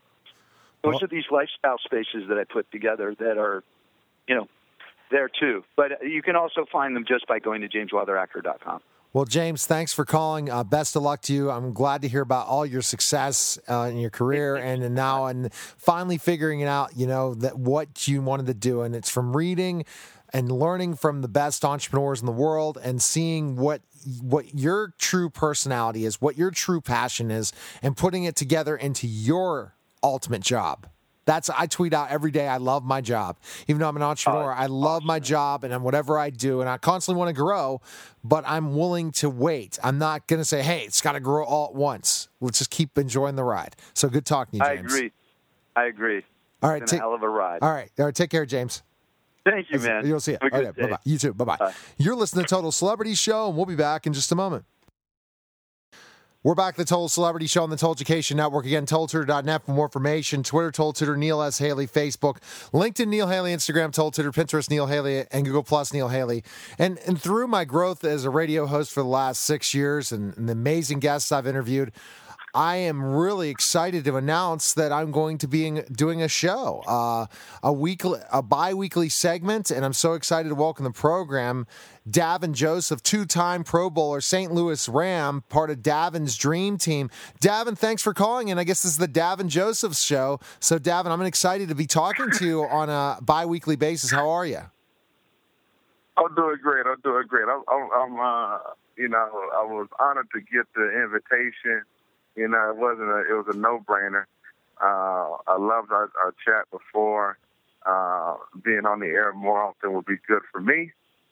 Those 0.83 0.93
Well- 0.93 1.03
are 1.03 1.07
these 1.07 1.29
lifestyle 1.29 1.77
spaces 1.79 2.27
that 2.29 2.37
I 2.37 2.43
put 2.45 2.71
together 2.71 3.13
that 3.15 3.37
are, 3.37 3.63
you 4.27 4.35
know, 4.35 4.47
there 5.11 5.29
too. 5.29 5.63
But 5.75 6.03
you 6.03 6.21
can 6.21 6.35
also 6.35 6.65
find 6.71 6.95
them 6.95 7.05
just 7.07 7.27
by 7.27 7.39
going 7.39 7.61
to 7.61 7.69
jameswilderactor.com. 7.69 8.81
Well, 9.13 9.25
James, 9.25 9.65
thanks 9.65 9.91
for 9.93 10.05
calling. 10.05 10.49
Uh, 10.49 10.63
best 10.63 10.95
of 10.95 11.03
luck 11.03 11.21
to 11.23 11.33
you. 11.33 11.51
I'm 11.51 11.73
glad 11.73 12.01
to 12.03 12.07
hear 12.07 12.21
about 12.21 12.47
all 12.47 12.65
your 12.65 12.81
success 12.81 13.59
uh, 13.69 13.89
in 13.91 13.97
your 13.97 14.09
career 14.09 14.55
and, 14.55 14.81
and 14.83 14.95
now 14.95 15.25
and 15.25 15.53
finally 15.53 16.17
figuring 16.17 16.61
it 16.61 16.67
out. 16.67 16.95
You 16.95 17.07
know 17.07 17.33
that 17.35 17.59
what 17.59 18.07
you 18.07 18.21
wanted 18.21 18.45
to 18.45 18.53
do, 18.53 18.83
and 18.83 18.95
it's 18.95 19.09
from 19.09 19.35
reading 19.35 19.83
and 20.31 20.49
learning 20.49 20.95
from 20.95 21.21
the 21.21 21.27
best 21.27 21.65
entrepreneurs 21.65 22.21
in 22.21 22.25
the 22.25 22.31
world 22.31 22.77
and 22.81 23.01
seeing 23.01 23.57
what 23.57 23.81
what 24.21 24.55
your 24.55 24.93
true 24.97 25.29
personality 25.29 26.05
is, 26.05 26.21
what 26.21 26.37
your 26.37 26.49
true 26.49 26.79
passion 26.79 27.29
is, 27.31 27.51
and 27.83 27.97
putting 27.97 28.23
it 28.23 28.37
together 28.37 28.77
into 28.77 29.07
your 29.07 29.75
ultimate 30.01 30.41
job. 30.41 30.87
That's 31.25 31.49
I 31.49 31.67
tweet 31.67 31.93
out 31.93 32.09
every 32.09 32.31
day. 32.31 32.47
I 32.47 32.57
love 32.57 32.83
my 32.83 32.99
job, 32.99 33.37
even 33.67 33.79
though 33.79 33.87
I'm 33.87 33.95
an 33.95 34.01
entrepreneur. 34.01 34.51
Oh, 34.51 34.55
I 34.55 34.65
love 34.65 35.03
my 35.03 35.19
job 35.19 35.63
and 35.63 35.83
whatever 35.83 36.17
I 36.17 36.31
do, 36.31 36.61
and 36.61 36.69
I 36.69 36.77
constantly 36.77 37.19
want 37.19 37.29
to 37.29 37.39
grow. 37.39 37.81
But 38.23 38.43
I'm 38.47 38.75
willing 38.75 39.11
to 39.13 39.29
wait. 39.29 39.77
I'm 39.83 39.97
not 39.97 40.27
going 40.27 40.39
to 40.39 40.45
say, 40.45 40.61
"Hey, 40.63 40.81
it's 40.81 41.01
got 41.01 41.11
to 41.13 41.19
grow 41.19 41.45
all 41.45 41.67
at 41.67 41.75
once." 41.75 42.29
Let's 42.39 42.57
just 42.57 42.71
keep 42.71 42.97
enjoying 42.97 43.35
the 43.35 43.43
ride. 43.43 43.75
So 43.93 44.09
good 44.09 44.25
talking 44.25 44.59
to 44.59 44.65
you, 44.65 44.77
James. 44.77 44.93
I 44.93 44.95
agree. 44.97 45.11
I 45.75 45.85
agree. 45.85 46.21
All 46.63 46.69
right, 46.69 46.85
take, 46.85 46.99
hell 46.99 47.13
of 47.13 47.23
a 47.23 47.29
ride. 47.29 47.59
all 47.61 47.71
right, 47.71 47.89
all 47.97 48.05
right. 48.05 48.15
Take 48.15 48.29
care, 48.29 48.45
James. 48.45 48.83
Thank 49.43 49.71
you, 49.71 49.79
man. 49.79 50.05
You'll 50.05 50.19
see 50.19 50.33
it. 50.33 50.43
Have 50.43 50.53
a 50.53 50.55
good 50.55 50.67
Okay, 50.67 50.81
bye 50.81 50.89
bye. 50.89 50.97
You 51.03 51.17
too. 51.17 51.33
Bye. 51.33 51.57
Bye. 51.57 51.73
You're 51.97 52.15
listening 52.15 52.45
to 52.45 52.49
Total 52.49 52.71
Celebrity 52.71 53.15
Show, 53.15 53.47
and 53.47 53.55
we'll 53.55 53.65
be 53.65 53.75
back 53.75 54.05
in 54.05 54.13
just 54.13 54.31
a 54.31 54.35
moment. 54.35 54.65
We're 56.43 56.55
back 56.55 56.75
the 56.75 56.85
Total 56.85 57.07
Celebrity 57.07 57.45
Show 57.45 57.61
on 57.61 57.69
the 57.69 57.77
Total 57.77 57.91
Education 57.91 58.37
Network. 58.37 58.65
Again, 58.65 58.87
TotalTutor.net 58.87 59.63
for 59.63 59.73
more 59.73 59.85
information. 59.85 60.41
Twitter, 60.41 60.71
Total 60.71 60.91
Tutor, 60.91 61.15
Neil 61.15 61.39
S. 61.39 61.59
Haley, 61.59 61.85
Facebook, 61.85 62.37
LinkedIn, 62.73 63.09
Neil 63.09 63.27
Haley, 63.27 63.53
Instagram, 63.53 63.93
Total 63.93 64.09
Tutor, 64.09 64.31
Pinterest, 64.31 64.67
Neil 64.67 64.87
Haley, 64.87 65.25
and 65.29 65.45
Google 65.45 65.61
Plus, 65.61 65.93
Neil 65.93 66.07
Haley. 66.07 66.43
And, 66.79 66.97
and 67.05 67.21
through 67.21 67.45
my 67.45 67.63
growth 67.63 68.03
as 68.03 68.25
a 68.25 68.31
radio 68.31 68.65
host 68.65 68.91
for 68.91 69.03
the 69.03 69.07
last 69.07 69.43
six 69.43 69.75
years 69.75 70.11
and, 70.11 70.35
and 70.35 70.49
the 70.49 70.53
amazing 70.53 70.97
guests 70.97 71.31
I've 71.31 71.45
interviewed, 71.45 71.91
I 72.53 72.75
am 72.77 73.01
really 73.01 73.49
excited 73.49 74.03
to 74.05 74.17
announce 74.17 74.73
that 74.73 74.91
I'm 74.91 75.11
going 75.11 75.37
to 75.39 75.47
be 75.47 75.67
in- 75.67 75.85
doing 75.91 76.21
a 76.21 76.27
show, 76.27 76.83
uh, 76.85 77.27
a 77.63 77.71
weekly, 77.71 78.19
a 78.31 78.41
bi-weekly 78.41 79.07
segment, 79.07 79.71
and 79.71 79.85
I'm 79.85 79.93
so 79.93 80.13
excited 80.13 80.49
to 80.49 80.55
welcome 80.55 80.83
the 80.83 80.91
program. 80.91 81.65
Davin 82.09 82.51
Joseph, 82.51 83.01
two-time 83.03 83.63
Pro 83.63 83.89
Bowler, 83.89 84.19
St. 84.19 84.51
Louis 84.51 84.89
Ram, 84.89 85.43
part 85.47 85.69
of 85.69 85.77
Davin's 85.77 86.35
dream 86.35 86.77
team. 86.77 87.09
Davin, 87.39 87.77
thanks 87.77 88.01
for 88.01 88.13
calling, 88.13 88.51
and 88.51 88.59
I 88.59 88.65
guess 88.65 88.83
this 88.83 88.93
is 88.93 88.97
the 88.97 89.07
Davin 89.07 89.47
Joseph 89.47 89.95
show. 89.95 90.39
So, 90.59 90.77
Davin, 90.77 91.07
I'm 91.07 91.21
excited 91.21 91.69
to 91.69 91.75
be 91.75 91.87
talking 91.87 92.31
to 92.31 92.45
you 92.45 92.63
on 92.63 92.89
a 92.89 93.21
bi-weekly 93.21 93.77
basis. 93.77 94.11
How 94.11 94.29
are 94.29 94.45
you? 94.45 94.59
I'm 96.17 96.35
doing 96.35 96.57
great. 96.61 96.85
I'm 96.85 96.99
doing 97.01 97.27
great. 97.27 97.45
I'm, 97.47 97.63
I'm, 97.69 97.89
I'm 97.93 98.19
uh, 98.19 98.57
you 98.97 99.07
know, 99.07 99.29
I 99.55 99.63
was 99.63 99.87
honored 99.99 100.27
to 100.33 100.41
get 100.41 100.65
the 100.75 101.01
invitation. 101.01 101.83
You 102.35 102.47
know, 102.47 102.69
it 102.69 102.77
wasn't 102.77 103.09
a, 103.09 103.19
it 103.29 103.33
was 103.33 103.53
a 103.53 103.57
no-brainer. 103.57 104.25
Uh, 104.81 105.37
I 105.47 105.57
loved 105.57 105.91
our, 105.91 106.09
our 106.23 106.33
chat 106.43 106.69
before. 106.71 107.37
Uh, 107.85 108.35
being 108.63 108.85
on 108.85 108.99
the 108.99 109.07
air 109.07 109.33
more 109.33 109.61
often 109.61 109.93
would 109.93 110.05
be 110.05 110.17
good 110.27 110.41
for 110.51 110.61
me. 110.61 110.91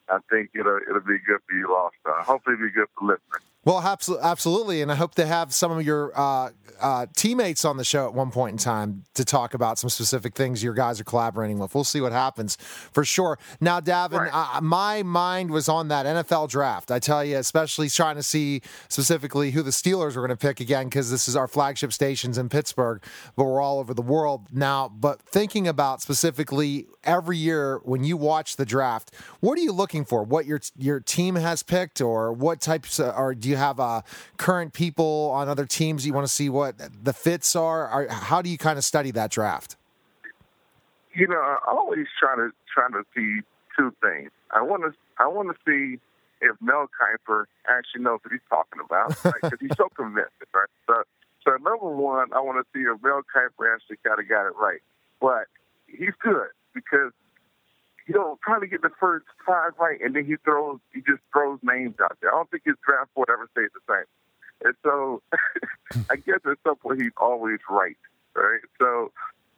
I 0.10 0.18
think 0.30 0.50
it'll 0.56 0.80
it'll 0.88 1.02
be 1.02 1.20
good 1.20 1.40
for 1.48 1.56
you 1.56 1.76
also. 1.76 2.22
Hopefully, 2.24 2.56
it'll 2.56 2.68
be 2.68 2.72
good 2.72 2.88
for 2.98 3.06
listeners. 3.06 3.44
Well, 3.70 4.00
absolutely, 4.24 4.82
and 4.82 4.92
I 4.92 4.96
hope 4.96 5.14
to 5.14 5.28
have 5.28 5.54
some 5.54 5.72
of 5.72 5.86
your 5.86 6.12
uh, 6.20 6.50
uh, 6.82 7.06
teammates 7.16 7.66
on 7.66 7.78
the 7.78 7.84
show 7.84 8.08
at 8.08 8.14
one 8.14 8.32
point 8.32 8.54
in 8.54 8.58
time 8.58 9.04
to 9.14 9.26
talk 9.26 9.54
about 9.54 9.78
some 9.78 9.90
specific 9.90 10.34
things 10.34 10.64
your 10.64 10.74
guys 10.74 11.00
are 11.00 11.04
collaborating 11.04 11.60
with. 11.60 11.76
We'll 11.76 11.84
see 11.84 12.02
what 12.02 12.12
happens 12.12 12.56
for 12.56 13.04
sure. 13.06 13.38
Now, 13.60 13.80
Davin, 13.80 14.32
right. 14.32 14.56
uh, 14.58 14.62
my 14.62 15.04
mind 15.04 15.52
was 15.52 15.70
on 15.70 15.90
that 15.90 16.06
NFL 16.06 16.50
draft. 16.50 16.92
I 16.92 17.00
tell 17.00 17.24
you, 17.24 17.38
especially 17.38 17.90
trying 17.90 18.16
to 18.16 18.24
see 18.24 18.62
specifically 18.88 19.52
who 19.52 19.62
the 19.62 19.72
Steelers 19.72 20.16
were 20.16 20.26
going 20.26 20.30
to 20.30 20.38
pick 20.38 20.60
again 20.60 20.86
because 20.86 21.12
this 21.12 21.28
is 21.28 21.36
our 21.36 21.48
flagship 21.48 21.94
stations 21.94 22.38
in 22.38 22.50
Pittsburgh, 22.50 23.04
but 23.36 23.44
we're 23.44 23.62
all 23.62 23.80
over 23.80 23.94
the 23.94 24.02
world 24.02 24.48
now. 24.52 24.90
But 24.90 25.22
thinking 25.22 25.68
about 25.68 26.02
specifically 26.02 26.88
every 27.04 27.38
year 27.38 27.80
when 27.84 28.04
you 28.04 28.18
watch 28.18 28.56
the 28.56 28.66
draft, 28.66 29.14
what 29.40 29.58
are 29.58 29.62
you 29.62 29.72
looking 29.72 30.06
for? 30.06 30.24
What 30.24 30.46
your 30.46 30.60
your 30.78 31.00
team 31.00 31.36
has 31.36 31.64
picked, 31.64 32.02
or 32.02 32.32
what 32.32 32.62
types, 32.62 33.00
of, 33.00 33.16
or 33.16 33.36
do 33.36 33.50
you 33.50 33.59
have 33.60 33.80
uh, 33.80 34.02
current 34.38 34.74
people 34.74 35.32
on 35.34 35.48
other 35.48 35.66
teams 35.66 36.06
you 36.06 36.14
want 36.14 36.28
to 36.28 36.34
see 36.34 36.50
what 36.50 36.76
the 37.04 37.14
fits 37.14 37.56
are? 37.56 37.88
are 37.88 38.08
how 38.08 38.42
do 38.42 38.50
you 38.50 38.58
kind 38.58 38.78
of 38.78 38.84
study 38.84 39.12
that 39.12 39.32
draft? 39.32 39.76
You 41.14 41.28
know, 41.28 41.40
I 41.40 41.58
always 41.68 42.08
try 42.20 42.36
to 42.36 42.52
try 42.74 42.88
to 42.90 43.04
see 43.16 43.42
two 43.78 43.94
things. 44.02 44.32
I 44.52 44.62
want 44.62 44.84
to 44.84 44.94
I 45.18 45.28
want 45.28 45.50
to 45.50 45.58
see 45.66 46.00
if 46.42 46.56
Mel 46.62 46.88
Kiper 46.88 47.46
actually 47.68 48.04
knows 48.04 48.20
what 48.24 48.32
he's 48.32 48.48
talking 48.50 48.80
about 48.84 49.10
because 49.10 49.34
right? 49.44 49.54
he's 49.60 49.76
so 49.78 49.90
convincing, 49.96 50.50
right? 50.54 50.72
So, 50.88 51.04
so 51.44 51.52
number 51.64 51.90
one, 51.90 52.32
I 52.34 52.40
want 52.40 52.64
to 52.64 52.68
see 52.74 52.84
if 52.84 53.02
Mel 53.04 53.22
Kiper 53.28 53.76
actually 53.76 53.98
kind 54.06 54.20
of 54.20 54.28
got 54.30 54.48
it 54.48 54.56
right. 54.56 54.80
But 55.20 55.52
he's 55.88 56.16
good 56.22 56.50
because 56.74 57.12
he'll 58.10 58.40
probably 58.42 58.68
get 58.68 58.82
the 58.82 58.92
first 59.00 59.26
five 59.46 59.72
right, 59.80 60.00
and 60.02 60.16
then 60.16 60.26
he 60.26 60.36
throws 60.44 60.80
he 60.94 61.02
just 61.02 61.22
throws 61.32 61.60
names 61.62 61.96
out 62.02 62.18
there. 62.22 62.34
I 62.34 62.38
don't 62.38 62.50
think 62.50 62.64
his 62.66 62.76
draft 62.86 63.14
board 63.14 63.30
ever 63.32 63.48
stays 63.52 63.70
the 63.74 63.94
same. 63.94 64.10
And 64.66 64.76
so 64.84 65.22
I 66.10 66.16
guess 66.18 66.40
at 66.46 66.58
some 66.66 66.76
point 66.78 67.02
he's 67.02 67.12
always 67.18 67.60
right, 67.70 67.98
right? 68.36 68.62
So 68.80 69.12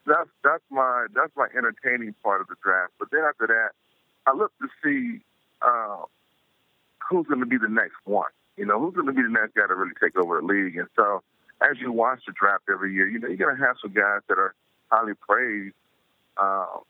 that's 0.06 0.30
that's 0.44 0.64
my 0.70 1.08
that's 1.16 1.32
my 1.36 1.48
entertaining 1.56 2.14
part 2.22 2.42
of 2.42 2.48
the 2.48 2.56
draft. 2.62 2.94
But 3.00 3.10
then 3.12 3.22
after 3.28 3.48
that, 3.48 3.72
I 4.28 4.36
look 4.36 4.52
to 4.60 4.68
see 4.84 5.22
uh, 5.62 6.04
who's 7.10 7.28
going 7.28 7.40
to 7.40 7.46
be 7.46 7.58
the 7.58 7.70
next 7.70 7.98
one. 8.04 8.32
You 8.58 8.66
know, 8.66 8.80
who's 8.80 8.94
going 8.94 9.08
to 9.08 9.14
be 9.14 9.24
the 9.24 9.30
next 9.30 9.56
guy 9.56 9.66
to 9.68 9.74
really 9.74 9.96
take 10.02 10.18
over 10.18 10.42
the 10.42 10.46
league. 10.46 10.78
And 10.78 10.88
so 10.96 11.24
as 11.62 11.80
you 11.80 11.92
watch 11.92 12.20
the 12.28 12.34
draft 12.34 12.64
every 12.70 12.94
year, 12.94 13.08
you 13.08 13.18
know, 13.18 13.28
you're 13.28 13.38
going 13.38 13.56
to 13.56 13.66
have 13.66 13.78
some 13.82 13.94
guys 13.94 14.22
that 14.28 14.38
are 14.38 14.54
highly 14.92 15.14
praised. 15.14 15.76
Um, 16.38 16.84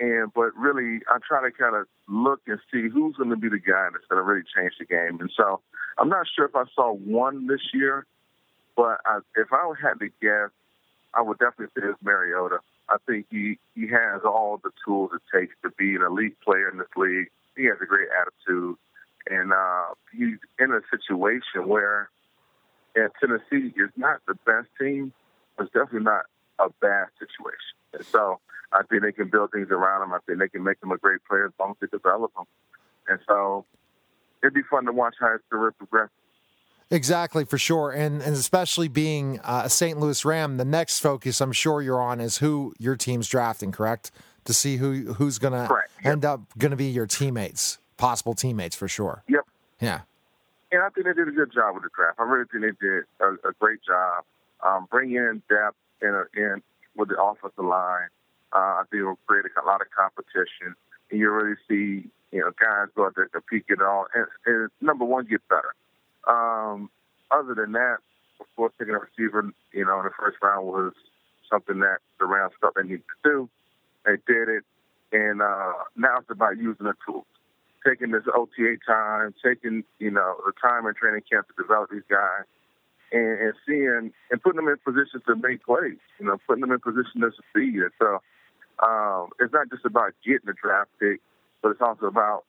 and 0.00 0.32
but 0.32 0.56
really, 0.56 1.00
I 1.08 1.18
try 1.26 1.42
to 1.42 1.54
kind 1.54 1.76
of 1.76 1.86
look 2.08 2.40
and 2.46 2.58
see 2.72 2.88
who's 2.88 3.16
going 3.16 3.30
to 3.30 3.36
be 3.36 3.50
the 3.50 3.58
guy 3.58 3.88
that's 3.92 4.06
going 4.08 4.18
to 4.18 4.22
really 4.22 4.44
change 4.56 4.72
the 4.78 4.86
game. 4.86 5.20
And 5.20 5.30
so 5.36 5.60
I'm 5.98 6.08
not 6.08 6.26
sure 6.34 6.46
if 6.46 6.56
I 6.56 6.64
saw 6.74 6.92
one 6.92 7.46
this 7.46 7.60
year, 7.74 8.06
but 8.76 8.98
I, 9.04 9.20
if 9.36 9.52
I 9.52 9.70
had 9.80 10.00
to 10.00 10.08
guess, 10.22 10.50
I 11.12 11.20
would 11.20 11.38
definitely 11.38 11.66
say 11.76 11.88
it's 11.88 12.02
Mariota. 12.02 12.60
I 12.88 12.96
think 13.06 13.26
he 13.30 13.58
he 13.74 13.88
has 13.88 14.22
all 14.24 14.58
the 14.64 14.70
tools 14.84 15.10
it 15.14 15.20
takes 15.36 15.54
to 15.62 15.70
be 15.76 15.94
an 15.96 16.02
elite 16.02 16.40
player 16.40 16.70
in 16.70 16.78
this 16.78 16.88
league. 16.96 17.28
He 17.56 17.66
has 17.66 17.76
a 17.82 17.86
great 17.86 18.08
attitude, 18.18 18.76
and 19.28 19.52
uh, 19.52 19.94
he's 20.12 20.38
in 20.58 20.72
a 20.72 20.80
situation 20.90 21.68
where 21.68 22.08
at 22.96 23.12
Tennessee 23.20 23.72
is 23.76 23.90
not 23.96 24.20
the 24.26 24.34
best 24.46 24.68
team, 24.80 25.12
but 25.56 25.64
it's 25.64 25.74
definitely 25.74 26.04
not 26.04 26.24
a 26.58 26.70
bad 26.80 27.08
situation. 27.18 27.76
And 27.92 28.04
so 28.06 28.40
I 28.72 28.82
think 28.84 29.02
they 29.02 29.12
can 29.12 29.28
build 29.28 29.52
things 29.52 29.68
around 29.70 30.02
him. 30.02 30.12
I 30.12 30.18
think 30.26 30.38
they 30.38 30.48
can 30.48 30.62
make 30.62 30.82
him 30.82 30.92
a 30.92 30.98
great 30.98 31.24
player 31.28 31.46
as 31.46 31.52
long 31.58 31.70
as 31.72 31.76
they 31.80 31.86
develop 31.96 32.32
him. 32.38 32.44
And 33.08 33.18
so 33.26 33.64
it'd 34.42 34.54
be 34.54 34.62
fun 34.62 34.84
to 34.86 34.92
watch 34.92 35.16
how 35.20 35.32
his 35.32 35.40
career 35.50 35.72
progresses. 35.72 36.10
Exactly, 36.92 37.44
for 37.44 37.56
sure, 37.56 37.92
and 37.92 38.20
and 38.20 38.34
especially 38.34 38.88
being 38.88 39.38
uh, 39.44 39.62
a 39.66 39.70
St. 39.70 40.00
Louis 40.00 40.24
Ram, 40.24 40.56
the 40.56 40.64
next 40.64 40.98
focus 40.98 41.40
I'm 41.40 41.52
sure 41.52 41.80
you're 41.80 42.00
on 42.00 42.20
is 42.20 42.38
who 42.38 42.74
your 42.80 42.96
team's 42.96 43.28
drafting, 43.28 43.70
correct? 43.70 44.10
To 44.46 44.52
see 44.52 44.76
who 44.76 45.12
who's 45.12 45.38
going 45.38 45.52
to 45.52 45.82
end 46.02 46.24
up 46.24 46.40
going 46.58 46.72
to 46.72 46.76
be 46.76 46.86
your 46.86 47.06
teammates, 47.06 47.78
possible 47.96 48.34
teammates 48.34 48.74
for 48.74 48.88
sure. 48.88 49.22
Yep. 49.28 49.42
Yeah. 49.80 50.00
And 50.72 50.82
I 50.82 50.88
think 50.88 51.06
they 51.06 51.12
did 51.12 51.28
a 51.28 51.32
good 51.32 51.52
job 51.52 51.74
with 51.74 51.84
the 51.84 51.90
draft. 51.94 52.18
I 52.18 52.24
really 52.24 52.46
think 52.50 52.62
they 52.62 52.86
did 52.86 53.04
a, 53.20 53.48
a 53.48 53.52
great 53.60 53.80
job 53.84 54.24
um, 54.64 54.88
bringing 54.90 55.16
in 55.16 55.42
depth 55.48 55.76
in, 56.02 56.24
in 56.36 56.62
with 56.96 57.08
the 57.08 57.20
offensive 57.20 57.64
line. 57.64 58.08
Uh, 58.52 58.80
I 58.80 58.82
think 58.90 59.00
it 59.00 59.04
will 59.04 59.18
create 59.26 59.44
a 59.46 59.66
lot 59.66 59.80
of 59.80 59.88
competition, 59.96 60.74
and 61.10 61.20
you 61.20 61.30
really 61.30 61.56
see 61.68 62.10
you 62.32 62.40
know 62.40 62.50
guys 62.60 62.88
go 62.94 63.06
out 63.06 63.14
there 63.16 63.28
compete 63.28 63.64
it 63.68 63.80
all. 63.80 64.06
And, 64.14 64.26
and 64.46 64.70
number 64.80 65.04
one, 65.04 65.26
get 65.26 65.40
better. 65.48 65.74
Um, 66.26 66.90
other 67.30 67.54
than 67.54 67.72
that, 67.72 67.98
of 68.40 68.46
course, 68.56 68.72
taking 68.78 68.94
a 68.94 68.98
receiver, 68.98 69.50
you 69.72 69.84
know, 69.84 69.98
in 70.00 70.04
the 70.04 70.10
first 70.18 70.38
round 70.42 70.66
was 70.66 70.92
something 71.50 71.80
that 71.80 71.98
the 72.18 72.26
Rams 72.26 72.52
felt 72.60 72.74
they 72.74 72.82
needed 72.82 73.04
to 73.22 73.30
do. 73.30 73.50
They 74.04 74.16
did 74.26 74.48
it, 74.48 74.64
and 75.12 75.42
uh, 75.42 75.72
now 75.96 76.18
it's 76.18 76.30
about 76.30 76.56
using 76.56 76.86
the 76.86 76.94
tools, 77.06 77.26
taking 77.86 78.10
this 78.10 78.24
OTA 78.32 78.76
time, 78.86 79.34
taking 79.44 79.84
you 79.98 80.10
know 80.10 80.36
the 80.46 80.52
time 80.60 80.86
in 80.86 80.94
training 80.94 81.22
camp 81.30 81.48
to 81.48 81.62
develop 81.62 81.90
these 81.90 82.06
guys, 82.08 82.44
and, 83.12 83.40
and 83.40 83.52
seeing 83.66 84.12
and 84.30 84.42
putting 84.42 84.56
them 84.56 84.68
in 84.68 84.76
position 84.78 85.20
to 85.26 85.36
make 85.36 85.64
plays. 85.64 85.98
You 86.18 86.26
know, 86.26 86.38
putting 86.46 86.62
them 86.62 86.72
in 86.72 86.80
position 86.80 87.20
to 87.20 87.30
succeed. 87.30 87.82
And 87.82 87.92
so 87.98 88.22
um, 88.82 89.28
it's 89.38 89.52
not 89.52 89.70
just 89.70 89.84
about 89.84 90.12
getting 90.24 90.48
a 90.48 90.54
draft 90.54 90.90
pick, 90.98 91.20
but 91.62 91.70
it's 91.70 91.80
also 91.80 92.06
about 92.06 92.44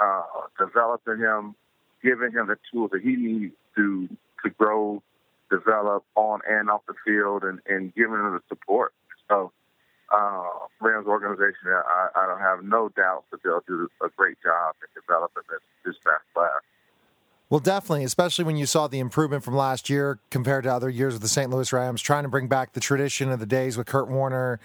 uh, 0.00 0.22
developing 0.58 1.18
him, 1.18 1.54
giving 2.02 2.32
him 2.32 2.48
the 2.48 2.56
tools 2.70 2.90
that 2.92 3.02
he 3.02 3.16
needs 3.16 3.54
to 3.76 4.08
to 4.44 4.50
grow, 4.50 5.02
develop 5.50 6.04
on 6.14 6.40
and 6.48 6.70
off 6.70 6.82
the 6.86 6.94
field, 7.04 7.42
and, 7.42 7.60
and 7.66 7.94
giving 7.94 8.14
him 8.14 8.32
the 8.32 8.40
support. 8.48 8.92
So, 9.28 9.52
uh, 10.14 10.44
Rams 10.80 11.06
organization, 11.06 11.66
I, 11.66 12.08
I 12.14 12.26
don't 12.26 12.40
have 12.40 12.64
no 12.64 12.88
doubt 12.88 13.24
that 13.30 13.42
they'll 13.42 13.64
do 13.66 13.88
a 14.02 14.08
great 14.16 14.36
job 14.42 14.76
in 14.80 15.02
developing 15.02 15.42
this, 15.50 15.60
this 15.84 15.96
best 16.04 16.22
class. 16.34 16.62
Well, 17.50 17.60
definitely, 17.60 18.04
especially 18.04 18.44
when 18.44 18.56
you 18.56 18.66
saw 18.66 18.88
the 18.88 18.98
improvement 18.98 19.42
from 19.42 19.56
last 19.56 19.88
year 19.88 20.18
compared 20.30 20.64
to 20.64 20.72
other 20.72 20.90
years 20.90 21.14
with 21.14 21.22
the 21.22 21.28
St. 21.28 21.50
Louis 21.50 21.72
Rams, 21.72 22.02
trying 22.02 22.24
to 22.24 22.28
bring 22.28 22.46
back 22.46 22.74
the 22.74 22.80
tradition 22.80 23.30
of 23.30 23.40
the 23.40 23.46
days 23.46 23.76
with 23.76 23.86
Kurt 23.86 24.08
Warner 24.08 24.60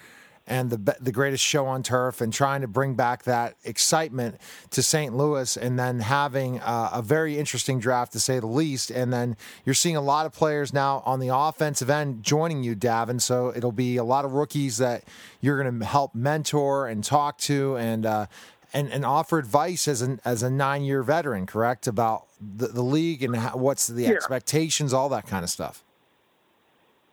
and 0.46 0.68
the 0.70 0.96
the 1.00 1.12
greatest 1.12 1.42
show 1.42 1.66
on 1.66 1.82
turf, 1.82 2.20
and 2.20 2.32
trying 2.32 2.60
to 2.60 2.68
bring 2.68 2.94
back 2.94 3.22
that 3.24 3.56
excitement 3.64 4.38
to 4.70 4.82
St. 4.82 5.16
Louis, 5.16 5.56
and 5.56 5.78
then 5.78 6.00
having 6.00 6.60
uh, 6.60 6.90
a 6.92 7.00
very 7.00 7.38
interesting 7.38 7.80
draft 7.80 8.12
to 8.12 8.20
say 8.20 8.38
the 8.38 8.46
least. 8.46 8.90
And 8.90 9.12
then 9.12 9.36
you're 9.64 9.74
seeing 9.74 9.96
a 9.96 10.02
lot 10.02 10.26
of 10.26 10.32
players 10.32 10.72
now 10.72 11.02
on 11.06 11.18
the 11.18 11.34
offensive 11.34 11.88
end 11.88 12.22
joining 12.22 12.62
you, 12.62 12.76
Davin. 12.76 13.20
So 13.20 13.52
it'll 13.56 13.72
be 13.72 13.96
a 13.96 14.04
lot 14.04 14.24
of 14.24 14.32
rookies 14.32 14.78
that 14.78 15.04
you're 15.40 15.60
going 15.62 15.78
to 15.78 15.86
help 15.86 16.14
mentor 16.14 16.88
and 16.88 17.02
talk 17.02 17.38
to, 17.38 17.76
and 17.78 18.04
uh, 18.04 18.26
and, 18.74 18.92
and 18.92 19.04
offer 19.04 19.38
advice 19.38 19.88
as 19.88 20.02
an 20.02 20.20
as 20.26 20.42
a 20.42 20.50
nine 20.50 20.82
year 20.82 21.02
veteran, 21.02 21.46
correct, 21.46 21.86
about 21.86 22.26
the, 22.38 22.66
the 22.66 22.82
league 22.82 23.22
and 23.22 23.34
how, 23.34 23.56
what's 23.56 23.86
the 23.86 24.02
yeah. 24.02 24.10
expectations, 24.10 24.92
all 24.92 25.08
that 25.08 25.26
kind 25.26 25.42
of 25.42 25.48
stuff. 25.48 25.82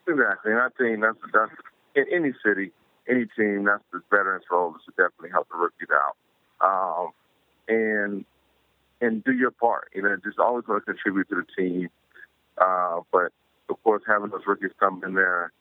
Exactly, 0.06 0.52
and 0.52 0.60
I 0.60 0.68
think 0.78 1.00
that's 1.00 1.18
that's 1.32 1.52
in 1.96 2.06
any 2.12 2.34
city 2.44 2.72
any 3.08 3.26
team, 3.38 3.66
that's 3.66 3.84
the 3.92 4.02
veterans 4.10 4.46
role 4.52 4.76
is 4.76 4.82
to 4.86 4.92
definitely 4.92 5.32
help 5.32 5.48
the 5.50 5.58
rookies 5.58 5.90
out. 5.92 6.16
Um, 6.62 7.12
and 7.68 8.26
and 9.02 9.24
do 9.24 9.34
your 9.34 9.52
part. 9.52 9.90
You 9.94 10.04
know, 10.04 10.16
just 10.24 10.40
always 10.40 10.68
want 10.68 10.86
to 10.86 10.94
contribute 10.94 11.28
to 11.30 11.36
the 11.36 11.46
team. 11.62 11.90
Uh, 12.58 13.02
but 13.12 13.32
of 13.70 13.82
course, 13.84 14.04
having 14.08 14.30
those 14.30 14.46
rookies 14.46 14.72
come 14.80 15.02
in 15.06 15.16
there, 15.16 15.52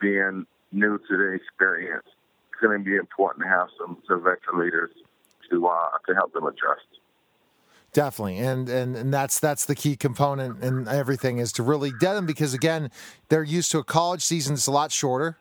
being 0.00 0.46
new 0.72 0.98
to 0.98 1.16
the 1.16 1.32
experience, 1.32 2.06
it's 2.06 2.60
going 2.62 2.78
to 2.78 2.84
be 2.84 2.96
important 2.96 3.44
to 3.44 3.48
have 3.48 3.68
some, 3.78 3.98
some 4.08 4.22
veteran 4.22 4.58
leaders 4.58 4.90
to 5.50 5.66
uh, 5.66 5.98
to 6.06 6.14
help 6.14 6.32
them 6.32 6.46
adjust. 6.46 6.86
Definitely, 7.92 8.38
and, 8.38 8.68
and 8.68 8.96
and 8.96 9.12
that's 9.12 9.40
that's 9.40 9.64
the 9.64 9.74
key 9.74 9.96
component 9.96 10.62
and 10.62 10.86
everything 10.88 11.38
is 11.38 11.52
to 11.52 11.62
really 11.62 11.90
get 11.90 12.14
them 12.14 12.26
because 12.26 12.52
again, 12.52 12.90
they're 13.28 13.42
used 13.42 13.70
to 13.72 13.78
a 13.78 13.84
college 13.84 14.22
season 14.22 14.54
that's 14.54 14.66
a 14.66 14.70
lot 14.70 14.92
shorter 14.92 15.38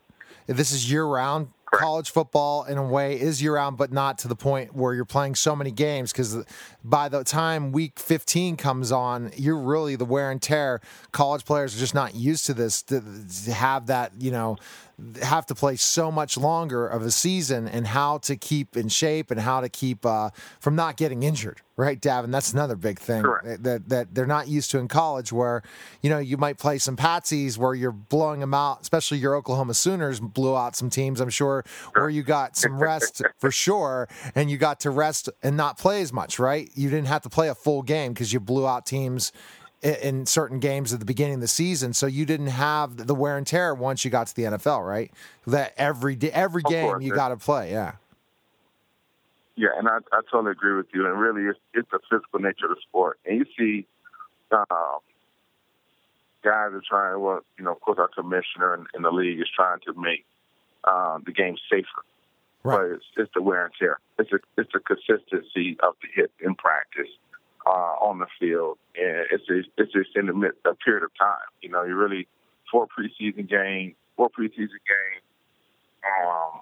this 0.48 0.72
is 0.72 0.90
year 0.90 1.06
round. 1.06 1.50
College 1.70 2.10
football, 2.10 2.64
in 2.64 2.78
a 2.78 2.84
way, 2.84 3.20
is 3.20 3.42
year 3.42 3.56
round, 3.56 3.78
but 3.78 3.92
not 3.92 4.18
to 4.20 4.30
the 4.30 4.36
point 4.38 4.74
where 4.74 4.94
you're 4.94 5.04
playing 5.04 5.36
so 5.36 5.54
many 5.54 5.70
games. 5.70 6.14
Because 6.14 6.46
by 6.82 7.10
the 7.10 7.26
time 7.26 7.74
week 7.74 8.00
15 8.00 8.56
comes 8.56 8.90
on, 8.92 9.32
you're 9.36 9.58
really 9.58 9.98
the 9.98 10.06
wear 10.06 10.32
and 10.32 10.42
tear. 10.42 10.80
College 11.12 11.44
players 11.44 11.76
are 11.76 11.80
just 11.80 11.94
not 11.94 12.16
used 12.16 12.46
to 12.46 12.54
this 12.54 12.82
to, 12.84 13.04
to 13.46 13.52
have 13.52 13.88
that, 13.88 14.14
you 14.18 14.32
know, 14.32 14.56
have 15.22 15.46
to 15.46 15.56
play 15.56 15.76
so 15.76 16.12
much 16.12 16.38
longer 16.38 16.88
of 16.88 17.04
a 17.04 17.12
season 17.12 17.68
and 17.68 17.86
how 17.86 18.18
to 18.18 18.36
keep 18.36 18.76
in 18.76 18.90
shape 18.90 19.30
and 19.30 19.40
how 19.40 19.62
to 19.62 19.70
keep 19.70 20.06
uh, 20.06 20.32
from 20.60 20.76
not 20.76 20.98
getting 20.98 21.22
injured. 21.22 21.62
Right, 21.76 22.02
Davin? 22.02 22.32
That's 22.32 22.54
another 22.54 22.76
big 22.76 22.98
thing 22.98 23.22
that 23.44 23.84
that 23.90 24.16
they're 24.16 24.26
not 24.26 24.48
used 24.48 24.72
to 24.72 24.80
in 24.80 24.88
college, 24.88 25.32
where 25.32 25.62
you 26.02 26.10
know 26.10 26.18
you 26.18 26.36
might 26.36 26.58
play 26.58 26.80
some 26.80 26.98
patsies 26.98 27.56
where 27.56 27.76
you're 27.76 27.92
blowing 27.92 28.40
them 28.40 28.56
out. 28.56 28.82
Especially 28.82 29.20
your 29.20 29.36
Oklahoma 29.36 29.76
Sooners 29.76 30.20
blew 30.20 30.58
out 30.58 30.76
some 30.76 30.90
teams, 30.90 31.22
I'm 31.22 31.30
sure, 31.30 31.64
where 31.94 32.10
you 32.10 32.24
got 32.24 32.58
some 32.58 32.80
rest 32.80 33.22
for 33.38 33.52
sure, 33.52 34.10
and 34.34 34.50
you 34.50 34.58
got 34.58 34.80
to 34.80 34.90
rest 34.90 35.30
and 35.44 35.56
not 35.56 35.78
play 35.78 36.02
as 36.02 36.12
much. 36.12 36.40
Right, 36.40 36.72
you 36.74 36.90
didn't 36.90 37.10
have 37.10 37.22
to 37.22 37.30
play 37.30 37.48
a 37.48 37.54
full 37.54 37.84
game 37.84 38.12
because 38.12 38.34
you 38.34 38.40
blew 38.40 38.68
out 38.68 38.88
teams 38.88 39.32
in 39.82 40.26
certain 40.26 40.60
games 40.60 40.94
at 40.94 41.00
the 41.00 41.06
beginning 41.06 41.36
of 41.36 41.42
the 41.42 41.48
season, 41.48 41.94
so 41.94 42.08
you 42.08 42.26
didn't 42.26 42.48
have 42.48 43.08
the 43.08 43.16
wear 43.16 43.38
and 43.38 43.46
tear 43.46 43.76
once 43.76 44.04
you 44.04 44.12
got 44.12 44.28
to 44.28 44.36
the 44.36 44.44
NFL, 44.44 44.88
right? 44.88 45.12
That 45.46 45.74
every 45.78 46.18
every 46.32 46.64
Of 46.66 46.72
game 46.72 46.86
course, 46.86 47.04
you 47.04 47.14
got 47.14 47.30
to 47.30 47.38
play. 47.38 47.72
Yeah, 47.72 47.94
Yeah, 49.58 49.70
and 49.76 49.88
I, 49.88 49.98
I 50.12 50.22
totally 50.32 50.52
agree 50.52 50.76
with 50.76 50.86
you. 50.94 51.08
And 51.08 51.20
really, 51.20 51.50
it's, 51.50 51.60
it's 51.74 51.90
the 51.92 52.00
physical 52.10 52.40
nature 52.40 52.66
of 52.66 52.76
the 52.76 52.82
sport. 52.88 53.20
And 53.26 53.40
you 53.40 53.46
see 53.58 53.88
um, 54.52 55.00
guys 56.44 56.72
are 56.74 56.84
trying, 56.88 57.20
well, 57.20 57.42
you 57.58 57.66
know, 57.66 57.72
of 57.72 57.82
course, 57.82 57.98
our 57.98 58.08
commissioner 58.08 58.76
in, 58.76 58.86
in 58.94 59.02
the 59.02 59.12
league 59.12 59.40
is 59.40 59.50
trying 59.54 59.80
to 59.88 59.94
make 60.00 60.26
um, 60.84 61.24
the 61.26 61.32
game 61.32 61.58
safer. 61.70 62.06
Right. 62.64 62.78
But 62.78 62.86
it's, 62.98 63.06
it's 63.18 63.32
the 63.34 63.42
wear 63.42 63.66
and 63.66 63.74
tear. 63.80 64.00
It's 64.20 64.32
a, 64.32 64.38
it's 64.58 64.72
the 64.72 64.80
consistency 64.80 65.78
of 65.82 65.96
the 66.02 66.08
hit 66.14 66.32
in 66.40 66.54
practice 66.54 67.10
uh, 67.68 67.96
on 68.00 68.20
the 68.20 68.28
field. 68.40 68.78
And 68.96 69.26
it's 69.32 69.44
a, 69.50 69.60
it's 69.82 69.92
just 69.92 70.16
in 70.16 70.30
a, 70.30 70.76
period 70.76 71.04
of 71.04 71.12
time. 71.20 71.48
You 71.62 71.70
know, 71.70 71.84
you 71.84 71.96
really, 71.96 72.28
four 72.72 72.88
preseason 72.88 73.50
games, 73.50 73.96
four 74.16 74.30
preseason 74.30 74.80
games, 74.88 75.24
um, 76.06 76.62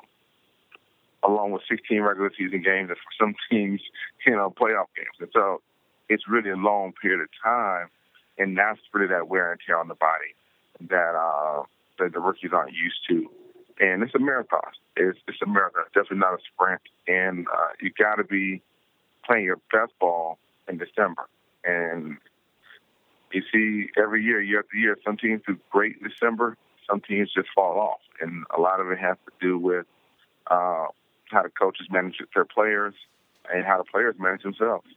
along 1.23 1.51
with 1.51 1.61
16 1.69 2.01
regular 2.01 2.31
season 2.37 2.61
games, 2.63 2.89
and 2.89 2.97
for 2.97 3.13
some 3.19 3.35
teams, 3.49 3.81
you 4.25 4.33
know, 4.33 4.49
playoff 4.49 4.87
games. 4.95 5.15
And 5.19 5.29
so 5.33 5.61
it's 6.09 6.27
really 6.27 6.49
a 6.49 6.55
long 6.55 6.93
period 6.99 7.21
of 7.21 7.29
time, 7.43 7.89
and 8.37 8.57
that's 8.57 8.79
really 8.93 9.07
that 9.07 9.27
wear 9.27 9.51
and 9.51 9.61
tear 9.65 9.77
on 9.79 9.87
the 9.87 9.95
body 9.95 10.33
that 10.89 11.15
uh, 11.15 11.63
that 11.99 12.13
the 12.13 12.19
rookies 12.19 12.51
aren't 12.53 12.73
used 12.73 12.99
to. 13.09 13.29
And 13.79 14.03
it's 14.03 14.15
a 14.15 14.19
marathon. 14.19 14.71
It's, 14.95 15.19
it's 15.27 15.41
a 15.41 15.47
marathon. 15.47 15.83
Definitely 15.93 16.19
not 16.19 16.33
a 16.33 16.37
sprint. 16.53 16.81
And 17.07 17.45
uh, 17.47 17.67
you 17.81 17.91
got 17.97 18.15
to 18.15 18.23
be 18.23 18.61
playing 19.25 19.43
your 19.43 19.59
best 19.71 19.91
ball 19.99 20.37
in 20.67 20.77
December. 20.77 21.27
And 21.63 22.17
you 23.31 23.43
see 23.51 23.89
every 23.97 24.23
year, 24.23 24.41
year 24.41 24.59
after 24.59 24.77
year, 24.77 24.97
some 25.05 25.17
teams 25.17 25.41
do 25.47 25.57
great 25.69 25.97
in 26.01 26.07
December, 26.07 26.57
some 26.89 27.01
teams 27.01 27.31
just 27.33 27.49
fall 27.53 27.79
off. 27.79 27.99
And 28.21 28.45
a 28.55 28.61
lot 28.61 28.79
of 28.79 28.89
it 28.91 28.99
has 28.99 29.17
to 29.25 29.31
do 29.45 29.57
with 29.57 29.85
uh, 30.47 30.87
how 31.31 31.43
the 31.43 31.49
coaches 31.49 31.87
manage 31.89 32.21
their 32.33 32.45
players 32.45 32.93
and 33.51 33.65
how 33.65 33.77
the 33.77 33.83
players 33.83 34.15
manage 34.17 34.43
themselves. 34.43 34.87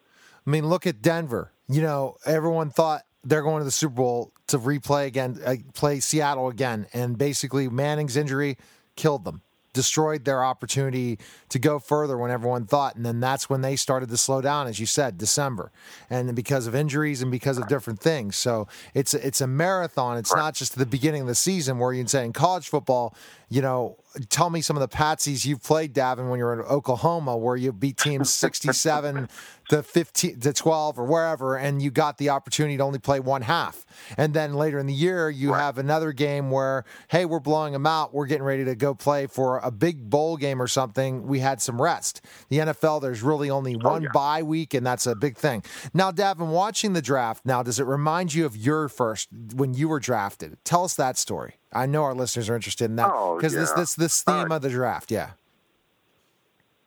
I 0.46 0.50
mean, 0.50 0.66
look 0.66 0.86
at 0.86 1.02
Denver. 1.02 1.52
You 1.68 1.82
know, 1.82 2.16
everyone 2.24 2.70
thought 2.70 3.02
they're 3.24 3.42
going 3.42 3.60
to 3.60 3.64
the 3.64 3.70
Super 3.70 3.94
Bowl 3.94 4.32
to 4.48 4.58
replay 4.58 5.06
again, 5.06 5.38
uh, 5.44 5.56
play 5.74 6.00
Seattle 6.00 6.48
again, 6.48 6.86
and 6.92 7.18
basically 7.18 7.68
Manning's 7.68 8.16
injury 8.16 8.56
killed 8.96 9.24
them, 9.24 9.42
destroyed 9.72 10.24
their 10.24 10.42
opportunity 10.42 11.18
to 11.48 11.58
go 11.58 11.78
further 11.78 12.16
when 12.16 12.30
everyone 12.30 12.66
thought, 12.66 12.96
and 12.96 13.04
then 13.04 13.20
that's 13.20 13.48
when 13.48 13.60
they 13.60 13.76
started 13.76 14.08
to 14.08 14.16
slow 14.16 14.40
down, 14.40 14.66
as 14.66 14.80
you 14.80 14.86
said, 14.86 15.18
December, 15.18 15.70
and 16.10 16.34
because 16.34 16.66
of 16.66 16.74
injuries 16.74 17.22
and 17.22 17.30
because 17.30 17.58
of 17.58 17.68
different 17.68 18.00
things. 18.00 18.36
So 18.36 18.66
it's 18.94 19.14
it's 19.14 19.40
a 19.40 19.46
marathon. 19.46 20.18
It's 20.18 20.34
not 20.34 20.54
just 20.54 20.78
the 20.78 20.86
beginning 20.86 21.22
of 21.22 21.28
the 21.28 21.34
season 21.34 21.78
where 21.78 21.92
you 21.92 22.00
can 22.00 22.08
say 22.08 22.24
in 22.24 22.32
college 22.32 22.68
football, 22.68 23.14
you 23.48 23.62
know, 23.62 23.96
tell 24.28 24.50
me 24.50 24.60
some 24.60 24.76
of 24.76 24.80
the 24.80 24.88
patsies 24.88 25.44
you've 25.44 25.62
played, 25.62 25.94
Davin, 25.94 26.30
when 26.30 26.38
you 26.38 26.44
were 26.44 26.54
in 26.54 26.60
Oklahoma, 26.60 27.36
where 27.36 27.56
you 27.56 27.72
beat 27.72 27.96
teams 27.96 28.32
67 28.32 29.28
to 29.70 29.82
15 29.82 30.40
to 30.40 30.52
12 30.52 30.98
or 30.98 31.04
wherever, 31.04 31.56
and 31.56 31.82
you 31.82 31.90
got 31.90 32.18
the 32.18 32.30
opportunity 32.30 32.76
to 32.76 32.82
only 32.82 32.98
play 32.98 33.20
one 33.20 33.42
half. 33.42 33.84
And 34.16 34.32
then 34.32 34.54
later 34.54 34.78
in 34.78 34.86
the 34.86 34.94
year, 34.94 35.28
you 35.28 35.52
have 35.52 35.78
another 35.78 36.12
game 36.12 36.50
where, 36.50 36.84
hey, 37.08 37.24
we're 37.24 37.40
blowing 37.40 37.72
them 37.72 37.86
out. 37.86 38.14
We're 38.14 38.26
getting 38.26 38.44
ready 38.44 38.64
to 38.64 38.74
go 38.74 38.94
play 38.94 39.26
for 39.26 39.58
a 39.58 39.70
big 39.70 40.08
bowl 40.08 40.36
game 40.36 40.60
or 40.60 40.68
something. 40.68 41.26
We 41.26 41.40
had 41.40 41.60
some 41.60 41.80
rest. 41.80 42.22
The 42.48 42.58
NFL, 42.58 43.02
there's 43.02 43.22
really 43.22 43.50
only 43.50 43.76
oh, 43.76 43.90
one 43.90 44.02
yeah. 44.02 44.08
bye 44.12 44.42
week, 44.42 44.72
and 44.74 44.86
that's 44.86 45.06
a 45.06 45.14
big 45.14 45.36
thing. 45.36 45.62
Now, 45.92 46.10
Davin, 46.10 46.48
watching 46.48 46.94
the 46.94 47.02
draft 47.02 47.44
now, 47.44 47.62
does 47.62 47.78
it 47.78 47.84
remind 47.84 48.32
you 48.34 48.46
of 48.46 48.56
your 48.56 48.88
first 48.88 49.28
when 49.54 49.74
you 49.74 49.88
were 49.88 50.00
drafted? 50.00 50.56
Tell 50.64 50.84
us 50.84 50.94
that 50.94 51.18
story. 51.18 51.56
I 51.72 51.86
know 51.86 52.02
our 52.04 52.14
listeners 52.14 52.48
are 52.48 52.54
interested 52.56 52.86
in 52.86 52.96
that 52.96 53.10
Oh, 53.12 53.36
because 53.36 53.52
this 53.54 53.70
yeah. 53.70 53.76
this 53.80 53.94
this 53.94 54.24
All 54.26 54.34
theme 54.34 54.48
right. 54.50 54.56
of 54.56 54.62
the 54.62 54.70
draft, 54.70 55.10
yeah. 55.10 55.30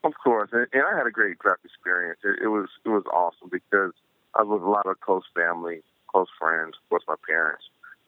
Of 0.03 0.13
course, 0.23 0.49
and, 0.51 0.65
and 0.73 0.84
I 0.84 0.97
had 0.97 1.05
a 1.05 1.11
great 1.11 1.38
draft 1.39 1.63
experience. 1.63 2.19
It, 2.23 2.43
it 2.43 2.47
was 2.47 2.67
it 2.86 2.89
was 2.89 3.03
awesome 3.13 3.49
because 3.51 3.91
I 4.36 4.41
was 4.43 4.59
with 4.59 4.67
a 4.67 4.69
lot 4.69 4.88
of 4.88 4.99
close 5.01 5.23
family, 5.36 5.82
close 6.07 6.27
friends, 6.39 6.73
of 6.84 6.89
course, 6.89 7.03
my 7.07 7.15
parents, 7.27 7.63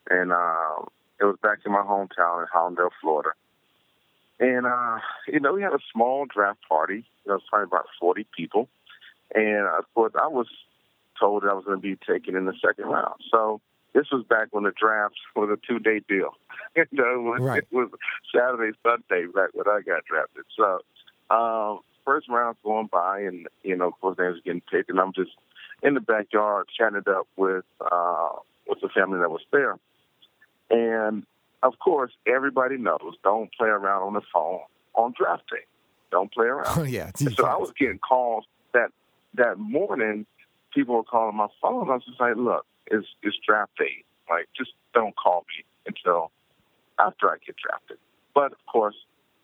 and 0.09 0.31
um, 0.31 0.87
it 1.19 1.25
was 1.25 1.37
back 1.43 1.59
in 1.65 1.71
my 1.71 1.81
hometown 1.83 2.41
in 2.41 2.47
Hallandale, 2.53 2.89
Florida. 2.99 3.29
And 4.39 4.65
uh, 4.65 4.99
you 5.27 5.39
know, 5.39 5.53
we 5.53 5.61
had 5.61 5.73
a 5.73 5.79
small 5.93 6.25
draft 6.25 6.59
party. 6.67 7.05
You 7.25 7.27
know, 7.27 7.33
it 7.35 7.37
was 7.37 7.43
probably 7.49 7.65
about 7.65 7.85
forty 7.99 8.25
people, 8.35 8.67
and 9.35 9.67
of 9.67 9.85
course, 9.93 10.13
I 10.19 10.27
was 10.27 10.47
told 11.19 11.43
that 11.43 11.49
I 11.49 11.53
was 11.53 11.63
going 11.65 11.77
to 11.79 11.81
be 11.81 11.95
taken 11.95 12.35
in 12.35 12.45
the 12.45 12.55
second 12.65 12.85
round. 12.85 13.21
So 13.29 13.61
this 13.93 14.07
was 14.11 14.25
back 14.27 14.47
when 14.51 14.63
the 14.63 14.71
drafts 14.71 15.19
was 15.35 15.49
a 15.51 15.57
two-day 15.67 16.01
deal. 16.07 16.31
you 16.75 16.85
know, 16.91 17.13
it 17.15 17.21
was, 17.21 17.41
Right. 17.41 17.59
it 17.59 17.67
was 17.71 17.89
Saturday, 18.35 18.75
Sunday, 18.83 19.27
back 19.27 19.49
when 19.53 19.67
I 19.67 19.81
got 19.81 20.03
drafted. 20.05 20.45
So 20.57 20.79
um, 21.35 21.79
first 22.05 22.27
round's 22.29 22.59
going 22.63 22.87
by, 22.91 23.21
and 23.21 23.47
you 23.63 23.75
know, 23.75 23.87
of 23.87 23.99
course, 24.01 24.17
names 24.17 24.39
getting 24.43 24.61
picked, 24.61 24.89
and 24.89 24.99
I'm 24.99 25.13
just 25.13 25.31
in 25.81 25.93
the 25.93 25.99
backyard 26.01 26.67
chatting 26.77 26.97
it 26.99 27.07
up 27.07 27.27
with 27.35 27.65
uh, 27.79 28.29
with 28.67 28.79
the 28.81 28.89
family 28.89 29.19
that 29.19 29.29
was 29.31 29.41
there. 29.51 29.77
And 30.69 31.25
of 31.61 31.79
course, 31.79 32.11
everybody 32.27 32.77
knows 32.77 33.15
don't 33.23 33.51
play 33.53 33.69
around 33.69 34.03
on 34.03 34.13
the 34.13 34.21
phone 34.33 34.59
on 34.95 35.13
draft 35.17 35.43
day. 35.49 35.63
Don't 36.11 36.31
play 36.31 36.47
around. 36.47 36.77
Oh 36.77 36.83
yeah. 36.97 37.11
So 37.15 37.45
I 37.45 37.55
was 37.57 37.71
getting 37.77 37.99
calls 37.99 38.45
that 38.73 38.89
that 39.35 39.57
morning. 39.57 40.25
People 40.73 40.95
were 40.95 41.03
calling 41.03 41.35
my 41.37 41.47
phone. 41.61 41.89
I 41.89 41.93
was 41.95 42.03
just 42.05 42.19
like, 42.19 42.35
"Look, 42.35 42.65
it's 42.87 43.07
is 43.23 43.35
draft 43.45 43.77
day. 43.77 44.03
Like, 44.29 44.47
just 44.55 44.71
don't 44.93 45.15
call 45.15 45.45
me 45.49 45.65
until 45.85 46.31
after 46.99 47.29
I 47.29 47.37
get 47.45 47.55
drafted." 47.57 47.97
But 48.33 48.51
of 48.53 48.65
course, 48.71 48.95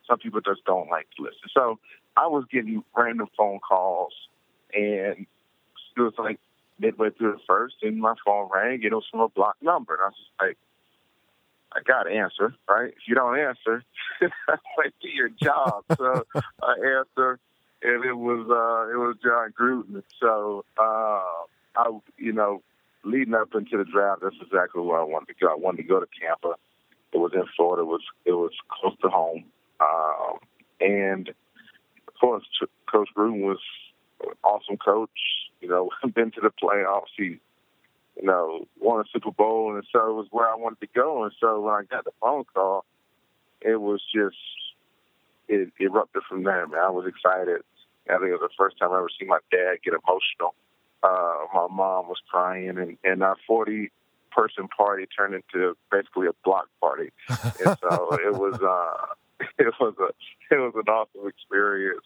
some 0.07 0.19
people 0.19 0.41
just 0.41 0.65
don't 0.65 0.89
like 0.89 1.07
to 1.17 1.23
listen. 1.23 1.49
So 1.53 1.79
I 2.17 2.27
was 2.27 2.45
getting 2.51 2.83
random 2.95 3.27
phone 3.37 3.59
calls, 3.59 4.13
and 4.73 5.25
it 5.95 6.01
was 6.01 6.13
like 6.17 6.39
midway 6.79 7.09
through 7.11 7.33
the 7.33 7.41
first, 7.47 7.75
and 7.81 7.99
my 7.99 8.15
phone 8.25 8.49
rang, 8.53 8.81
it 8.83 8.93
was 8.93 9.05
from 9.11 9.21
a 9.21 9.29
blocked 9.29 9.61
number, 9.61 9.93
and 9.93 10.03
I 10.03 10.05
was 10.07 10.15
just 10.15 10.41
like, 10.41 10.57
I 11.71 11.81
got 11.85 12.03
to 12.03 12.11
answer, 12.11 12.55
right? 12.67 12.89
If 12.89 13.07
you 13.07 13.15
don't 13.15 13.37
answer, 13.37 13.83
might 14.21 14.93
be 15.03 15.09
your 15.13 15.29
job. 15.29 15.83
So 15.97 16.25
I 16.63 16.73
answer, 16.97 17.39
and 17.83 18.05
it 18.05 18.13
was 18.13 18.47
uh, 18.49 18.91
it 18.91 18.97
was 18.97 19.17
Jon 19.23 19.53
Gruden. 19.59 20.01
So 20.19 20.65
uh, 20.79 21.21
I, 21.75 21.99
you 22.17 22.33
know, 22.33 22.63
leading 23.03 23.33
up 23.33 23.53
into 23.55 23.77
the 23.77 23.85
draft, 23.85 24.21
that's 24.21 24.35
exactly 24.41 24.81
where 24.81 24.99
I 24.99 25.03
wanted 25.03 25.27
to 25.27 25.33
go. 25.39 25.51
I 25.51 25.55
wanted 25.55 25.83
to 25.83 25.87
go 25.87 25.99
to 25.99 26.07
Tampa. 26.19 26.55
It 27.11 27.17
was 27.17 27.31
in 27.33 27.43
Florida. 27.55 27.83
It 27.83 27.85
was 27.85 28.01
it 28.25 28.33
was 28.33 28.51
close 28.69 28.95
to 29.01 29.09
home, 29.09 29.45
um, 29.79 30.37
and 30.79 31.29
of 31.29 32.13
course, 32.19 32.43
Coach 32.91 33.09
Gruden 33.17 33.41
was 33.41 33.59
an 34.21 34.33
awesome 34.43 34.77
coach. 34.77 35.09
You 35.61 35.69
know, 35.69 35.89
been 36.13 36.31
to 36.31 36.41
the 36.41 36.51
playoffs. 36.51 37.11
He 37.17 37.39
you 38.19 38.27
know, 38.27 38.67
won 38.79 38.99
a 38.99 39.03
Super 39.11 39.31
Bowl, 39.31 39.75
and 39.75 39.83
so 39.91 40.09
it 40.09 40.13
was 40.13 40.27
where 40.31 40.47
I 40.47 40.55
wanted 40.55 40.81
to 40.81 40.87
go. 40.93 41.23
And 41.23 41.33
so 41.39 41.61
when 41.61 41.73
I 41.73 41.83
got 41.83 42.03
the 42.03 42.11
phone 42.19 42.43
call, 42.53 42.85
it 43.61 43.79
was 43.79 44.01
just 44.13 44.35
it 45.47 45.71
erupted 45.79 46.23
from 46.27 46.43
there. 46.43 46.67
Man, 46.67 46.79
I 46.79 46.89
was 46.89 47.07
excited. 47.07 47.61
I 48.09 48.17
think 48.17 48.29
it 48.29 48.41
was 48.41 48.49
the 48.49 48.57
first 48.57 48.77
time 48.77 48.91
I 48.91 48.97
ever 48.97 49.09
seen 49.17 49.27
my 49.27 49.39
dad 49.51 49.77
get 49.83 49.93
emotional. 49.93 50.53
Uh, 51.03 51.45
my 51.53 51.67
mom 51.69 52.07
was 52.07 52.17
crying, 52.29 52.77
and 52.77 52.97
and 53.03 53.23
our 53.23 53.37
forty 53.47 53.91
person 54.31 54.67
party 54.67 55.05
turned 55.05 55.33
into 55.33 55.75
basically 55.91 56.27
a 56.27 56.33
block 56.43 56.67
party. 56.79 57.11
And 57.29 57.77
so 57.81 58.13
it 58.13 58.33
was 58.33 58.59
uh, 58.61 59.45
it 59.59 59.73
was 59.79 59.95
a 59.99 60.53
it 60.53 60.59
was 60.59 60.73
an 60.75 60.91
awesome 60.91 61.27
experience. 61.27 62.05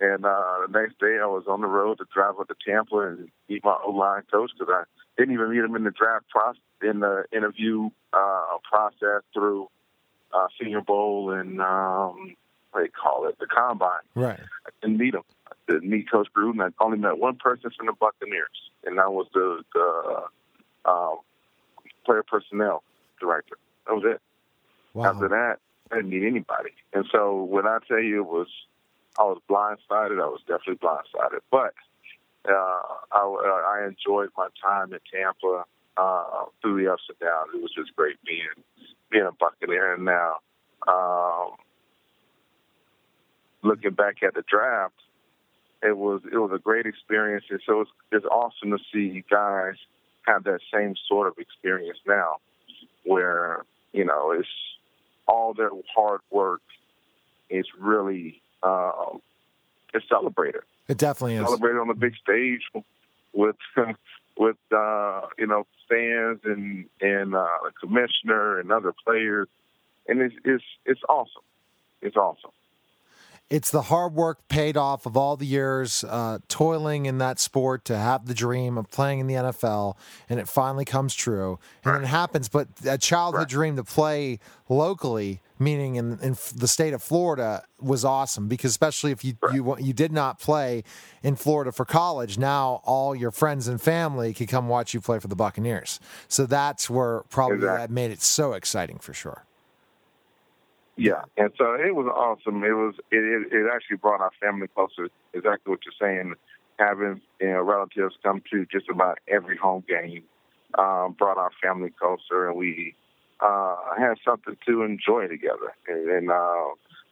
And 0.00 0.24
uh, 0.24 0.66
the 0.66 0.80
next 0.80 0.98
day, 0.98 1.18
I 1.22 1.26
was 1.26 1.44
on 1.46 1.60
the 1.60 1.68
road 1.68 1.98
to 1.98 2.04
drive 2.12 2.40
up 2.40 2.48
to 2.48 2.54
Tampa 2.66 2.98
and 2.98 3.28
meet 3.48 3.64
my 3.64 3.76
O 3.86 3.90
line 3.92 4.22
coach 4.30 4.50
because 4.58 4.72
I 4.72 4.84
didn't 5.16 5.34
even 5.34 5.50
meet 5.50 5.60
him 5.60 5.76
in 5.76 5.84
the 5.84 5.92
draft 5.92 6.28
process, 6.28 6.60
in 6.82 7.00
the 7.00 7.24
interview 7.32 7.90
uh, 8.12 8.58
process 8.68 9.22
through 9.32 9.68
uh, 10.32 10.48
Senior 10.60 10.80
Bowl 10.80 11.30
and 11.30 11.60
um, 11.60 12.34
what 12.72 12.80
do 12.80 12.86
you 12.86 12.90
call 12.90 13.28
it, 13.28 13.38
the 13.38 13.46
combine. 13.46 14.02
right. 14.16 14.40
I 14.66 14.70
didn't 14.82 14.98
meet 14.98 15.14
him. 15.14 15.22
Didn't 15.68 15.88
meet 15.88 16.10
Coach 16.10 16.28
Gruden. 16.36 16.60
I 16.62 16.84
only 16.84 16.98
met 16.98 17.18
one 17.18 17.36
person 17.36 17.70
from 17.76 17.86
the 17.86 17.92
Buccaneers, 17.92 18.70
and 18.84 18.98
that 18.98 19.12
was 19.12 19.26
the, 19.32 19.62
the 19.72 20.90
um, 20.90 21.18
player 22.04 22.22
personnel 22.22 22.82
director. 23.20 23.56
That 23.86 23.94
was 23.94 24.04
it. 24.06 24.20
Wow. 24.92 25.06
After 25.06 25.28
that, 25.28 25.58
I 25.90 25.96
didn't 25.96 26.10
meet 26.10 26.24
anybody. 26.24 26.70
And 26.92 27.06
so 27.10 27.42
when 27.42 27.66
I 27.66 27.78
tell 27.88 28.00
you 28.00 28.20
it 28.20 28.26
was, 28.26 28.48
I 29.18 29.22
was 29.22 29.40
blindsided. 29.48 30.22
I 30.22 30.26
was 30.26 30.40
definitely 30.46 30.76
blindsided. 30.76 31.40
But 31.50 31.74
uh, 32.48 32.82
I, 33.12 33.80
I 33.80 33.88
enjoyed 33.88 34.30
my 34.36 34.48
time 34.62 34.92
in 34.92 35.00
Tampa 35.10 35.64
uh, 35.96 36.44
through 36.60 36.82
the 36.82 36.92
ups 36.92 37.04
and 37.08 37.18
downs. 37.18 37.50
It 37.54 37.62
was 37.62 37.72
just 37.74 37.94
great 37.96 38.16
being 38.24 38.64
being 39.10 39.24
a 39.24 39.32
Buccaneer. 39.32 39.94
And 39.94 40.04
now, 40.04 40.36
um, 40.88 41.52
looking 43.62 43.92
back 43.92 44.22
at 44.22 44.34
the 44.34 44.44
draft, 44.48 44.94
it 45.84 45.96
was 45.96 46.22
it 46.32 46.38
was 46.38 46.50
a 46.52 46.58
great 46.58 46.86
experience. 46.86 47.44
And 47.50 47.60
so 47.66 47.82
it's, 47.82 47.90
it's 48.10 48.26
awesome 48.26 48.70
to 48.70 48.78
see 48.92 49.14
you 49.14 49.22
guys 49.30 49.74
have 50.26 50.44
that 50.44 50.60
same 50.72 50.94
sort 51.06 51.28
of 51.28 51.34
experience 51.38 51.98
now, 52.06 52.36
where 53.04 53.64
you 53.92 54.04
know 54.04 54.32
it's 54.32 54.48
all 55.28 55.54
their 55.54 55.70
hard 55.94 56.20
work 56.30 56.62
is 57.50 57.66
really 57.78 58.40
um, 58.62 59.20
it's 59.92 60.08
celebrated. 60.08 60.62
It 60.88 60.98
definitely 60.98 61.36
is 61.36 61.44
celebrated 61.44 61.78
on 61.78 61.88
the 61.88 61.94
big 61.94 62.14
stage 62.16 62.62
with 63.32 63.56
with 64.38 64.56
uh, 64.74 65.20
you 65.38 65.46
know 65.46 65.66
fans 65.88 66.40
and 66.44 66.86
and 67.00 67.34
uh, 67.34 67.46
the 67.62 67.72
commissioner 67.78 68.58
and 68.58 68.72
other 68.72 68.94
players, 69.04 69.48
and 70.08 70.22
it's 70.22 70.34
it's 70.44 70.64
it's 70.86 71.02
awesome. 71.08 71.42
It's 72.00 72.16
awesome 72.16 72.50
it's 73.50 73.70
the 73.70 73.82
hard 73.82 74.14
work 74.14 74.48
paid 74.48 74.76
off 74.76 75.04
of 75.04 75.16
all 75.16 75.36
the 75.36 75.46
years 75.46 76.02
uh, 76.04 76.38
toiling 76.48 77.06
in 77.06 77.18
that 77.18 77.38
sport 77.38 77.84
to 77.84 77.96
have 77.96 78.26
the 78.26 78.34
dream 78.34 78.78
of 78.78 78.90
playing 78.90 79.20
in 79.20 79.26
the 79.26 79.34
NFL, 79.34 79.96
and 80.28 80.40
it 80.40 80.48
finally 80.48 80.84
comes 80.84 81.14
true. 81.14 81.58
And 81.84 81.92
right. 81.94 82.02
it 82.02 82.06
happens, 82.06 82.48
but 82.48 82.68
a 82.88 82.96
childhood 82.96 83.40
right. 83.40 83.48
dream 83.48 83.76
to 83.76 83.84
play 83.84 84.38
locally, 84.68 85.40
meaning 85.58 85.96
in, 85.96 86.18
in 86.20 86.36
the 86.56 86.66
state 86.66 86.94
of 86.94 87.02
Florida, 87.02 87.62
was 87.78 88.04
awesome 88.04 88.48
because 88.48 88.70
especially 88.70 89.12
if 89.12 89.22
you, 89.24 89.34
right. 89.42 89.54
you 89.54 89.76
you 89.78 89.92
did 89.92 90.10
not 90.10 90.40
play 90.40 90.82
in 91.22 91.36
Florida 91.36 91.70
for 91.70 91.84
college, 91.84 92.38
now 92.38 92.80
all 92.84 93.14
your 93.14 93.30
friends 93.30 93.68
and 93.68 93.80
family 93.80 94.32
can 94.32 94.46
come 94.46 94.68
watch 94.68 94.94
you 94.94 95.02
play 95.02 95.18
for 95.18 95.28
the 95.28 95.36
Buccaneers. 95.36 96.00
So 96.28 96.46
that's 96.46 96.88
where 96.88 97.20
probably 97.28 97.56
exactly. 97.56 97.78
that 97.78 97.90
made 97.90 98.10
it 98.10 98.22
so 98.22 98.54
exciting 98.54 98.98
for 98.98 99.12
sure. 99.12 99.44
Yeah, 100.96 101.24
and 101.36 101.50
so 101.58 101.74
it 101.74 101.94
was 101.94 102.06
awesome. 102.06 102.62
It 102.62 102.72
was 102.72 102.94
it, 103.10 103.52
it, 103.52 103.66
actually 103.72 103.96
brought 103.96 104.20
our 104.20 104.30
family 104.40 104.68
closer. 104.68 105.08
Exactly 105.32 105.70
what 105.70 105.80
you're 105.84 105.94
saying. 106.00 106.34
Having 106.78 107.20
you 107.40 107.48
know 107.48 107.62
relatives 107.62 108.14
come 108.22 108.42
to 108.52 108.64
just 108.66 108.88
about 108.88 109.18
every 109.26 109.56
home 109.56 109.82
game 109.88 110.22
um, 110.78 111.14
brought 111.18 111.36
our 111.36 111.50
family 111.62 111.90
closer, 111.90 112.48
and 112.48 112.56
we 112.56 112.94
uh, 113.40 113.76
had 113.98 114.14
something 114.24 114.56
to 114.66 114.82
enjoy 114.82 115.26
together. 115.26 115.74
And, 115.88 116.08
and 116.08 116.30
uh, 116.30 116.64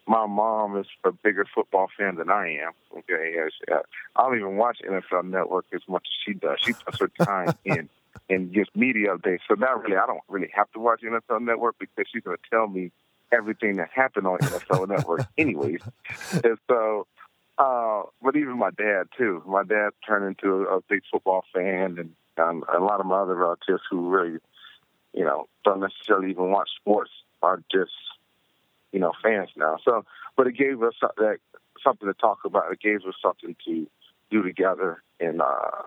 my 0.07 0.27
mom 0.27 0.79
is 0.79 0.87
a 1.05 1.13
bigger 1.13 1.45
football 1.53 1.89
fan 1.97 2.17
than 2.17 2.31
I 2.31 2.59
am. 2.65 2.73
Okay, 2.99 3.37
uh, 3.71 3.79
I 4.17 4.23
don't 4.23 4.37
even 4.37 4.57
watch 4.57 4.79
NFL 4.89 5.29
Network 5.29 5.67
as 5.75 5.83
much 5.89 6.07
as 6.09 6.15
she 6.25 6.35
does. 6.35 6.59
She 6.61 6.73
puts 6.73 7.01
her 7.01 7.09
time 7.25 7.55
in 7.65 7.89
and 8.29 8.53
gives 8.53 8.69
media 8.75 9.17
updates. 9.17 9.41
So 9.49 9.55
now, 9.55 9.77
really, 9.77 9.97
I 9.97 10.07
don't 10.07 10.21
really 10.29 10.51
have 10.55 10.71
to 10.73 10.79
watch 10.79 11.03
NFL 11.03 11.43
Network 11.43 11.77
because 11.79 12.07
she's 12.13 12.23
going 12.23 12.37
to 12.37 12.51
tell 12.51 12.69
me 12.69 12.91
everything 13.33 13.77
that 13.77 13.91
happened 13.95 14.27
on 14.27 14.39
NFL 14.39 14.89
Network, 14.97 15.27
anyways. 15.39 15.81
And 16.45 16.59
so, 16.69 17.07
uh, 17.59 18.03
but 18.23 18.37
even 18.37 18.59
my 18.59 18.71
dad 18.71 19.05
too. 19.17 19.43
My 19.47 19.63
dad 19.63 19.91
turned 20.07 20.27
into 20.27 20.67
a, 20.67 20.79
a 20.79 20.81
big 20.89 21.03
football 21.11 21.45
fan, 21.53 21.99
and 21.99 22.11
um, 22.39 22.65
a 22.73 22.81
lot 22.81 23.01
of 23.01 23.07
my 23.07 23.21
other 23.21 23.35
relatives 23.35 23.83
who 23.91 24.09
really, 24.09 24.39
you 25.13 25.25
know, 25.25 25.49
don't 25.65 25.81
necessarily 25.81 26.31
even 26.31 26.51
watch 26.51 26.71
sports 26.77 27.11
are 27.43 27.63
just, 27.71 27.93
you 28.93 29.01
know, 29.01 29.13
fans 29.23 29.51
now. 29.57 29.79
So, 29.85 30.05
but 30.37 30.47
it 30.47 30.57
gave 30.57 30.83
us 30.83 30.95
that 31.01 31.39
something 31.83 32.09
to 32.09 32.15
talk 32.15 32.41
about. 32.45 32.73
It 32.73 32.81
gave 32.81 33.05
us 33.07 33.15
something 33.23 33.57
to 33.67 33.87
do 34.31 34.43
together, 34.43 35.03
and 35.21 35.43
uh, 35.43 35.83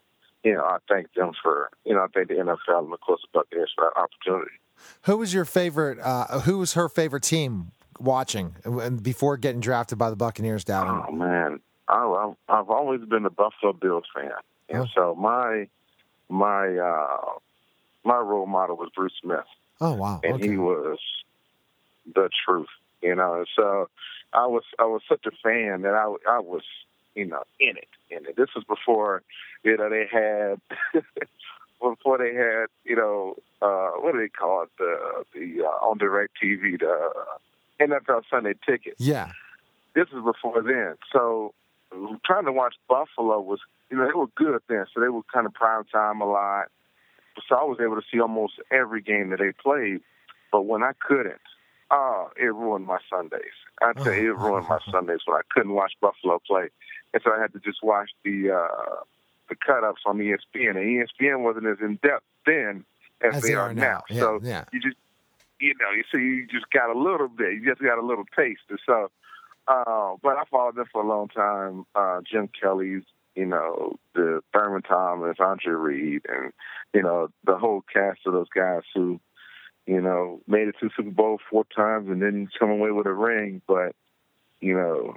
you 0.46 0.54
know, 0.54 0.64
I 0.64 0.78
thank 0.88 1.12
them 1.14 1.32
for, 1.42 1.72
you 1.86 1.96
know, 1.96 2.02
I 2.02 2.08
thank 2.14 2.28
the 2.28 2.36
NFL 2.36 2.86
and 2.86 2.94
of 2.94 3.02
course 3.02 3.22
the 3.22 3.28
Buccaneers 3.34 3.74
for 3.76 3.92
that 3.92 4.00
opportunity. 4.00 4.52
Who 5.04 5.18
was 5.18 5.34
your 5.34 5.46
favorite? 5.46 6.00
Uh, 6.00 6.40
who 6.42 6.58
was 6.60 6.74
her 6.74 6.90
favorite 6.90 7.24
team 7.24 7.72
watching 8.00 8.56
before 9.02 9.38
getting 9.38 9.62
drafted 9.62 9.98
by 9.98 10.10
the 10.10 10.16
Buccaneers, 10.16 10.64
down? 10.64 11.06
Oh 11.08 11.12
man, 11.12 11.60
I, 11.88 12.32
I've 12.50 12.70
always 12.70 13.02
been 13.02 13.26
a 13.26 13.30
Buffalo 13.30 13.74
Bills 13.74 14.06
fan, 14.14 14.32
and 14.70 14.84
oh. 14.84 14.88
so 14.94 15.16
my 15.16 15.68
my 16.30 16.78
uh, 16.78 17.40
my 18.04 18.18
role 18.18 18.48
model 18.48 18.78
was 18.78 18.90
Bruce 18.96 19.14
Smith. 19.22 19.46
Oh 19.82 19.94
wow, 19.94 20.22
and 20.24 20.36
okay. 20.36 20.50
he 20.50 20.58
was 20.58 21.00
the 22.14 22.30
truth, 22.46 22.68
you 23.02 23.16
know. 23.16 23.46
So 23.56 23.90
I 24.34 24.48
was 24.48 24.64
I 24.80 24.86
was 24.86 25.02
such 25.08 25.26
a 25.26 25.32
fan 25.44 25.82
that 25.82 25.94
I 25.94 26.14
I 26.30 26.40
was 26.40 26.64
you 27.14 27.26
know 27.26 27.44
in 27.60 27.78
it 27.78 27.88
in 28.10 28.26
it. 28.26 28.36
This 28.36 28.50
was 28.56 28.64
before 28.66 29.24
you 29.64 29.78
know 29.78 29.90
they 29.90 30.08
had 30.12 30.60
before 31.82 32.18
they 32.18 32.34
had, 32.34 32.68
you 32.84 32.96
know, 32.96 33.36
uh, 33.62 33.92
what 34.00 34.14
do 34.14 34.20
they 34.20 34.30
call 34.30 34.64
it? 34.64 34.70
The 34.78 35.24
the 35.34 35.64
uh, 35.64 35.86
on 35.86 36.00
DirecTV, 36.00 36.80
the 36.80 37.12
NFL 37.80 38.24
Sunday 38.30 38.54
Ticket. 38.66 38.96
Yeah. 38.98 39.32
This 39.94 40.08
is 40.08 40.24
before 40.24 40.62
then. 40.62 40.96
So 41.12 41.54
trying 42.26 42.46
to 42.46 42.52
watch 42.52 42.76
Buffalo 42.88 43.40
was, 43.40 43.60
you 43.90 43.98
know, 43.98 44.06
they 44.06 44.14
were 44.14 44.28
good 44.36 44.62
then. 44.68 44.86
So 44.94 45.00
they 45.00 45.08
were 45.08 45.22
kind 45.34 45.46
of 45.46 45.54
prime 45.54 45.86
time 45.86 46.22
a 46.22 46.26
lot. 46.26 46.66
So 47.48 47.56
I 47.56 47.64
was 47.64 47.80
able 47.82 47.96
to 47.96 48.08
see 48.12 48.20
almost 48.20 48.54
every 48.72 49.02
game 49.02 49.30
that 49.30 49.40
they 49.40 49.52
played. 49.52 50.02
But 50.52 50.64
when 50.64 50.84
I 50.84 50.92
couldn't, 51.06 51.42
oh, 51.92 52.30
it 52.38 52.54
ruined 52.54 52.86
my 52.86 53.00
Sundays. 53.10 53.42
I 53.82 53.94
tell 53.94 54.14
you, 54.14 54.32
it 54.32 54.38
ruined 54.40 54.68
my 54.70 54.80
Sundays 54.90 55.20
when 55.26 55.38
I 55.38 55.42
couldn't 55.50 55.74
watch 55.74 55.94
Buffalo 56.02 56.42
play. 56.46 56.70
And 57.14 57.22
so 57.24 57.32
I 57.32 57.42
had 57.42 57.54
to 57.54 57.60
just 57.60 57.84
watch 57.84 58.10
the 58.24 58.52
uh, 58.52 59.04
the 59.50 59.56
cut 59.56 59.84
ups 59.84 60.02
on 60.06 60.18
ESPN, 60.18 60.72
and 60.72 61.08
ESPN 61.22 61.44
wasn't 61.44 61.68
as 61.68 61.78
in 61.82 62.00
depth 62.02 62.26
then 62.46 62.86
as, 63.22 63.36
as 63.36 63.44
they, 63.44 63.50
they, 63.50 63.56
are, 63.56 63.74
now. 63.74 63.82
now. 63.82 64.02
Yeah, 64.10 64.20
so 64.20 64.40
yeah. 64.44 64.66
you 64.72 64.82
just 64.82 64.98
you 65.60 65.74
know, 65.80 65.92
you 65.92 66.04
see, 66.12 66.24
you 66.24 66.48
just 66.48 66.70
got 66.72 66.96
a 66.96 66.98
little 66.98 67.28
bit, 67.28 67.54
you 67.54 67.66
just 67.66 67.82
got 67.82 67.98
a 67.98 68.06
little 68.06 68.26
taste. 68.36 68.62
And 68.70 68.80
so, 68.86 69.10
uh, 69.68 70.16
but 70.22 70.38
I 70.38 70.44
followed 70.52 70.76
them 70.76 70.86
for 70.92 71.04
a 71.04 71.08
long 71.08 71.30
time. 71.30 71.86
Uh, 71.96 72.22
Jim 72.30 72.50
Kelly's, 72.60 73.04
you 73.36 73.46
know, 73.46 73.98
the 74.14 74.42
Thurman 74.54 74.82
Thomas, 74.82 75.38
Andre 75.40 75.74
Reed, 75.74 76.22
and 76.30 76.54
you 76.94 77.02
know 77.02 77.30
the 77.46 77.58
whole 77.58 77.84
cast 77.92 78.20
of 78.26 78.34
those 78.34 78.50
guys 78.54 78.84
who, 78.94 79.20
you 79.86 80.02
know, 80.02 80.42
made 80.48 80.68
it 80.68 80.76
to 80.82 80.90
Super 80.96 81.10
Bowl 81.10 81.40
four 81.50 81.66
times 81.76 82.10
and 82.10 82.22
didn't 82.22 82.50
come 82.58 82.70
away 82.70 82.92
with 82.92 83.08
a 83.08 83.14
ring, 83.14 83.62
but 83.68 83.96
you 84.62 84.74
know, 84.74 85.16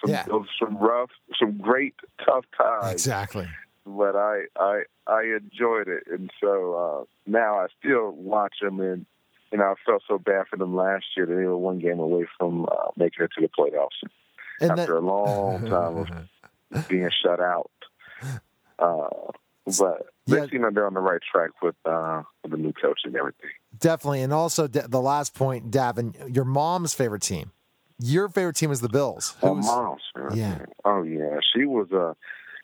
some 0.00 0.10
yeah. 0.10 0.24
some 0.60 0.76
rough, 0.78 1.10
some 1.38 1.58
great 1.58 1.94
tough 2.24 2.44
times. 2.56 2.92
Exactly. 2.92 3.48
But 3.84 4.16
I 4.16 4.42
I 4.58 4.82
I 5.06 5.22
enjoyed 5.22 5.88
it, 5.88 6.04
and 6.10 6.30
so 6.40 6.74
uh, 6.74 7.04
now 7.30 7.58
I 7.58 7.66
still 7.78 8.10
watch 8.10 8.56
them, 8.60 8.80
and 8.80 9.06
you 9.52 9.58
know 9.58 9.64
I 9.64 9.74
felt 9.84 10.02
so 10.08 10.18
bad 10.18 10.46
for 10.48 10.56
them 10.56 10.74
last 10.74 11.04
year 11.16 11.26
that 11.26 11.34
they 11.34 11.44
were 11.44 11.56
one 11.56 11.78
game 11.78 12.00
away 12.00 12.26
from 12.38 12.64
uh, 12.64 12.90
making 12.96 13.24
it 13.24 13.30
to 13.38 13.40
the 13.40 13.48
playoffs 13.48 14.08
and 14.60 14.70
after 14.72 14.94
that, 14.94 14.98
a 14.98 15.00
long 15.00 15.66
time 15.66 15.96
of 16.72 16.88
being 16.88 17.08
shut 17.22 17.40
out. 17.40 17.70
Uh, 18.78 19.08
but 19.78 20.06
yeah. 20.26 20.40
they 20.40 20.48
seem 20.48 20.62
like 20.62 20.74
they're 20.74 20.86
on 20.86 20.94
the 20.94 21.00
right 21.00 21.20
track 21.30 21.50
with, 21.62 21.74
uh, 21.84 22.22
with 22.42 22.52
the 22.52 22.58
new 22.58 22.72
coach 22.72 23.00
and 23.04 23.16
everything. 23.16 23.50
Definitely, 23.78 24.22
and 24.22 24.32
also 24.32 24.66
the 24.66 25.00
last 25.00 25.34
point, 25.34 25.70
Davin, 25.70 26.34
your 26.34 26.44
mom's 26.44 26.94
favorite 26.94 27.22
team. 27.22 27.52
Your 27.98 28.28
favorite 28.28 28.56
team 28.56 28.70
is 28.70 28.80
the 28.80 28.88
Bills. 28.88 29.34
Oh, 29.42 29.54
mom's 29.54 30.02
yeah. 30.34 30.58
Oh 30.84 31.02
yeah, 31.02 31.38
she 31.54 31.64
was 31.64 31.88
a. 31.92 32.08
Uh, 32.08 32.14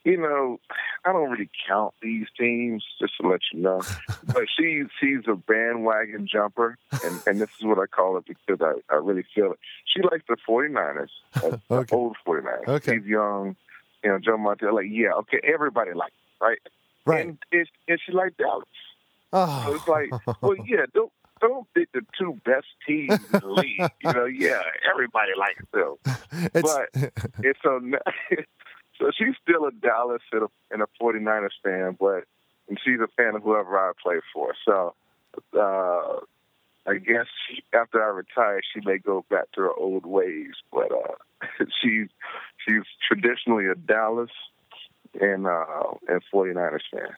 you 0.04 0.16
know, 0.16 0.58
I 1.04 1.12
don't 1.12 1.30
really 1.30 1.48
count 1.68 1.94
these 2.02 2.26
teams, 2.36 2.84
just 3.00 3.12
to 3.20 3.28
let 3.28 3.40
you 3.52 3.60
know. 3.60 3.82
but 4.26 4.44
she 4.58 4.82
she's 5.00 5.20
a 5.28 5.36
bandwagon 5.36 6.26
jumper, 6.26 6.76
and, 7.04 7.22
and 7.26 7.40
this 7.40 7.50
is 7.58 7.64
what 7.64 7.78
I 7.78 7.86
call 7.86 8.16
it 8.16 8.24
because 8.26 8.60
I, 8.60 8.80
I 8.92 8.96
really 8.96 9.24
feel 9.34 9.52
it. 9.52 9.58
She 9.84 10.02
likes 10.02 10.24
the 10.28 10.36
49ers, 10.48 11.08
uh, 11.36 11.56
okay. 11.70 11.86
the 11.86 11.94
old 11.94 12.16
49ers. 12.26 12.68
Okay. 12.68 12.96
She's 12.96 13.06
young, 13.06 13.54
you 14.02 14.10
know, 14.10 14.18
Joe 14.18 14.36
Montana. 14.36 14.74
Like, 14.74 14.86
yeah, 14.90 15.12
okay, 15.18 15.40
everybody 15.44 15.92
likes 15.92 16.14
it, 16.16 16.44
right? 16.44 16.58
Right. 17.04 17.26
And, 17.26 17.38
and, 17.52 17.68
and 17.86 18.00
she 18.04 18.12
liked 18.12 18.38
Dallas. 18.38 18.64
Oh. 19.32 19.64
So 19.66 19.74
it's 19.76 19.88
like, 19.88 20.42
well, 20.42 20.56
yeah, 20.66 20.86
don't 20.92 21.12
don't 21.42 21.66
pick 21.74 21.92
the 21.92 22.00
two 22.18 22.40
best 22.44 22.66
teams 22.86 23.12
in 23.12 23.40
the 23.40 23.46
league. 23.46 23.90
You 24.02 24.12
know, 24.12 24.24
yeah, 24.24 24.62
everybody 24.90 25.32
likes 25.38 25.64
them. 25.72 25.96
It's, 26.54 26.62
but 26.62 26.88
it's 27.40 27.58
so 27.62 27.78
so 28.98 29.10
she's 29.16 29.34
still 29.42 29.66
a 29.66 29.70
Dallas 29.70 30.22
and 30.32 30.44
a, 30.44 30.48
and 30.70 30.82
a 30.82 30.86
49ers 31.00 31.50
fan, 31.62 31.96
but 32.00 32.24
and 32.68 32.78
she's 32.82 33.00
a 33.00 33.08
fan 33.18 33.36
of 33.36 33.42
whoever 33.42 33.76
I 33.78 33.92
play 34.02 34.20
for. 34.32 34.54
So 34.64 34.94
uh, 35.54 36.20
I 36.86 36.94
guess 36.96 37.26
she, 37.46 37.62
after 37.74 38.02
I 38.02 38.08
retire, 38.08 38.60
she 38.72 38.80
may 38.84 38.98
go 38.98 39.24
back 39.28 39.52
to 39.52 39.60
her 39.62 39.72
old 39.72 40.06
ways. 40.06 40.54
But 40.72 40.90
uh, 40.90 41.42
she's 41.82 42.08
she's 42.66 42.82
traditionally 43.06 43.66
a 43.66 43.74
Dallas 43.74 44.30
and 45.20 45.46
uh, 45.46 45.92
and 46.08 46.22
49ers 46.32 46.80
fan. 46.90 47.14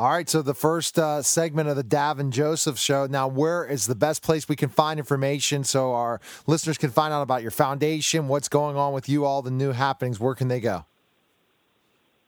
All 0.00 0.08
right, 0.08 0.26
so 0.26 0.40
the 0.40 0.54
first 0.54 0.98
uh, 0.98 1.20
segment 1.20 1.68
of 1.68 1.76
the 1.76 1.84
Davin 1.84 2.30
Joseph 2.30 2.78
show. 2.78 3.04
Now, 3.04 3.28
where 3.28 3.66
is 3.66 3.86
the 3.86 3.94
best 3.94 4.22
place 4.22 4.48
we 4.48 4.56
can 4.56 4.70
find 4.70 4.98
information 4.98 5.62
so 5.62 5.92
our 5.92 6.22
listeners 6.46 6.78
can 6.78 6.88
find 6.88 7.12
out 7.12 7.20
about 7.20 7.42
your 7.42 7.50
foundation, 7.50 8.26
what's 8.26 8.48
going 8.48 8.76
on 8.76 8.94
with 8.94 9.10
you, 9.10 9.26
all 9.26 9.42
the 9.42 9.50
new 9.50 9.72
happenings? 9.72 10.18
Where 10.18 10.34
can 10.34 10.48
they 10.48 10.58
go? 10.58 10.86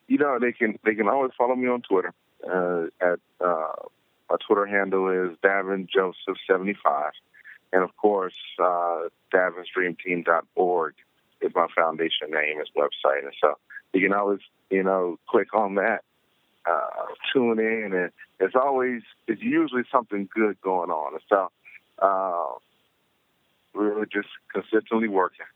You 0.07 0.19
know, 0.19 0.39
they 0.39 0.53
can 0.53 0.79
they 0.85 0.95
can 0.95 1.09
always 1.09 1.31
follow 1.39 1.57
me 1.57 1.67
on 1.67 1.81
Twitter. 1.81 2.13
Uh, 2.47 2.89
at 3.01 3.19
uh, 3.43 3.89
my 4.29 4.37
Twitter 4.47 4.67
handle 4.67 5.09
is 5.09 5.35
Davin 5.43 5.89
Joseph 5.89 6.37
seventy 6.47 6.77
five, 6.85 7.13
and 7.73 7.83
of 7.83 7.97
course, 7.97 8.37
uh, 8.63 9.05
DavinsDreamTeam.org 9.33 10.95
is 11.41 11.53
my 11.55 11.69
foundation 11.75 12.33
name, 12.33 12.61
is 12.61 12.69
website, 12.77 13.23
and 13.23 13.33
so 13.41 13.55
you 13.95 14.03
can 14.03 14.13
always 14.13 14.41
you 14.69 14.83
know 14.83 15.19
click 15.27 15.55
on 15.55 15.77
that 15.77 16.05
uh, 16.67 17.07
tune 17.33 17.59
in, 17.59 17.93
and 17.93 18.11
it's 18.41 18.55
always 18.55 19.03
it's 19.27 19.43
usually 19.43 19.83
something 19.91 20.29
good 20.35 20.61
going 20.61 20.91
on. 20.91 21.15
And 21.15 21.23
so 21.29 21.51
uh, 21.99 22.59
we're 23.75 24.05
just 24.07 24.29
consistently 24.53 25.09
working. 25.09 25.47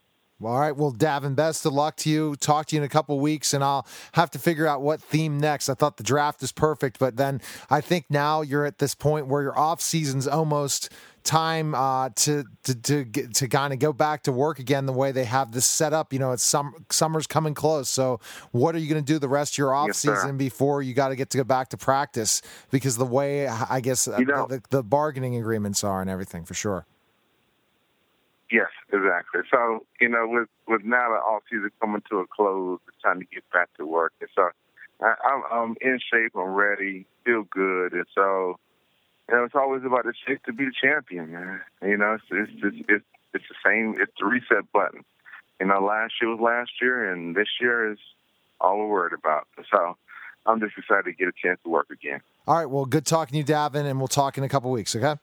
All 0.43 0.59
right. 0.59 0.75
Well, 0.75 0.93
Davin, 0.93 1.35
best 1.35 1.65
of 1.65 1.73
luck 1.73 1.95
to 1.97 2.11
you. 2.11 2.35
Talk 2.35 2.67
to 2.67 2.75
you 2.75 2.81
in 2.81 2.85
a 2.85 2.89
couple 2.89 3.19
weeks, 3.19 3.55
and 3.55 3.63
I'll 3.63 3.87
have 4.11 4.29
to 4.31 4.39
figure 4.39 4.67
out 4.67 4.83
what 4.83 5.01
theme 5.01 5.39
next. 5.39 5.67
I 5.67 5.73
thought 5.73 5.97
the 5.97 6.03
draft 6.03 6.43
is 6.43 6.51
perfect, 6.51 6.99
but 6.99 7.17
then 7.17 7.41
I 7.71 7.81
think 7.81 8.05
now 8.09 8.41
you're 8.41 8.65
at 8.65 8.77
this 8.77 8.93
point 8.93 9.25
where 9.25 9.41
your 9.41 9.57
off 9.57 9.81
season's 9.81 10.27
almost 10.27 10.91
time 11.27 11.75
uh, 11.75 12.09
to 12.15 12.43
to 12.63 12.75
to 12.81 13.03
get, 13.03 13.35
to 13.35 13.47
kind 13.47 13.73
of 13.73 13.79
go 13.79 13.91
back 13.93 14.23
to 14.23 14.31
work 14.31 14.59
again 14.59 14.85
the 14.85 14.93
way 14.93 15.11
they 15.11 15.25
have 15.25 15.51
this 15.51 15.65
set 15.65 15.93
up. 15.93 16.13
You 16.13 16.19
know, 16.19 16.31
it's 16.31 16.41
some 16.43 16.85
summer's 16.89 17.27
coming 17.27 17.53
close. 17.53 17.89
So, 17.89 18.19
what 18.51 18.73
are 18.73 18.79
you 18.79 18.89
going 18.89 19.03
to 19.03 19.13
do 19.13 19.19
the 19.19 19.27
rest 19.27 19.53
of 19.55 19.57
your 19.59 19.73
off 19.73 19.87
Yes, 19.87 19.97
season 19.99 20.17
sir. 20.17 20.33
before 20.33 20.81
you 20.81 20.93
got 20.93 21.09
to 21.09 21.15
get 21.15 21.29
to 21.31 21.37
go 21.37 21.43
back 21.43 21.69
to 21.69 21.77
practice? 21.77 22.41
Because 22.71 22.97
the 22.97 23.05
way 23.05 23.47
I 23.47 23.81
guess 23.81 24.07
uh, 24.07 24.17
You 24.17 24.25
know- 24.25 24.47
the, 24.47 24.61
the 24.69 24.81
bargaining 24.83 25.35
agreements 25.35 25.83
are 25.83 26.01
and 26.01 26.09
everything 26.09 26.45
for 26.45 26.53
sure. 26.53 26.85
Yes, 28.49 28.69
exactly. 28.93 29.41
So 29.51 29.85
you 29.99 30.07
know, 30.07 30.25
with 30.27 30.47
with 30.67 30.83
now 30.85 31.09
the 31.09 31.15
off 31.15 31.43
season 31.51 31.69
coming 31.81 32.01
to 32.09 32.19
a 32.19 32.25
close, 32.27 32.79
it's 32.87 33.01
time 33.03 33.19
to 33.19 33.25
get 33.25 33.43
back 33.51 33.67
to 33.77 33.85
work. 33.85 34.13
And 34.21 34.29
so 34.33 34.49
I, 35.01 35.15
I'm, 35.25 35.43
I'm 35.51 35.75
in 35.81 35.99
shape. 36.11 36.31
I'm 36.35 36.53
ready. 36.53 37.05
Feel 37.25 37.43
good. 37.51 37.91
And 37.93 38.05
so 38.15 38.57
you 39.29 39.35
know, 39.35 39.43
it's 39.43 39.55
always 39.55 39.83
about 39.83 40.05
the 40.05 40.13
chance 40.25 40.39
to 40.45 40.53
be 40.53 40.65
the 40.65 40.71
champion, 40.81 41.31
man. 41.31 41.61
You 41.81 41.97
know, 41.97 42.13
it's 42.13 42.23
it's 42.31 42.51
it's, 42.63 42.85
it's, 42.89 43.05
it's 43.33 43.45
the 43.49 43.55
same. 43.65 43.95
It's 43.99 44.11
the 44.19 44.25
reset 44.25 44.71
button. 44.71 45.03
You 45.59 45.67
know, 45.67 45.83
last 45.83 46.13
year 46.21 46.29
was 46.29 46.39
last 46.39 46.71
year, 46.81 47.11
and 47.11 47.35
this 47.35 47.47
year 47.59 47.91
is 47.91 47.97
all 48.61 48.77
we're 48.77 48.87
worried 48.87 49.13
about. 49.13 49.47
So 49.71 49.97
I'm 50.45 50.59
just 50.59 50.77
excited 50.77 51.05
to 51.05 51.13
get 51.13 51.27
a 51.27 51.31
chance 51.31 51.59
to 51.63 51.69
work 51.69 51.87
again. 51.91 52.21
All 52.47 52.57
right. 52.57 52.69
Well, 52.69 52.85
good 52.85 53.05
talking 53.05 53.33
to 53.33 53.37
you, 53.39 53.43
Davin, 53.43 53.85
and 53.85 53.99
we'll 53.99 54.07
talk 54.07 54.37
in 54.37 54.43
a 54.43 54.49
couple 54.49 54.71
weeks. 54.71 54.95
Okay. 54.95 55.15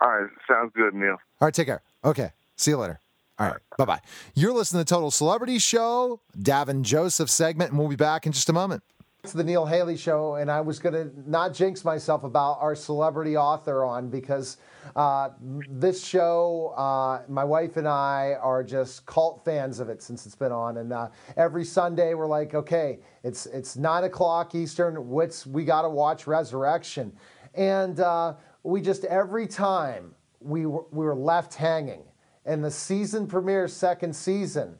All 0.00 0.10
right, 0.10 0.30
sounds 0.46 0.72
good, 0.74 0.94
Neil. 0.94 1.12
All 1.12 1.18
right, 1.40 1.54
take 1.54 1.66
care. 1.66 1.80
Okay, 2.04 2.30
see 2.56 2.72
you 2.72 2.76
later. 2.76 3.00
All 3.38 3.48
right, 3.48 3.60
bye 3.78 3.84
bye. 3.84 4.00
You're 4.34 4.52
listening 4.52 4.84
to 4.84 4.88
Total 4.88 5.10
Celebrity 5.10 5.58
Show, 5.58 6.20
Davin 6.38 6.82
Joseph 6.82 7.30
segment, 7.30 7.70
and 7.70 7.78
we'll 7.78 7.88
be 7.88 7.96
back 7.96 8.26
in 8.26 8.32
just 8.32 8.48
a 8.48 8.52
moment. 8.52 8.82
It's 9.24 9.32
the 9.32 9.42
Neil 9.42 9.64
Haley 9.64 9.96
Show, 9.96 10.34
and 10.34 10.50
I 10.50 10.60
was 10.60 10.78
going 10.78 10.92
to 10.92 11.10
not 11.30 11.54
jinx 11.54 11.82
myself 11.82 12.24
about 12.24 12.58
our 12.60 12.74
celebrity 12.74 13.38
author 13.38 13.82
on 13.82 14.10
because 14.10 14.58
uh, 14.94 15.30
this 15.40 16.04
show, 16.04 16.74
uh, 16.76 17.22
my 17.26 17.42
wife 17.42 17.78
and 17.78 17.88
I 17.88 18.36
are 18.42 18.62
just 18.62 19.06
cult 19.06 19.42
fans 19.42 19.80
of 19.80 19.88
it 19.88 20.02
since 20.02 20.26
it's 20.26 20.34
been 20.34 20.52
on, 20.52 20.76
and 20.76 20.92
uh, 20.92 21.08
every 21.38 21.64
Sunday 21.64 22.12
we're 22.12 22.26
like, 22.26 22.52
okay, 22.52 22.98
it's 23.22 23.46
it's 23.46 23.78
nine 23.78 24.04
o'clock 24.04 24.54
Eastern. 24.54 25.08
What's 25.08 25.46
we 25.46 25.64
got 25.64 25.82
to 25.82 25.88
watch 25.88 26.26
Resurrection, 26.26 27.10
and 27.54 28.00
uh, 28.00 28.34
we 28.62 28.82
just 28.82 29.06
every 29.06 29.46
time 29.46 30.14
we 30.40 30.66
were, 30.66 30.84
we 30.90 31.06
were 31.06 31.16
left 31.16 31.54
hanging. 31.54 32.02
And 32.44 32.62
the 32.62 32.70
season 32.70 33.26
premiere, 33.26 33.68
second 33.68 34.14
season, 34.14 34.76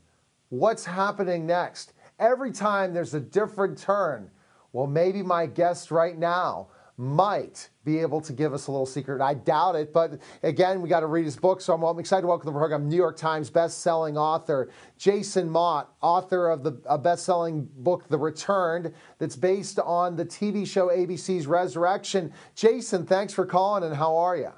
what's 0.50 0.84
happening 0.84 1.46
next? 1.46 1.93
Every 2.18 2.52
time 2.52 2.94
there's 2.94 3.14
a 3.14 3.20
different 3.20 3.78
turn. 3.78 4.30
Well, 4.72 4.86
maybe 4.86 5.22
my 5.22 5.46
guest 5.46 5.90
right 5.90 6.16
now 6.16 6.68
might 6.96 7.70
be 7.84 7.98
able 7.98 8.20
to 8.20 8.32
give 8.32 8.54
us 8.54 8.68
a 8.68 8.70
little 8.70 8.86
secret. 8.86 9.20
I 9.20 9.34
doubt 9.34 9.74
it, 9.74 9.92
but 9.92 10.20
again, 10.44 10.80
we 10.80 10.88
got 10.88 11.00
to 11.00 11.06
read 11.06 11.24
his 11.24 11.36
book. 11.36 11.60
So 11.60 11.74
I'm, 11.74 11.82
I'm 11.82 11.98
excited 11.98 12.22
to 12.22 12.28
welcome 12.28 12.46
to 12.46 12.52
the 12.52 12.58
program 12.58 12.88
New 12.88 12.96
York 12.96 13.16
Times 13.16 13.50
best-selling 13.50 14.16
author 14.16 14.70
Jason 14.96 15.50
Mott, 15.50 15.92
author 16.00 16.48
of 16.48 16.62
the 16.62 16.80
a 16.86 16.96
best-selling 16.96 17.68
book 17.78 18.08
The 18.08 18.18
Returned, 18.18 18.94
that's 19.18 19.34
based 19.34 19.80
on 19.80 20.14
the 20.14 20.24
TV 20.24 20.66
show 20.66 20.88
ABC's 20.88 21.48
Resurrection. 21.48 22.32
Jason, 22.54 23.04
thanks 23.06 23.32
for 23.32 23.44
calling, 23.44 23.82
and 23.82 23.94
how 23.94 24.16
are 24.16 24.36
you? 24.36 24.52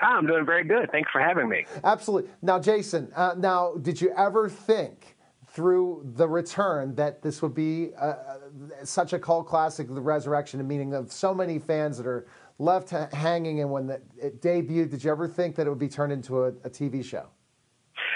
Ah, 0.00 0.16
I'm 0.16 0.26
doing 0.26 0.44
very 0.44 0.64
good. 0.64 0.90
Thanks 0.90 1.10
for 1.12 1.20
having 1.20 1.48
me. 1.48 1.64
Absolutely. 1.84 2.30
Now, 2.42 2.58
Jason, 2.58 3.12
uh, 3.14 3.34
now, 3.38 3.74
did 3.74 4.00
you 4.00 4.12
ever 4.16 4.48
think 4.48 5.16
through 5.52 6.10
the 6.16 6.26
return 6.26 6.94
that 6.94 7.22
this 7.22 7.42
would 7.42 7.54
be 7.54 7.90
uh, 8.00 8.04
uh, 8.04 8.38
such 8.84 9.12
a 9.12 9.18
cult 9.18 9.46
classic, 9.46 9.86
The 9.88 10.00
Resurrection, 10.00 10.60
and 10.60 10.68
meaning 10.68 10.94
of 10.94 11.12
so 11.12 11.34
many 11.34 11.58
fans 11.58 11.98
that 11.98 12.06
are 12.06 12.26
left 12.58 12.90
ha- 12.90 13.08
hanging? 13.12 13.60
And 13.60 13.70
when 13.70 13.86
the, 13.86 14.00
it 14.20 14.40
debuted, 14.40 14.90
did 14.90 15.04
you 15.04 15.10
ever 15.10 15.28
think 15.28 15.56
that 15.56 15.66
it 15.66 15.70
would 15.70 15.78
be 15.78 15.88
turned 15.88 16.12
into 16.12 16.44
a, 16.44 16.48
a 16.48 16.70
TV 16.70 17.04
show? 17.04 17.26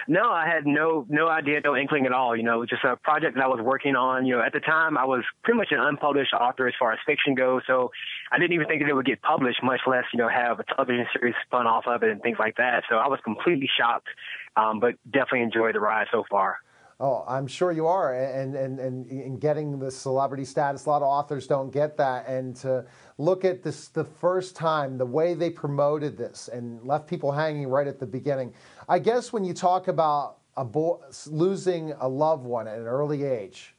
No, 0.08 0.30
I 0.30 0.46
had 0.46 0.66
no 0.66 1.04
no 1.08 1.28
idea, 1.28 1.60
no 1.64 1.76
inkling 1.76 2.06
at 2.06 2.12
all. 2.12 2.36
You 2.36 2.44
know, 2.44 2.56
it 2.56 2.58
was 2.58 2.68
just 2.68 2.84
a 2.84 2.96
project 2.96 3.34
that 3.34 3.42
I 3.42 3.48
was 3.48 3.60
working 3.60 3.96
on. 3.96 4.24
You 4.24 4.36
know, 4.36 4.42
at 4.42 4.52
the 4.52 4.60
time 4.60 4.96
I 4.96 5.04
was 5.04 5.24
pretty 5.42 5.58
much 5.58 5.68
an 5.72 5.80
unpublished 5.80 6.32
author 6.32 6.68
as 6.68 6.74
far 6.78 6.92
as 6.92 6.98
fiction 7.04 7.34
goes, 7.34 7.62
so 7.66 7.90
I 8.30 8.38
didn't 8.38 8.52
even 8.52 8.68
think 8.68 8.82
that 8.82 8.88
it 8.88 8.94
would 8.94 9.06
get 9.06 9.20
published, 9.22 9.62
much 9.64 9.80
less 9.86 10.04
you 10.12 10.18
know 10.18 10.28
have 10.28 10.60
a 10.60 10.64
television 10.64 11.06
series 11.12 11.34
spun 11.44 11.66
off 11.66 11.84
of 11.86 12.04
it 12.04 12.10
and 12.10 12.22
things 12.22 12.36
like 12.38 12.56
that. 12.56 12.84
So 12.88 12.96
I 12.96 13.08
was 13.08 13.18
completely 13.24 13.68
shocked, 13.76 14.08
um, 14.56 14.78
but 14.78 14.94
definitely 15.04 15.42
enjoyed 15.42 15.74
the 15.74 15.80
ride 15.80 16.06
so 16.12 16.24
far. 16.30 16.58
Oh, 16.98 17.24
I'm 17.28 17.46
sure 17.46 17.72
you 17.72 17.86
are, 17.86 18.14
and 18.14 18.54
and 18.54 18.80
and 18.80 19.06
in 19.06 19.38
getting 19.38 19.78
the 19.78 19.90
celebrity 19.90 20.46
status, 20.46 20.86
a 20.86 20.88
lot 20.88 21.02
of 21.02 21.08
authors 21.08 21.46
don't 21.46 21.70
get 21.70 21.98
that. 21.98 22.26
And 22.26 22.56
to 22.56 22.86
look 23.18 23.44
at 23.44 23.62
this 23.62 23.88
the 23.88 24.04
first 24.04 24.56
time, 24.56 24.96
the 24.96 25.04
way 25.04 25.34
they 25.34 25.50
promoted 25.50 26.16
this 26.16 26.48
and 26.48 26.82
left 26.84 27.06
people 27.06 27.30
hanging 27.30 27.68
right 27.68 27.86
at 27.86 27.98
the 27.98 28.06
beginning. 28.06 28.54
I 28.88 28.98
guess 28.98 29.30
when 29.30 29.44
you 29.44 29.52
talk 29.52 29.88
about 29.88 30.38
a 30.56 30.64
boy 30.64 30.96
losing 31.26 31.92
a 32.00 32.08
loved 32.08 32.44
one 32.44 32.66
at 32.66 32.78
an 32.78 32.86
early 32.86 33.24
age, 33.24 33.74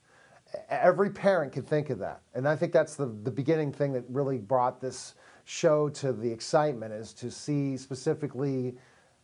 every 0.69 1.09
parent 1.09 1.51
can 1.51 1.63
think 1.63 1.89
of 1.89 1.97
that, 1.97 2.21
and 2.35 2.47
I 2.47 2.55
think 2.55 2.71
that's 2.71 2.93
the 2.93 3.07
the 3.07 3.31
beginning 3.31 3.73
thing 3.73 3.93
that 3.93 4.03
really 4.09 4.37
brought 4.37 4.79
this 4.79 5.15
show 5.45 5.89
to 5.89 6.13
the 6.13 6.29
excitement 6.29 6.93
is 6.93 7.13
to 7.13 7.31
see 7.31 7.77
specifically 7.77 8.75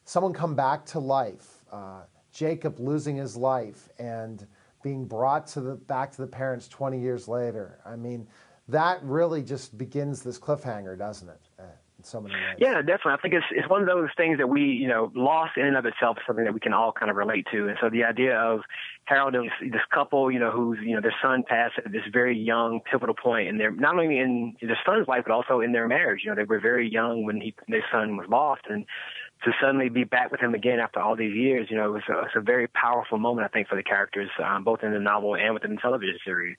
someone 0.04 0.34
come 0.34 0.56
back 0.56 0.84
to 0.86 1.00
life. 1.00 1.64
Uh, 1.72 2.02
Jacob 2.34 2.80
losing 2.80 3.16
his 3.16 3.38
life 3.38 3.90
and 4.00 4.46
being 4.84 5.06
brought 5.06 5.48
to 5.48 5.62
the 5.62 5.76
back 5.76 6.12
to 6.12 6.22
the 6.22 6.28
parents 6.28 6.68
20 6.68 7.00
years 7.00 7.28
later. 7.28 7.80
I 7.86 7.96
mean, 7.96 8.28
that 8.68 9.02
really 9.04 9.44
just 9.44 9.78
begins 9.78 10.24
this 10.24 10.40
cliffhanger, 10.40 10.98
doesn't 10.98 11.30
it? 11.30 11.42
Uh, 11.60 11.64
so 12.02 12.20
many 12.20 12.36
ways. 12.36 12.58
Yeah, 12.58 12.82
definitely. 12.82 13.14
I 13.14 13.18
think 13.22 13.34
it's 13.34 13.46
it's 13.52 13.70
one 13.70 13.82
of 13.82 13.88
those 13.88 14.10
things 14.18 14.38
that 14.38 14.48
we, 14.48 14.62
you 14.62 14.88
know, 14.88 15.12
loss 15.16 15.50
in 15.56 15.66
and 15.66 15.78
of 15.78 15.86
itself 15.86 16.18
is 16.18 16.24
something 16.28 16.44
that 16.44 16.54
we 16.54 16.60
can 16.60 16.74
all 16.74 16.92
kind 16.92 17.10
of 17.10 17.16
relate 17.16 17.48
to. 17.52 17.68
And 17.68 17.78
so 17.82 17.90
the 17.90 18.04
idea 18.04 18.38
of 18.38 18.62
Harold 19.06 19.36
and 19.36 19.50
this, 19.62 19.82
couple, 19.94 20.32
you 20.32 20.40
know, 20.40 20.52
who's 20.52 20.80
you 20.84 20.96
know 20.96 21.02
their 21.02 21.16
son 21.22 21.44
passed 21.48 21.76
at 21.86 21.92
this 21.92 22.02
very 22.12 22.38
young 22.38 22.82
pivotal 22.90 23.16
point 23.16 23.48
in 23.48 23.58
their 23.58 23.72
not 23.72 23.94
only 23.94 24.20
in 24.20 24.56
their 24.62 24.78
son's 24.86 25.08
life 25.08 25.24
but 25.26 25.34
also 25.34 25.62
in 25.62 25.72
their 25.72 25.88
marriage. 25.88 26.22
You 26.24 26.32
know, 26.32 26.36
they 26.36 26.44
were 26.44 26.60
very 26.60 26.92
young 26.92 27.24
when 27.24 27.40
he 27.40 27.54
their 27.68 27.86
son 27.92 28.18
was 28.18 28.28
lost, 28.30 28.64
and 28.70 28.86
to 29.46 29.52
suddenly 29.62 29.90
be 29.90 30.04
back 30.04 30.32
with 30.32 30.40
him 30.40 30.54
again 30.54 30.80
after 30.80 31.00
all 31.00 31.16
these 31.16 31.36
years, 31.36 31.68
you 31.70 31.78
know, 31.78 31.88
it 31.90 31.92
was 31.92 32.04
a, 32.10 32.20
it's 32.26 32.36
a 32.36 32.42
very 32.42 32.68
powerful 32.68 33.18
moment, 33.18 33.46
I 33.46 33.50
think, 33.50 33.68
for 33.68 33.76
the 33.76 33.84
characters, 33.84 34.30
um, 34.44 34.64
both 34.64 34.84
in 34.84 34.94
the 34.94 35.00
novel 35.00 35.36
and 35.36 35.54
within 35.54 35.76
the 35.76 35.82
television 35.82 36.18
series. 36.24 36.58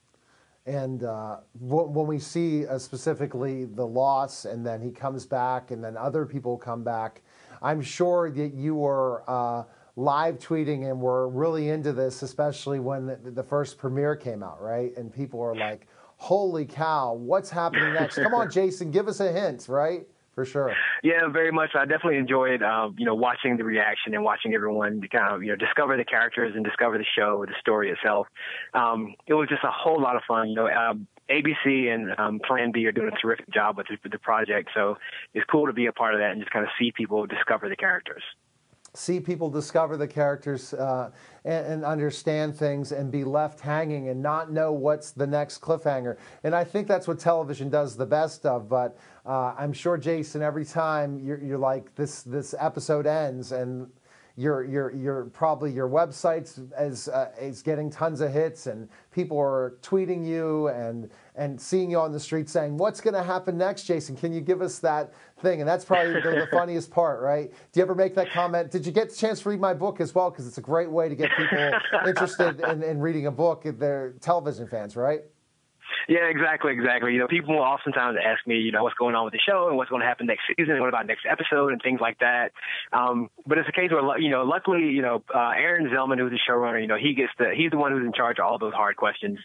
And 0.66 1.04
uh, 1.04 1.38
when 1.60 2.06
we 2.06 2.18
see 2.18 2.66
uh, 2.66 2.78
specifically 2.78 3.66
the 3.66 3.86
loss, 3.86 4.46
and 4.46 4.66
then 4.66 4.80
he 4.80 4.90
comes 4.90 5.26
back, 5.26 5.70
and 5.70 5.84
then 5.84 5.96
other 5.96 6.24
people 6.24 6.56
come 6.56 6.82
back, 6.82 7.22
I'm 7.60 7.82
sure 7.82 8.30
that 8.30 8.54
you 8.54 8.74
were 8.74 9.24
uh, 9.28 9.64
live 9.96 10.38
tweeting 10.38 10.90
and 10.90 11.00
were 11.00 11.28
really 11.28 11.68
into 11.68 11.92
this, 11.92 12.22
especially 12.22 12.80
when 12.80 13.06
the, 13.06 13.16
the 13.16 13.42
first 13.42 13.76
premiere 13.78 14.16
came 14.16 14.42
out, 14.42 14.60
right? 14.62 14.96
And 14.96 15.12
people 15.12 15.38
were 15.38 15.54
like, 15.54 15.86
"Holy 16.16 16.64
cow, 16.64 17.12
what's 17.12 17.50
happening 17.50 17.92
next?" 17.92 18.16
Come 18.22 18.34
on, 18.34 18.50
Jason, 18.50 18.90
give 18.90 19.06
us 19.06 19.20
a 19.20 19.30
hint, 19.30 19.66
right? 19.68 20.06
For 20.34 20.44
sure. 20.44 20.74
Yeah, 21.02 21.28
very 21.28 21.52
much. 21.52 21.70
I 21.74 21.84
definitely 21.84 22.16
enjoyed, 22.16 22.62
uh, 22.62 22.90
you 22.96 23.06
know, 23.06 23.14
watching 23.14 23.56
the 23.56 23.64
reaction 23.64 24.14
and 24.14 24.24
watching 24.24 24.52
everyone 24.54 25.00
kind 25.12 25.32
of, 25.32 25.42
you 25.42 25.50
know, 25.50 25.56
discover 25.56 25.96
the 25.96 26.04
characters 26.04 26.54
and 26.56 26.64
discover 26.64 26.98
the 26.98 27.04
show, 27.16 27.44
the 27.46 27.54
story 27.60 27.90
itself. 27.90 28.26
Um, 28.72 29.14
it 29.26 29.34
was 29.34 29.48
just 29.48 29.62
a 29.62 29.70
whole 29.70 30.00
lot 30.00 30.16
of 30.16 30.22
fun. 30.26 30.48
You 30.48 30.56
know, 30.56 30.68
um, 30.68 31.06
ABC 31.30 31.92
and 31.92 32.18
um, 32.18 32.40
Plan 32.44 32.72
B 32.72 32.84
are 32.86 32.92
doing 32.92 33.10
a 33.14 33.20
terrific 33.20 33.48
job 33.50 33.76
with 33.76 33.86
the, 33.88 33.96
with 34.02 34.12
the 34.12 34.18
project, 34.18 34.70
so 34.74 34.96
it's 35.32 35.46
cool 35.50 35.66
to 35.66 35.72
be 35.72 35.86
a 35.86 35.92
part 35.92 36.14
of 36.14 36.20
that 36.20 36.32
and 36.32 36.40
just 36.40 36.52
kind 36.52 36.64
of 36.64 36.70
see 36.78 36.92
people 36.92 37.26
discover 37.26 37.68
the 37.68 37.76
characters. 37.76 38.22
See 38.94 39.18
people 39.18 39.50
discover 39.50 39.96
the 39.96 40.06
characters 40.06 40.72
uh, 40.74 41.10
and, 41.44 41.66
and 41.66 41.84
understand 41.84 42.56
things 42.56 42.92
and 42.92 43.10
be 43.10 43.24
left 43.24 43.60
hanging 43.60 44.08
and 44.08 44.22
not 44.22 44.52
know 44.52 44.72
what's 44.72 45.10
the 45.10 45.26
next 45.26 45.60
cliffhanger. 45.60 46.16
And 46.44 46.54
I 46.54 46.64
think 46.64 46.86
that's 46.86 47.08
what 47.08 47.18
television 47.18 47.68
does 47.68 47.96
the 47.96 48.06
best 48.06 48.46
of. 48.46 48.68
But 48.68 48.96
uh, 49.26 49.54
I'm 49.58 49.72
sure, 49.72 49.98
Jason, 49.98 50.42
every 50.42 50.64
time 50.64 51.18
you're, 51.18 51.42
you're 51.42 51.58
like, 51.58 51.94
this, 51.96 52.22
this 52.22 52.54
episode 52.58 53.06
ends 53.06 53.52
and 53.52 53.90
your, 54.36 54.64
your, 54.64 54.92
your 54.94 55.24
probably 55.26 55.70
your 55.72 55.88
website's 55.88 56.60
is, 56.78 57.08
uh, 57.08 57.30
is 57.40 57.62
getting 57.62 57.90
tons 57.90 58.20
of 58.20 58.32
hits 58.32 58.66
and 58.66 58.88
people 59.12 59.38
are 59.38 59.76
tweeting 59.82 60.26
you 60.26 60.68
and, 60.68 61.10
and 61.36 61.60
seeing 61.60 61.90
you 61.90 61.98
on 61.98 62.12
the 62.12 62.20
street 62.20 62.48
saying, 62.48 62.76
what's 62.76 63.00
going 63.00 63.14
to 63.14 63.22
happen 63.22 63.58
next, 63.58 63.84
Jason? 63.84 64.16
Can 64.16 64.32
you 64.32 64.40
give 64.40 64.62
us 64.62 64.78
that 64.80 65.12
thing? 65.40 65.60
And 65.60 65.68
that's 65.68 65.84
probably 65.84 66.14
the, 66.14 66.20
the 66.20 66.48
funniest 66.52 66.90
part, 66.90 67.20
right? 67.20 67.50
Do 67.50 67.80
you 67.80 67.82
ever 67.82 67.94
make 67.94 68.14
that 68.14 68.30
comment? 68.30 68.70
Did 68.70 68.86
you 68.86 68.92
get 68.92 69.10
the 69.10 69.16
chance 69.16 69.40
to 69.40 69.48
read 69.48 69.60
my 69.60 69.74
book 69.74 70.00
as 70.00 70.14
well? 70.14 70.30
Because 70.30 70.46
it's 70.46 70.58
a 70.58 70.62
great 70.62 70.90
way 70.90 71.08
to 71.08 71.14
get 71.14 71.30
people 71.36 71.72
interested 72.06 72.60
in, 72.60 72.82
in 72.82 73.00
reading 73.00 73.26
a 73.26 73.32
book 73.32 73.66
if 73.66 73.78
they're 73.78 74.12
television 74.20 74.68
fans, 74.68 74.96
right? 74.96 75.22
Yeah, 76.08 76.28
exactly, 76.28 76.72
exactly. 76.72 77.12
You 77.12 77.20
know, 77.20 77.28
people 77.28 77.56
oftentimes 77.56 78.18
ask 78.22 78.46
me, 78.46 78.56
you 78.56 78.72
know, 78.72 78.82
what's 78.82 78.96
going 78.96 79.14
on 79.14 79.24
with 79.24 79.32
the 79.32 79.40
show 79.40 79.68
and 79.68 79.76
what's 79.76 79.90
going 79.90 80.00
to 80.00 80.06
happen 80.06 80.26
next 80.26 80.42
season, 80.56 80.72
and 80.72 80.80
what 80.80 80.88
about 80.88 81.06
next 81.06 81.24
episode 81.28 81.72
and 81.72 81.80
things 81.82 82.00
like 82.00 82.18
that. 82.18 82.52
Um, 82.92 83.30
but 83.46 83.58
it's 83.58 83.68
a 83.68 83.72
case 83.72 83.90
where, 83.90 84.18
you 84.18 84.30
know, 84.30 84.42
luckily, 84.44 84.84
you 84.84 85.02
know, 85.02 85.22
uh, 85.34 85.52
Aaron 85.56 85.86
Zelman, 85.88 86.18
who's 86.18 86.32
the 86.32 86.38
showrunner, 86.48 86.80
you 86.80 86.86
know, 86.86 86.98
he 86.98 87.14
gets 87.14 87.32
the 87.38 87.52
he's 87.56 87.70
the 87.70 87.78
one 87.78 87.92
who's 87.92 88.04
in 88.04 88.12
charge 88.12 88.38
of 88.38 88.44
all 88.44 88.58
those 88.58 88.74
hard 88.74 88.96
questions. 88.96 89.38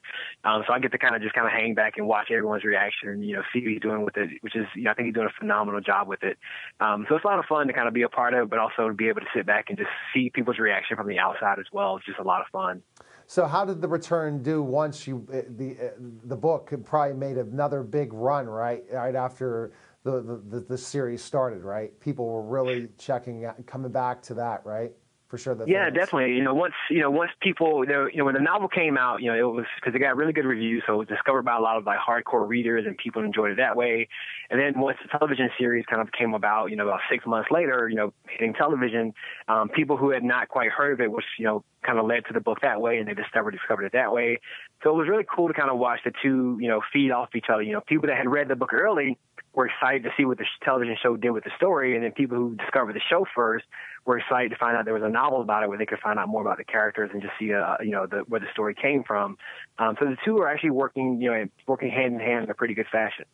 Um, 0.43 0.63
so 0.67 0.73
I 0.73 0.79
get 0.79 0.91
to 0.91 0.97
kind 0.97 1.15
of 1.15 1.21
just 1.21 1.33
kind 1.33 1.47
of 1.47 1.53
hang 1.53 1.75
back 1.75 1.97
and 1.97 2.07
watch 2.07 2.27
everyone's 2.31 2.63
reaction 2.63 3.09
and 3.09 3.25
you 3.25 3.35
know 3.35 3.43
see 3.53 3.61
what 3.61 3.71
he's 3.71 3.81
doing 3.81 4.03
with 4.03 4.17
it, 4.17 4.29
which 4.41 4.55
is 4.55 4.65
you 4.75 4.83
know 4.83 4.91
I 4.91 4.93
think 4.93 5.07
he's 5.07 5.15
doing 5.15 5.27
a 5.27 5.39
phenomenal 5.39 5.81
job 5.81 6.07
with 6.07 6.23
it. 6.23 6.37
Um, 6.79 7.05
so 7.07 7.15
it's 7.15 7.25
a 7.25 7.27
lot 7.27 7.39
of 7.39 7.45
fun 7.45 7.67
to 7.67 7.73
kind 7.73 7.87
of 7.87 7.93
be 7.93 8.03
a 8.03 8.09
part 8.09 8.33
of, 8.33 8.49
but 8.49 8.59
also 8.59 8.87
to 8.87 8.93
be 8.93 9.07
able 9.07 9.21
to 9.21 9.27
sit 9.35 9.45
back 9.45 9.65
and 9.69 9.77
just 9.77 9.89
see 10.13 10.29
people's 10.29 10.59
reaction 10.59 10.97
from 10.97 11.07
the 11.07 11.19
outside 11.19 11.59
as 11.59 11.65
well. 11.71 11.97
It's 11.97 12.05
just 12.05 12.19
a 12.19 12.23
lot 12.23 12.41
of 12.41 12.47
fun. 12.51 12.83
So 13.29 13.45
how 13.45 13.63
did 13.63 13.79
the 13.79 13.87
return 13.87 14.41
do 14.41 14.63
once 14.63 15.05
you 15.05 15.23
eh, 15.31 15.43
the 15.49 15.77
eh, 15.79 15.89
the 16.23 16.35
book 16.35 16.73
probably 16.83 17.15
made 17.15 17.37
another 17.37 17.83
big 17.83 18.11
run 18.11 18.47
right 18.47 18.83
right 18.91 19.13
after 19.13 19.71
the 20.03 20.41
the, 20.49 20.61
the 20.61 20.77
series 20.77 21.23
started 21.23 21.61
right? 21.61 21.97
People 21.99 22.25
were 22.25 22.41
really 22.41 22.89
checking 22.97 23.45
out, 23.45 23.63
coming 23.67 23.91
back 23.91 24.23
to 24.23 24.33
that 24.33 24.65
right 24.65 24.91
for 25.29 25.37
sure. 25.37 25.55
yeah, 25.67 25.91
definitely. 25.91 26.33
You 26.33 26.43
know, 26.43 26.55
once 26.55 26.73
you 26.89 27.01
know, 27.01 27.11
once 27.11 27.29
people, 27.39 27.85
you 27.85 27.91
know, 27.91 28.07
you 28.07 28.17
know, 28.17 28.25
when 28.25 28.33
the 28.33 28.41
novel 28.41 28.67
came 28.67 28.97
out, 28.97 29.21
you 29.21 29.31
know, 29.31 29.37
it 29.37 29.55
was 29.55 29.65
because 29.75 29.93
it 29.93 29.99
got 29.99 30.17
really 30.17 30.33
good 30.33 30.45
reviews, 30.45 30.81
so 30.87 30.95
it 30.95 30.97
was 30.97 31.07
discovered 31.07 31.43
by 31.43 31.55
a 31.55 31.59
lot 31.59 31.77
of 31.77 31.85
like 31.85 31.99
hardcore 31.99 32.47
readers, 32.47 32.85
and 32.87 32.97
people 32.97 33.23
enjoyed 33.23 33.51
it 33.51 33.57
that 33.57 33.77
way. 33.77 34.07
And 34.49 34.59
then 34.59 34.81
once 34.81 34.97
the 35.03 35.15
television 35.15 35.51
series 35.59 35.85
kind 35.85 36.01
of 36.01 36.11
came 36.11 36.33
about, 36.33 36.71
you 36.71 36.77
know, 36.77 36.87
about 36.87 37.01
six 37.11 37.27
months 37.27 37.51
later, 37.51 37.87
you 37.87 37.95
know, 37.95 38.11
hitting 38.27 38.55
television, 38.55 39.13
um, 39.47 39.69
people 39.69 39.97
who 39.97 40.09
had 40.09 40.23
not 40.23 40.49
quite 40.49 40.71
heard 40.71 40.93
of 40.93 41.01
it, 41.01 41.11
which 41.11 41.25
you 41.37 41.45
know, 41.45 41.63
kind 41.85 41.99
of 41.99 42.07
led 42.07 42.25
to 42.25 42.33
the 42.33 42.41
book 42.41 42.61
that 42.61 42.81
way, 42.81 42.97
and 42.97 43.07
they 43.07 43.13
discovered 43.13 43.51
discovered 43.51 43.83
it 43.83 43.91
that 43.91 44.11
way. 44.11 44.39
So 44.83 44.89
it 44.89 44.97
was 44.97 45.07
really 45.07 45.25
cool 45.31 45.47
to 45.47 45.53
kind 45.53 45.69
of 45.69 45.77
watch 45.77 45.99
the 46.03 46.11
two, 46.23 46.57
you 46.59 46.69
know, 46.69 46.81
feed 46.91 47.11
off 47.11 47.35
each 47.35 47.51
other. 47.53 47.61
You 47.61 47.73
know, 47.73 47.81
people 47.81 48.07
that 48.07 48.17
had 48.17 48.27
read 48.27 48.47
the 48.47 48.55
book 48.55 48.73
early 48.73 49.19
were 49.59 49.67
excited 49.67 50.03
to 50.03 50.09
see 50.15 50.23
what 50.23 50.37
the 50.37 50.45
television 50.63 50.95
show 51.03 51.17
did 51.17 51.31
with 51.31 51.43
the 51.43 51.51
story, 51.57 51.93
and 51.93 52.05
then 52.05 52.13
people 52.13 52.37
who 52.37 52.55
discovered 52.55 52.95
the 52.95 53.01
show 53.09 53.25
first 53.35 53.65
were 54.05 54.17
excited 54.17 54.47
to 54.51 54.55
find 54.55 54.77
out 54.77 54.85
there 54.85 54.93
was 54.93 55.03
a 55.03 55.09
novel 55.09 55.41
about 55.41 55.63
it 55.63 55.67
where 55.67 55.77
they 55.77 55.85
could 55.85 55.99
find 55.99 56.17
out 56.17 56.29
more 56.29 56.41
about 56.41 56.57
the 56.57 56.63
characters 56.63 57.09
and 57.11 57.21
just 57.21 57.33
see, 57.37 57.53
uh, 57.53 57.75
you 57.81 57.91
know, 57.91 58.07
the, 58.07 58.19
where 58.19 58.39
the 58.39 58.47
story 58.53 58.73
came 58.73 59.03
from. 59.03 59.37
Um, 59.77 59.97
so 59.99 60.05
the 60.05 60.15
two 60.23 60.37
are 60.37 60.47
actually 60.47 60.69
working, 60.69 61.21
you 61.21 61.29
know, 61.29 61.45
working 61.67 61.89
hand 61.89 62.13
in 62.13 62.21
hand 62.21 62.45
in 62.45 62.49
a 62.49 62.53
pretty 62.53 62.73
good 62.73 62.87
fashion. 62.89 63.25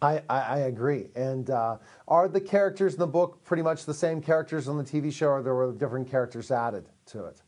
I, 0.00 0.22
I, 0.30 0.58
agree. 0.60 1.08
And 1.14 1.50
uh, 1.50 1.76
are 2.08 2.26
the 2.26 2.40
characters 2.40 2.94
in 2.94 3.00
the 3.00 3.06
book 3.06 3.44
pretty 3.44 3.62
much 3.62 3.84
the 3.84 3.94
same 3.94 4.22
characters 4.22 4.66
on 4.66 4.78
the 4.78 4.84
TV 4.84 5.12
show, 5.12 5.28
or 5.28 5.42
there 5.42 5.54
were 5.54 5.72
different 5.72 6.10
characters 6.10 6.50
added 6.50 6.88
to 7.06 7.26
it? 7.26 7.42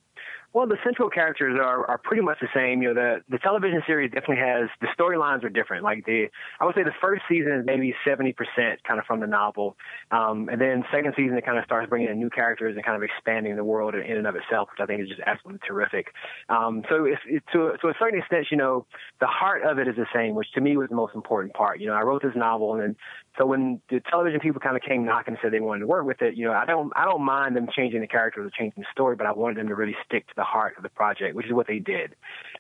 Well, 0.53 0.67
the 0.67 0.79
central 0.85 1.11
characters 1.11 1.59
are, 1.61 1.87
are 1.87 1.99
pretty 1.99 2.23
much 2.23 2.39
the 2.41 2.49
same. 2.55 2.81
You 2.83 2.95
know, 2.95 2.95
the 2.95 3.23
the 3.29 3.39
television 3.39 3.83
series 3.87 4.11
definitely 4.11 4.39
has 4.39 4.69
the 4.81 4.89
storylines 4.99 5.45
are 5.45 5.51
different. 5.51 5.85
Like 5.85 6.05
the, 6.07 6.29
I 6.61 6.65
would 6.65 6.75
say 6.75 6.83
the 6.83 6.95
first 7.01 7.23
season 7.29 7.53
is 7.53 7.67
maybe 7.67 7.95
seventy 8.07 8.33
percent 8.33 8.83
kind 8.85 8.99
of 8.99 9.07
from 9.07 9.21
the 9.21 9.27
novel, 9.27 9.77
um, 10.11 10.49
and 10.49 10.61
then 10.61 10.85
second 10.93 11.15
season 11.17 11.37
it 11.37 11.45
kind 11.45 11.59
of 11.59 11.65
starts 11.65 11.89
bringing 11.89 12.09
in 12.09 12.19
new 12.19 12.31
characters 12.31 12.75
and 12.75 12.85
kind 12.85 12.97
of 12.97 13.03
expanding 13.03 13.55
the 13.57 13.65
world 13.65 13.95
in 13.95 14.17
and 14.17 14.27
of 14.27 14.35
itself, 14.37 14.69
which 14.71 14.83
I 14.83 14.87
think 14.87 15.03
is 15.03 15.09
just 15.09 15.21
absolutely 15.27 15.61
terrific. 15.67 16.13
Um, 16.49 16.83
so 16.89 17.05
it's, 17.05 17.21
it, 17.27 17.43
to 17.53 17.77
to 17.83 17.89
a 17.89 17.95
certain 17.99 18.19
extent, 18.19 18.47
you 18.51 18.57
know, 18.57 18.87
the 19.21 19.27
heart 19.27 19.63
of 19.63 19.79
it 19.79 19.89
is 19.89 19.97
the 19.97 20.07
same, 20.15 20.35
which 20.35 20.51
to 20.55 20.61
me 20.61 20.77
was 20.77 20.89
the 20.89 20.97
most 20.97 21.15
important 21.15 21.55
part. 21.55 21.81
You 21.81 21.89
know, 21.89 21.95
I 21.95 22.03
wrote 22.03 22.23
this 22.23 22.33
novel, 22.35 22.73
and 22.75 22.83
then 22.83 22.97
so 23.39 23.47
when 23.47 23.81
the 23.91 24.01
television 24.11 24.41
people 24.41 24.61
kind 24.61 24.77
of 24.77 24.83
came 24.83 25.05
knocking 25.05 25.35
and 25.35 25.39
said 25.43 25.53
they 25.53 25.61
wanted 25.61 25.81
to 25.81 25.87
work 25.87 26.07
with 26.07 26.23
it, 26.23 26.37
you 26.37 26.47
know, 26.47 26.53
I 26.53 26.65
don't 26.65 26.93
I 26.97 27.05
don't 27.05 27.23
mind 27.23 27.57
them 27.57 27.69
changing 27.75 28.01
the 28.01 28.07
characters 28.07 28.47
or 28.47 28.51
changing 28.51 28.83
the 28.83 28.89
story, 28.93 29.17
but 29.17 29.27
I 29.27 29.33
wanted 29.33 29.59
them 29.59 29.69
to 29.69 29.75
really 29.75 29.97
stick 30.07 30.27
to 30.29 30.33
the 30.37 30.45
heart 30.45 30.75
of 30.77 30.83
the 30.83 30.89
project, 30.89 31.35
which 31.35 31.47
is 31.47 31.53
what 31.53 31.67
they 31.67 31.79
did. 31.79 32.15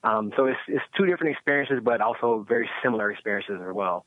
Um, 0.04 0.32
so 0.36 0.46
it's 0.46 0.58
it's 0.68 0.84
two 0.96 1.06
different 1.06 1.32
experiences, 1.32 1.80
but 1.82 2.00
also 2.00 2.44
very 2.48 2.68
similar 2.82 3.10
experiences 3.10 3.60
as 3.66 3.74
well. 3.74 4.04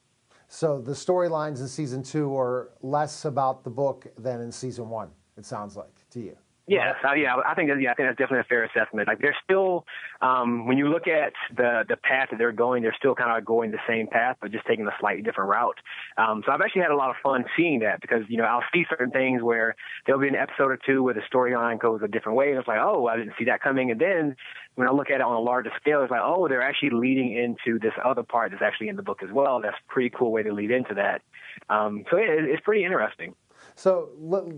So 0.48 0.82
the 0.82 0.94
storylines 0.94 1.60
in 1.60 1.68
season 1.68 2.04
two 2.04 2.36
are 2.38 2.72
less 2.82 3.26
about 3.26 3.64
the 3.64 3.70
book 3.70 4.08
than 4.18 4.42
in 4.42 4.52
season 4.52 4.90
one. 4.90 5.10
It 5.38 5.46
sounds 5.46 5.76
like 5.76 6.10
to 6.12 6.20
you. 6.20 6.38
Yes, 6.70 6.98
uh, 7.04 7.14
yeah, 7.14 7.36
I 7.44 7.56
think 7.56 7.72
yeah, 7.82 7.90
I 7.90 7.96
think 7.96 8.10
that's 8.10 8.20
definitely 8.20 8.42
a 8.42 8.44
fair 8.44 8.64
assessment. 8.64 9.08
Like 9.08 9.18
they're 9.18 9.36
still, 9.44 9.88
um, 10.22 10.68
when 10.68 10.78
you 10.78 10.88
look 10.88 11.08
at 11.08 11.34
the 11.58 11.84
the 11.90 11.98
path 11.98 12.28
that 12.30 12.38
they're 12.38 12.52
going, 12.52 12.84
they're 12.84 12.96
still 12.96 13.16
kind 13.16 13.36
of 13.36 13.44
going 13.44 13.72
the 13.72 13.80
same 13.88 14.06
path, 14.06 14.38
but 14.40 14.52
just 14.52 14.68
taking 14.68 14.86
a 14.86 14.92
slightly 15.00 15.24
different 15.24 15.50
route. 15.50 15.80
Um, 16.20 16.44
so 16.46 16.52
I've 16.52 16.62
actually 16.62 16.84
had 16.84 16.92
a 16.92 16.96
lot 16.96 17.10
of 17.10 17.16
fun 17.24 17.44
seeing 17.58 17.80
that 17.80 18.02
because 18.02 18.22
you 18.30 18.38
know 18.38 18.44
I'll 18.44 18.62
see 18.72 18.86
certain 18.88 19.10
things 19.10 19.42
where 19.42 19.76
there'll 20.06 20.22
be 20.22 20.28
an 20.28 20.36
episode 20.36 20.70
or 20.70 20.78
two 20.78 21.02
where 21.02 21.16
the 21.16 21.22
storyline 21.22 21.80
goes 21.80 22.02
a 22.04 22.08
different 22.08 22.38
way, 22.38 22.50
and 22.52 22.60
it's 22.60 22.68
like, 22.68 22.80
oh, 22.80 23.08
I 23.08 23.18
didn't 23.18 23.34
see 23.40 23.46
that 23.46 23.64
coming. 23.64 23.90
And 23.90 24.00
then 24.00 24.36
when 24.76 24.88
I 24.88 24.92
look 24.92 25.10
at 25.10 25.16
it 25.16 25.22
on 25.22 25.34
a 25.34 25.42
larger 25.42 25.72
scale, 25.82 26.04
it's 26.04 26.12
like, 26.12 26.22
oh, 26.24 26.48
they're 26.48 26.62
actually 26.62 26.92
leading 26.92 27.34
into 27.36 27.80
this 27.80 27.94
other 28.06 28.22
part 28.22 28.52
that's 28.52 28.62
actually 28.62 28.90
in 28.90 28.96
the 28.96 29.02
book 29.02 29.24
as 29.24 29.32
well. 29.34 29.60
That's 29.60 29.76
a 29.76 29.92
pretty 29.92 30.12
cool 30.16 30.32
way 30.32 30.44
to 30.44 30.54
lead 30.54 30.70
into 30.70 30.94
that. 30.94 31.24
Um, 31.68 32.06
so 32.12 32.18
it, 32.18 32.30
it's 32.30 32.62
pretty 32.62 32.84
interesting. 32.86 33.34
So 33.80 34.10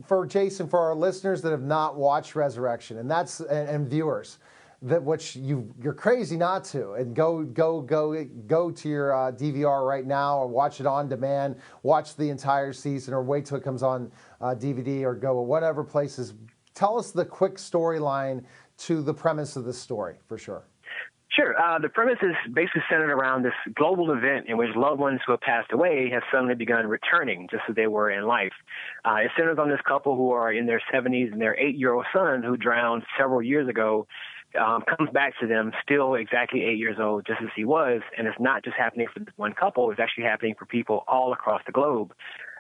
for 0.08 0.26
Jason, 0.26 0.68
for 0.68 0.80
our 0.80 0.96
listeners 0.96 1.44
that 1.44 1.52
have 1.52 1.62
not 1.62 1.96
watched 1.96 2.36
Resurrection, 2.36 2.98
and 2.98 3.12
that's 3.12 3.40
and, 3.40 3.70
and 3.70 3.88
viewers, 3.88 4.40
that 4.82 5.04
which 5.04 5.36
you 5.36 5.72
you're 5.80 5.94
crazy 5.94 6.36
not 6.36 6.64
to, 6.66 6.94
and 6.94 7.16
go 7.16 7.44
go 7.44 7.82
go 7.82 8.26
go 8.48 8.72
to 8.72 8.90
your 8.90 9.14
uh, 9.14 9.32
DVR 9.32 9.88
right 9.88 10.08
now 10.08 10.40
or 10.40 10.48
watch 10.48 10.80
it 10.80 10.88
on 10.88 11.08
demand, 11.08 11.58
watch 11.84 12.16
the 12.16 12.32
entire 12.32 12.74
season, 12.74 13.14
or 13.14 13.22
wait 13.22 13.46
till 13.46 13.58
it 13.58 13.64
comes 13.64 13.84
on 13.84 14.12
uh, 14.42 14.56
DVD 14.56 15.04
or 15.04 15.14
go 15.14 15.40
whatever 15.40 15.84
places. 15.84 16.34
Tell 16.74 16.98
us 16.98 17.12
the 17.12 17.24
quick 17.24 17.58
storyline 17.58 18.44
to 18.80 19.04
the 19.04 19.14
premise 19.14 19.56
of 19.56 19.66
the 19.66 19.74
story 19.74 20.16
for 20.26 20.40
sure. 20.40 20.64
Sure. 21.36 21.58
Uh, 21.58 21.80
the 21.80 21.88
premise 21.88 22.18
is 22.22 22.36
basically 22.54 22.82
centered 22.90 23.10
around 23.10 23.44
this 23.44 23.54
global 23.74 24.12
event 24.12 24.48
in 24.48 24.58
which 24.58 24.70
loved 24.76 25.00
ones 25.00 25.22
who 25.26 25.32
have 25.32 25.40
passed 25.40 25.72
away 25.72 26.10
have 26.12 26.24
suddenly 26.30 26.56
begun 26.56 26.88
returning 26.88 27.48
just 27.50 27.64
as 27.70 27.76
they 27.76 27.88
were 27.88 28.12
in 28.12 28.26
life. 28.26 28.52
Uh, 29.06 29.16
it 29.24 29.32
centers 29.38 29.58
on 29.58 29.70
this 29.70 29.80
couple 29.88 30.18
who 30.18 30.32
are 30.32 30.52
in 30.52 30.66
their 30.66 30.82
70s 30.94 31.32
and 31.32 31.40
their 31.40 31.58
eight 31.58 31.78
year 31.78 31.94
old 31.94 32.06
son 32.14 32.44
who 32.44 32.58
drowned 32.58 33.04
several 33.18 33.42
years 33.42 33.70
ago 33.70 34.08
um, 34.60 34.84
comes 34.98 35.10
back 35.12 35.34
to 35.40 35.48
them 35.48 35.72
still 35.82 36.16
exactly 36.16 36.64
eight 36.64 36.78
years 36.78 36.98
old, 37.00 37.26
just 37.26 37.42
as 37.42 37.50
he 37.56 37.64
was. 37.64 38.02
And 38.18 38.28
it's 38.28 38.40
not 38.40 38.66
just 38.66 38.76
happening 38.76 39.08
for 39.14 39.22
this 39.22 39.34
one 39.38 39.54
couple, 39.54 39.90
it's 39.92 40.02
actually 40.02 40.26
happening 40.26 40.56
for 40.60 40.66
people 40.66 41.06
all 41.08 41.32
across 41.32 41.62
the 41.66 41.72
globe. 41.72 42.14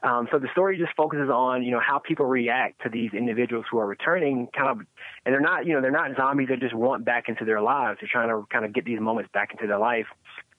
Um, 0.03 0.27
so 0.31 0.39
the 0.39 0.47
story 0.51 0.77
just 0.77 0.95
focuses 0.95 1.29
on, 1.29 1.63
you 1.63 1.71
know, 1.71 1.79
how 1.79 1.99
people 1.99 2.25
react 2.25 2.81
to 2.83 2.89
these 2.89 3.11
individuals 3.13 3.65
who 3.69 3.77
are 3.77 3.85
returning 3.85 4.47
kind 4.55 4.69
of, 4.69 4.77
and 5.25 5.33
they're 5.33 5.39
not, 5.39 5.65
you 5.67 5.73
know, 5.73 5.81
they're 5.81 5.91
not 5.91 6.15
zombies 6.17 6.49
They 6.49 6.55
just 6.55 6.73
want 6.73 7.05
back 7.05 7.29
into 7.29 7.45
their 7.45 7.61
lives. 7.61 7.99
They're 8.01 8.09
trying 8.11 8.29
to 8.29 8.47
kind 8.49 8.65
of 8.65 8.73
get 8.73 8.85
these 8.85 8.99
moments 8.99 9.29
back 9.31 9.51
into 9.51 9.67
their 9.67 9.77
life. 9.77 10.07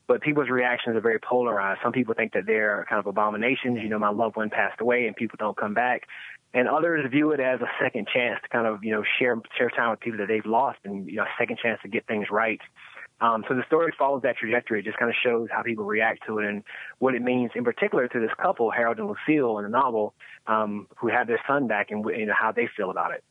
But 0.07 0.21
people's 0.21 0.51
reactions 0.51 0.97
are 0.97 1.01
very 1.01 1.19
polarized. 1.19 1.81
Some 1.83 1.93
people 1.93 2.15
think 2.15 2.35
that 2.35 2.45
they're 2.47 2.87
kind 2.89 3.01
of 3.01 3.07
abominations. 3.07 3.79
You 3.83 3.89
know, 3.89 3.99
my 3.99 4.11
loved 4.11 4.37
one 4.37 4.51
passed 4.51 4.81
away 4.81 5.07
and 5.07 5.17
people 5.17 5.37
don't 5.39 5.57
come 5.57 5.75
back 5.75 6.03
and 6.55 6.69
others 6.69 7.09
view 7.11 7.33
it 7.33 7.41
as 7.41 7.61
a 7.61 7.69
second 7.83 8.07
chance 8.13 8.39
to 8.43 8.49
kind 8.49 8.67
of 8.67 8.85
you 8.85 8.93
know 8.93 9.03
share 9.19 9.41
share 9.57 9.71
time 9.71 9.91
with 9.91 10.01
people 10.01 10.19
that 10.19 10.29
they've 10.29 10.47
lost 10.47 10.79
and 10.85 11.09
you 11.09 11.17
know 11.17 11.23
a 11.23 11.35
second 11.39 11.59
chance 11.63 11.81
to 11.83 11.89
get 11.89 12.07
things 12.07 12.27
right. 12.31 12.61
Um, 13.23 13.45
so 13.49 13.55
the 13.55 13.63
story 13.69 13.95
follows 13.97 14.23
that 14.23 14.37
trajectory. 14.37 14.81
It 14.81 14.85
just 14.85 14.99
kind 14.99 15.09
of 15.09 15.15
shows 15.23 15.49
how 15.51 15.63
people 15.63 15.85
react 15.85 16.27
to 16.27 16.41
it 16.41 16.45
and 16.45 16.65
what 16.99 17.15
it 17.15 17.23
means, 17.23 17.53
in 17.55 17.63
particular, 17.63 18.09
to 18.09 18.21
this 18.21 18.33
couple, 18.37 18.73
Harold 18.73 18.99
and 18.99 19.07
Lucille, 19.07 19.59
in 19.59 19.65
the 19.65 19.71
novel, 19.71 20.13
um, 20.49 20.89
who 20.97 21.07
have 21.09 21.29
their 21.29 21.41
son 21.47 21.69
back, 21.69 21.93
and 21.93 22.05
you 22.05 22.27
know 22.27 22.35
how 22.39 22.51
they 22.51 22.69
feel 22.77 22.91
about 22.91 23.13
it. 23.13 23.23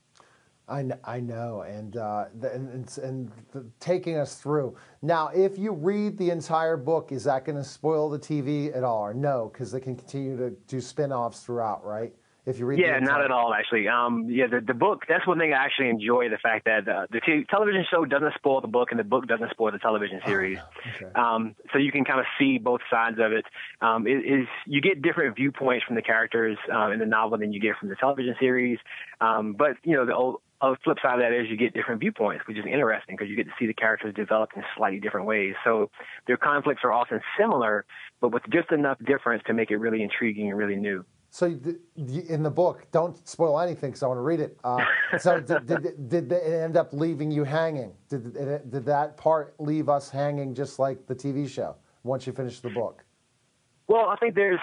I, 0.70 0.86
I 1.04 1.20
know, 1.20 1.64
and, 1.64 1.98
uh, 1.98 2.26
the, 2.39 2.54
and, 2.54 2.98
and 3.04 3.32
the, 3.52 3.66
taking 3.82 4.16
us 4.16 4.36
through. 4.36 4.78
Now, 5.02 5.28
if 5.28 5.58
you 5.58 5.74
read 5.74 6.18
the 6.18 6.30
entire 6.30 6.78
book, 6.78 7.12
is 7.12 7.26
that 7.26 7.44
going 7.44 7.58
to 7.58 7.64
spoil 7.64 8.10
the 8.10 8.20
TV 8.20 8.74
at 8.74 8.86
all, 8.86 9.02
or 9.02 9.14
no? 9.14 9.50
Because 9.52 9.74
they 9.74 9.82
can 9.82 9.98
continue 9.98 10.38
to 10.38 10.52
do 10.68 10.80
spin 10.80 11.12
offs 11.12 11.42
throughout, 11.42 11.84
right? 11.84 12.14
If 12.46 12.58
you 12.60 12.66
read. 12.66 12.80
Yeah, 12.80 13.00
not 13.00 13.24
at 13.24 13.32
all 13.32 13.54
actually. 13.54 13.88
Um, 13.88 14.28
yeah, 14.30 14.48
the 14.48 14.62
the 14.62 14.74
book. 14.74 15.04
That's 15.08 15.26
one 15.28 15.38
thing 15.38 15.54
I 15.54 15.64
actually 15.64 15.89
enjoy. 15.89 16.30
The 16.30 16.38
fact 16.38 16.66
that 16.66 16.88
uh, 16.88 17.08
the 17.12 17.20
t- 17.20 17.46
television 17.50 17.86
show 17.89 18.06
doesn't 18.06 18.34
spoil 18.36 18.62
the 18.62 18.68
book, 18.68 18.92
and 18.92 19.00
the 19.00 19.04
book 19.04 19.28
doesn't 19.28 19.52
spoil 19.52 19.72
the 19.72 19.80
television 19.80 20.20
oh, 20.24 20.28
series. 20.28 20.58
Oh, 20.60 21.06
okay. 21.06 21.20
um, 21.20 21.56
so 21.72 21.80
you 21.80 21.92
can 21.92 22.06
kind 22.06 22.20
of 22.20 22.26
see 22.39 22.58
both 22.58 22.82
sides 22.89 23.18
of 23.20 23.32
it. 23.32 23.46
Um, 23.82 24.08
it 24.08 24.26
is 24.26 24.48
you 24.66 24.82
get 24.82 25.02
different 25.02 25.36
viewpoints 25.36 25.86
from 25.86 25.96
the 25.96 26.02
characters 26.02 26.58
uh, 26.74 26.92
in 26.92 27.00
the 27.00 27.06
novel 27.06 27.38
than 27.38 27.54
you 27.54 27.60
get 27.60 27.78
from 27.78 27.89
the 27.89 27.96
television 27.96 28.36
series. 28.39 28.80
Um, 29.20 29.54
but 29.54 29.78
you 29.84 29.96
know 29.96 30.06
the 30.06 30.16
old 30.16 30.42
the 30.62 30.78
flip 30.84 30.98
side 31.02 31.16
of 31.16 31.20
that 31.20 31.34
is 31.34 31.50
you 31.50 31.58
get 31.58 31.74
different 31.74 32.00
viewpoints, 32.00 32.46
which 32.48 32.58
is 32.58 32.66
interesting 32.66 33.16
because 33.16 33.30
you 33.30 33.36
get 33.36 33.48
to 33.48 33.54
see 33.60 33.66
the 33.66 33.74
characters 33.74 34.14
develop 34.14 34.52
in 34.56 34.64
slightly 34.78 35.00
different 35.00 35.26
ways. 35.26 35.56
So 35.64 35.89
their 36.28 36.38
conflicts 36.38 36.82
are 36.84 36.92
often 36.92 37.20
similar, 37.39 37.86
but 38.20 38.32
with 38.32 38.44
just 38.52 38.72
enough 38.72 39.00
difference 39.06 39.44
to 39.48 39.54
make 39.54 39.72
it 39.72 39.78
really 39.78 40.04
intriguing 40.04 40.50
and 40.50 40.58
really 40.58 40.76
new. 40.76 41.04
So 41.34 41.46
in 41.96 42.44
the 42.44 42.52
book, 42.52 42.86
don't 42.92 43.26
spoil 43.26 43.58
anything 43.62 43.92
because 43.92 44.04
I 44.04 44.08
want 44.08 44.18
to 44.18 44.22
read 44.22 44.42
it. 44.42 44.58
Uh, 44.66 44.84
so 45.18 45.40
did, 45.40 45.66
did, 45.66 46.10
did 46.10 46.32
it 46.32 46.44
end 46.44 46.76
up 46.76 46.92
leaving 46.92 47.32
you 47.32 47.46
hanging? 47.46 47.94
Did, 48.10 48.34
did 48.70 48.86
that 48.86 49.16
part 49.16 49.56
leave 49.58 49.88
us 49.88 50.10
hanging 50.10 50.54
just 50.54 50.78
like 50.78 51.08
the 51.08 51.16
TV 51.16 51.50
show 51.50 51.78
once 52.04 52.28
you 52.28 52.34
finish 52.34 52.60
the 52.60 52.70
book? 52.70 53.06
Well, 53.88 54.10
I 54.10 54.18
think 54.18 54.36
there's 54.36 54.60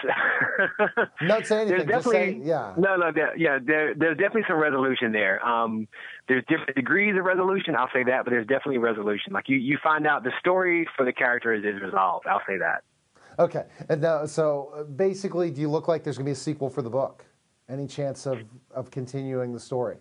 not 1.22 1.46
say 1.46 1.62
anything. 1.62 1.86
There's 1.86 1.88
definitely 1.88 2.40
say, 2.42 2.48
yeah. 2.48 2.74
No, 2.76 2.96
no, 2.96 3.12
there, 3.12 3.36
yeah. 3.36 3.58
There, 3.62 3.94
there's 3.94 4.16
definitely 4.16 4.44
some 4.48 4.58
resolution 4.58 5.12
there. 5.12 5.44
Um, 5.44 5.88
there's 6.28 6.44
different 6.48 6.76
degrees 6.76 7.14
of 7.18 7.24
resolution. 7.24 7.76
I'll 7.76 7.90
say 7.94 8.04
that, 8.04 8.24
but 8.24 8.30
there's 8.30 8.46
definitely 8.46 8.78
resolution. 8.78 9.32
Like 9.32 9.48
you, 9.48 9.56
you 9.56 9.78
find 9.82 10.06
out 10.06 10.22
the 10.22 10.32
story 10.38 10.86
for 10.96 11.04
the 11.04 11.12
characters 11.12 11.64
is 11.64 11.80
resolved. 11.82 12.26
I'll 12.26 12.42
say 12.46 12.58
that. 12.58 12.84
Okay, 13.38 13.64
and 13.88 14.00
now, 14.00 14.26
so 14.26 14.72
uh, 14.74 14.82
basically, 14.82 15.50
do 15.50 15.60
you 15.60 15.68
look 15.68 15.86
like 15.86 16.02
there's 16.02 16.16
going 16.16 16.24
to 16.24 16.28
be 16.28 16.32
a 16.32 16.36
sequel 16.36 16.68
for 16.68 16.82
the 16.82 16.90
book? 16.90 17.24
Any 17.68 17.86
chance 17.86 18.26
of 18.26 18.38
of 18.74 18.90
continuing 18.90 19.52
the 19.52 19.60
story? 19.60 19.98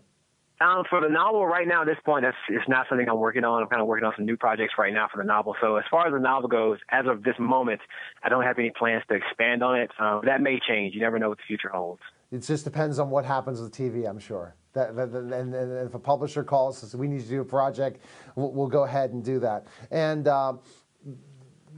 Um, 0.59 0.85
for 0.89 1.01
the 1.01 1.09
novel 1.09 1.45
right 1.45 1.67
now, 1.67 1.81
at 1.81 1.87
this 1.87 1.97
point, 2.03 2.23
that's 2.23 2.37
it's 2.49 2.67
not 2.67 2.87
something 2.89 3.07
I'm 3.07 3.19
working 3.19 3.43
on. 3.43 3.61
I'm 3.61 3.69
kind 3.69 3.81
of 3.81 3.87
working 3.87 4.05
on 4.05 4.13
some 4.15 4.25
new 4.25 4.37
projects 4.37 4.73
right 4.79 4.91
now 4.91 5.07
for 5.11 5.21
the 5.21 5.27
novel. 5.27 5.55
So 5.61 5.75
as 5.75 5.83
far 5.91 6.07
as 6.07 6.13
the 6.13 6.19
novel 6.19 6.49
goes, 6.49 6.79
as 6.89 7.05
of 7.05 7.21
this 7.21 7.35
moment, 7.37 7.79
I 8.23 8.29
don't 8.29 8.43
have 8.43 8.57
any 8.57 8.71
plans 8.71 9.03
to 9.09 9.15
expand 9.15 9.61
on 9.61 9.79
it. 9.79 9.91
Um, 9.99 10.21
that 10.25 10.41
may 10.41 10.59
change. 10.67 10.95
You 10.95 11.01
never 11.01 11.19
know 11.19 11.29
what 11.29 11.37
the 11.37 11.43
future 11.47 11.69
holds. 11.69 12.01
It 12.31 12.39
just 12.39 12.63
depends 12.63 12.97
on 12.97 13.11
what 13.11 13.23
happens 13.23 13.61
with 13.61 13.71
TV. 13.71 14.09
I'm 14.09 14.19
sure. 14.19 14.55
That, 14.73 14.95
that, 14.95 15.11
that 15.11 15.19
and, 15.19 15.53
and, 15.53 15.87
if 15.87 15.93
a 15.93 15.99
publisher 15.99 16.43
calls 16.43 16.83
us, 16.83 16.95
we 16.95 17.07
need 17.07 17.21
to 17.21 17.27
do 17.27 17.41
a 17.41 17.45
project, 17.45 18.01
we'll, 18.35 18.51
we'll 18.51 18.67
go 18.67 18.83
ahead 18.83 19.11
and 19.11 19.23
do 19.23 19.39
that. 19.39 19.65
And 19.91 20.27
uh, 20.27 20.53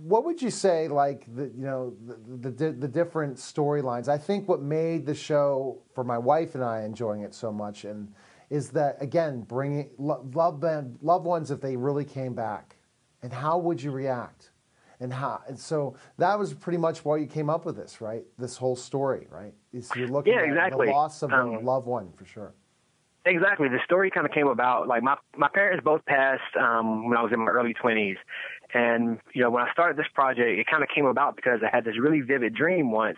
what 0.03 0.23
would 0.25 0.41
you 0.41 0.49
say, 0.49 0.87
like 0.87 1.25
the 1.35 1.51
you 1.55 1.65
know 1.65 1.93
the 2.07 2.49
the, 2.49 2.71
the 2.71 2.87
different 2.87 3.37
storylines? 3.37 4.07
I 4.07 4.17
think 4.17 4.47
what 4.47 4.61
made 4.61 5.05
the 5.05 5.15
show 5.15 5.81
for 5.93 6.03
my 6.03 6.17
wife 6.17 6.55
and 6.55 6.63
I 6.63 6.83
enjoying 6.83 7.21
it 7.21 7.33
so 7.33 7.51
much 7.51 7.85
and 7.85 8.13
is 8.49 8.69
that 8.69 9.01
again 9.01 9.41
bringing 9.41 9.89
love 9.97 10.35
loved 11.01 11.25
ones 11.25 11.51
if 11.51 11.61
they 11.61 11.75
really 11.75 12.05
came 12.05 12.33
back, 12.33 12.77
and 13.21 13.31
how 13.31 13.57
would 13.57 13.81
you 13.81 13.91
react, 13.91 14.51
and 14.99 15.13
how 15.13 15.41
and 15.47 15.59
so 15.59 15.95
that 16.17 16.37
was 16.37 16.53
pretty 16.53 16.77
much 16.77 17.05
why 17.05 17.17
you 17.17 17.27
came 17.27 17.49
up 17.49 17.65
with 17.65 17.75
this, 17.75 18.01
right? 18.01 18.23
This 18.37 18.57
whole 18.57 18.75
story, 18.75 19.27
right? 19.29 19.53
Is 19.73 19.89
you're 19.95 20.07
looking 20.07 20.33
yeah, 20.33 20.39
at 20.39 20.49
exactly. 20.49 20.87
the 20.87 20.93
loss 20.93 21.21
of 21.21 21.31
um, 21.31 21.55
a 21.55 21.59
loved 21.59 21.87
one 21.87 22.11
for 22.15 22.25
sure. 22.25 22.53
Exactly. 23.25 23.67
The 23.67 23.79
story 23.83 24.09
kind 24.09 24.25
of 24.25 24.31
came 24.31 24.47
about 24.47 24.87
like 24.87 25.03
my 25.03 25.15
my 25.37 25.49
parents 25.53 25.83
both 25.83 26.03
passed 26.05 26.55
um, 26.59 27.07
when 27.09 27.17
I 27.17 27.21
was 27.21 27.31
in 27.31 27.39
my 27.39 27.51
early 27.51 27.73
twenties, 27.73 28.17
and 28.73 29.19
you 29.33 29.41
know 29.41 29.49
when 29.49 29.63
I 29.63 29.71
started 29.71 29.97
this 29.97 30.07
project, 30.13 30.47
it 30.47 30.67
kind 30.69 30.83
of 30.83 30.89
came 30.93 31.05
about 31.05 31.35
because 31.35 31.59
I 31.63 31.75
had 31.75 31.85
this 31.85 31.99
really 31.99 32.21
vivid 32.21 32.53
dream 32.53 32.91
once 32.91 33.17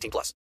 18 0.00 0.10
plus. 0.10 0.34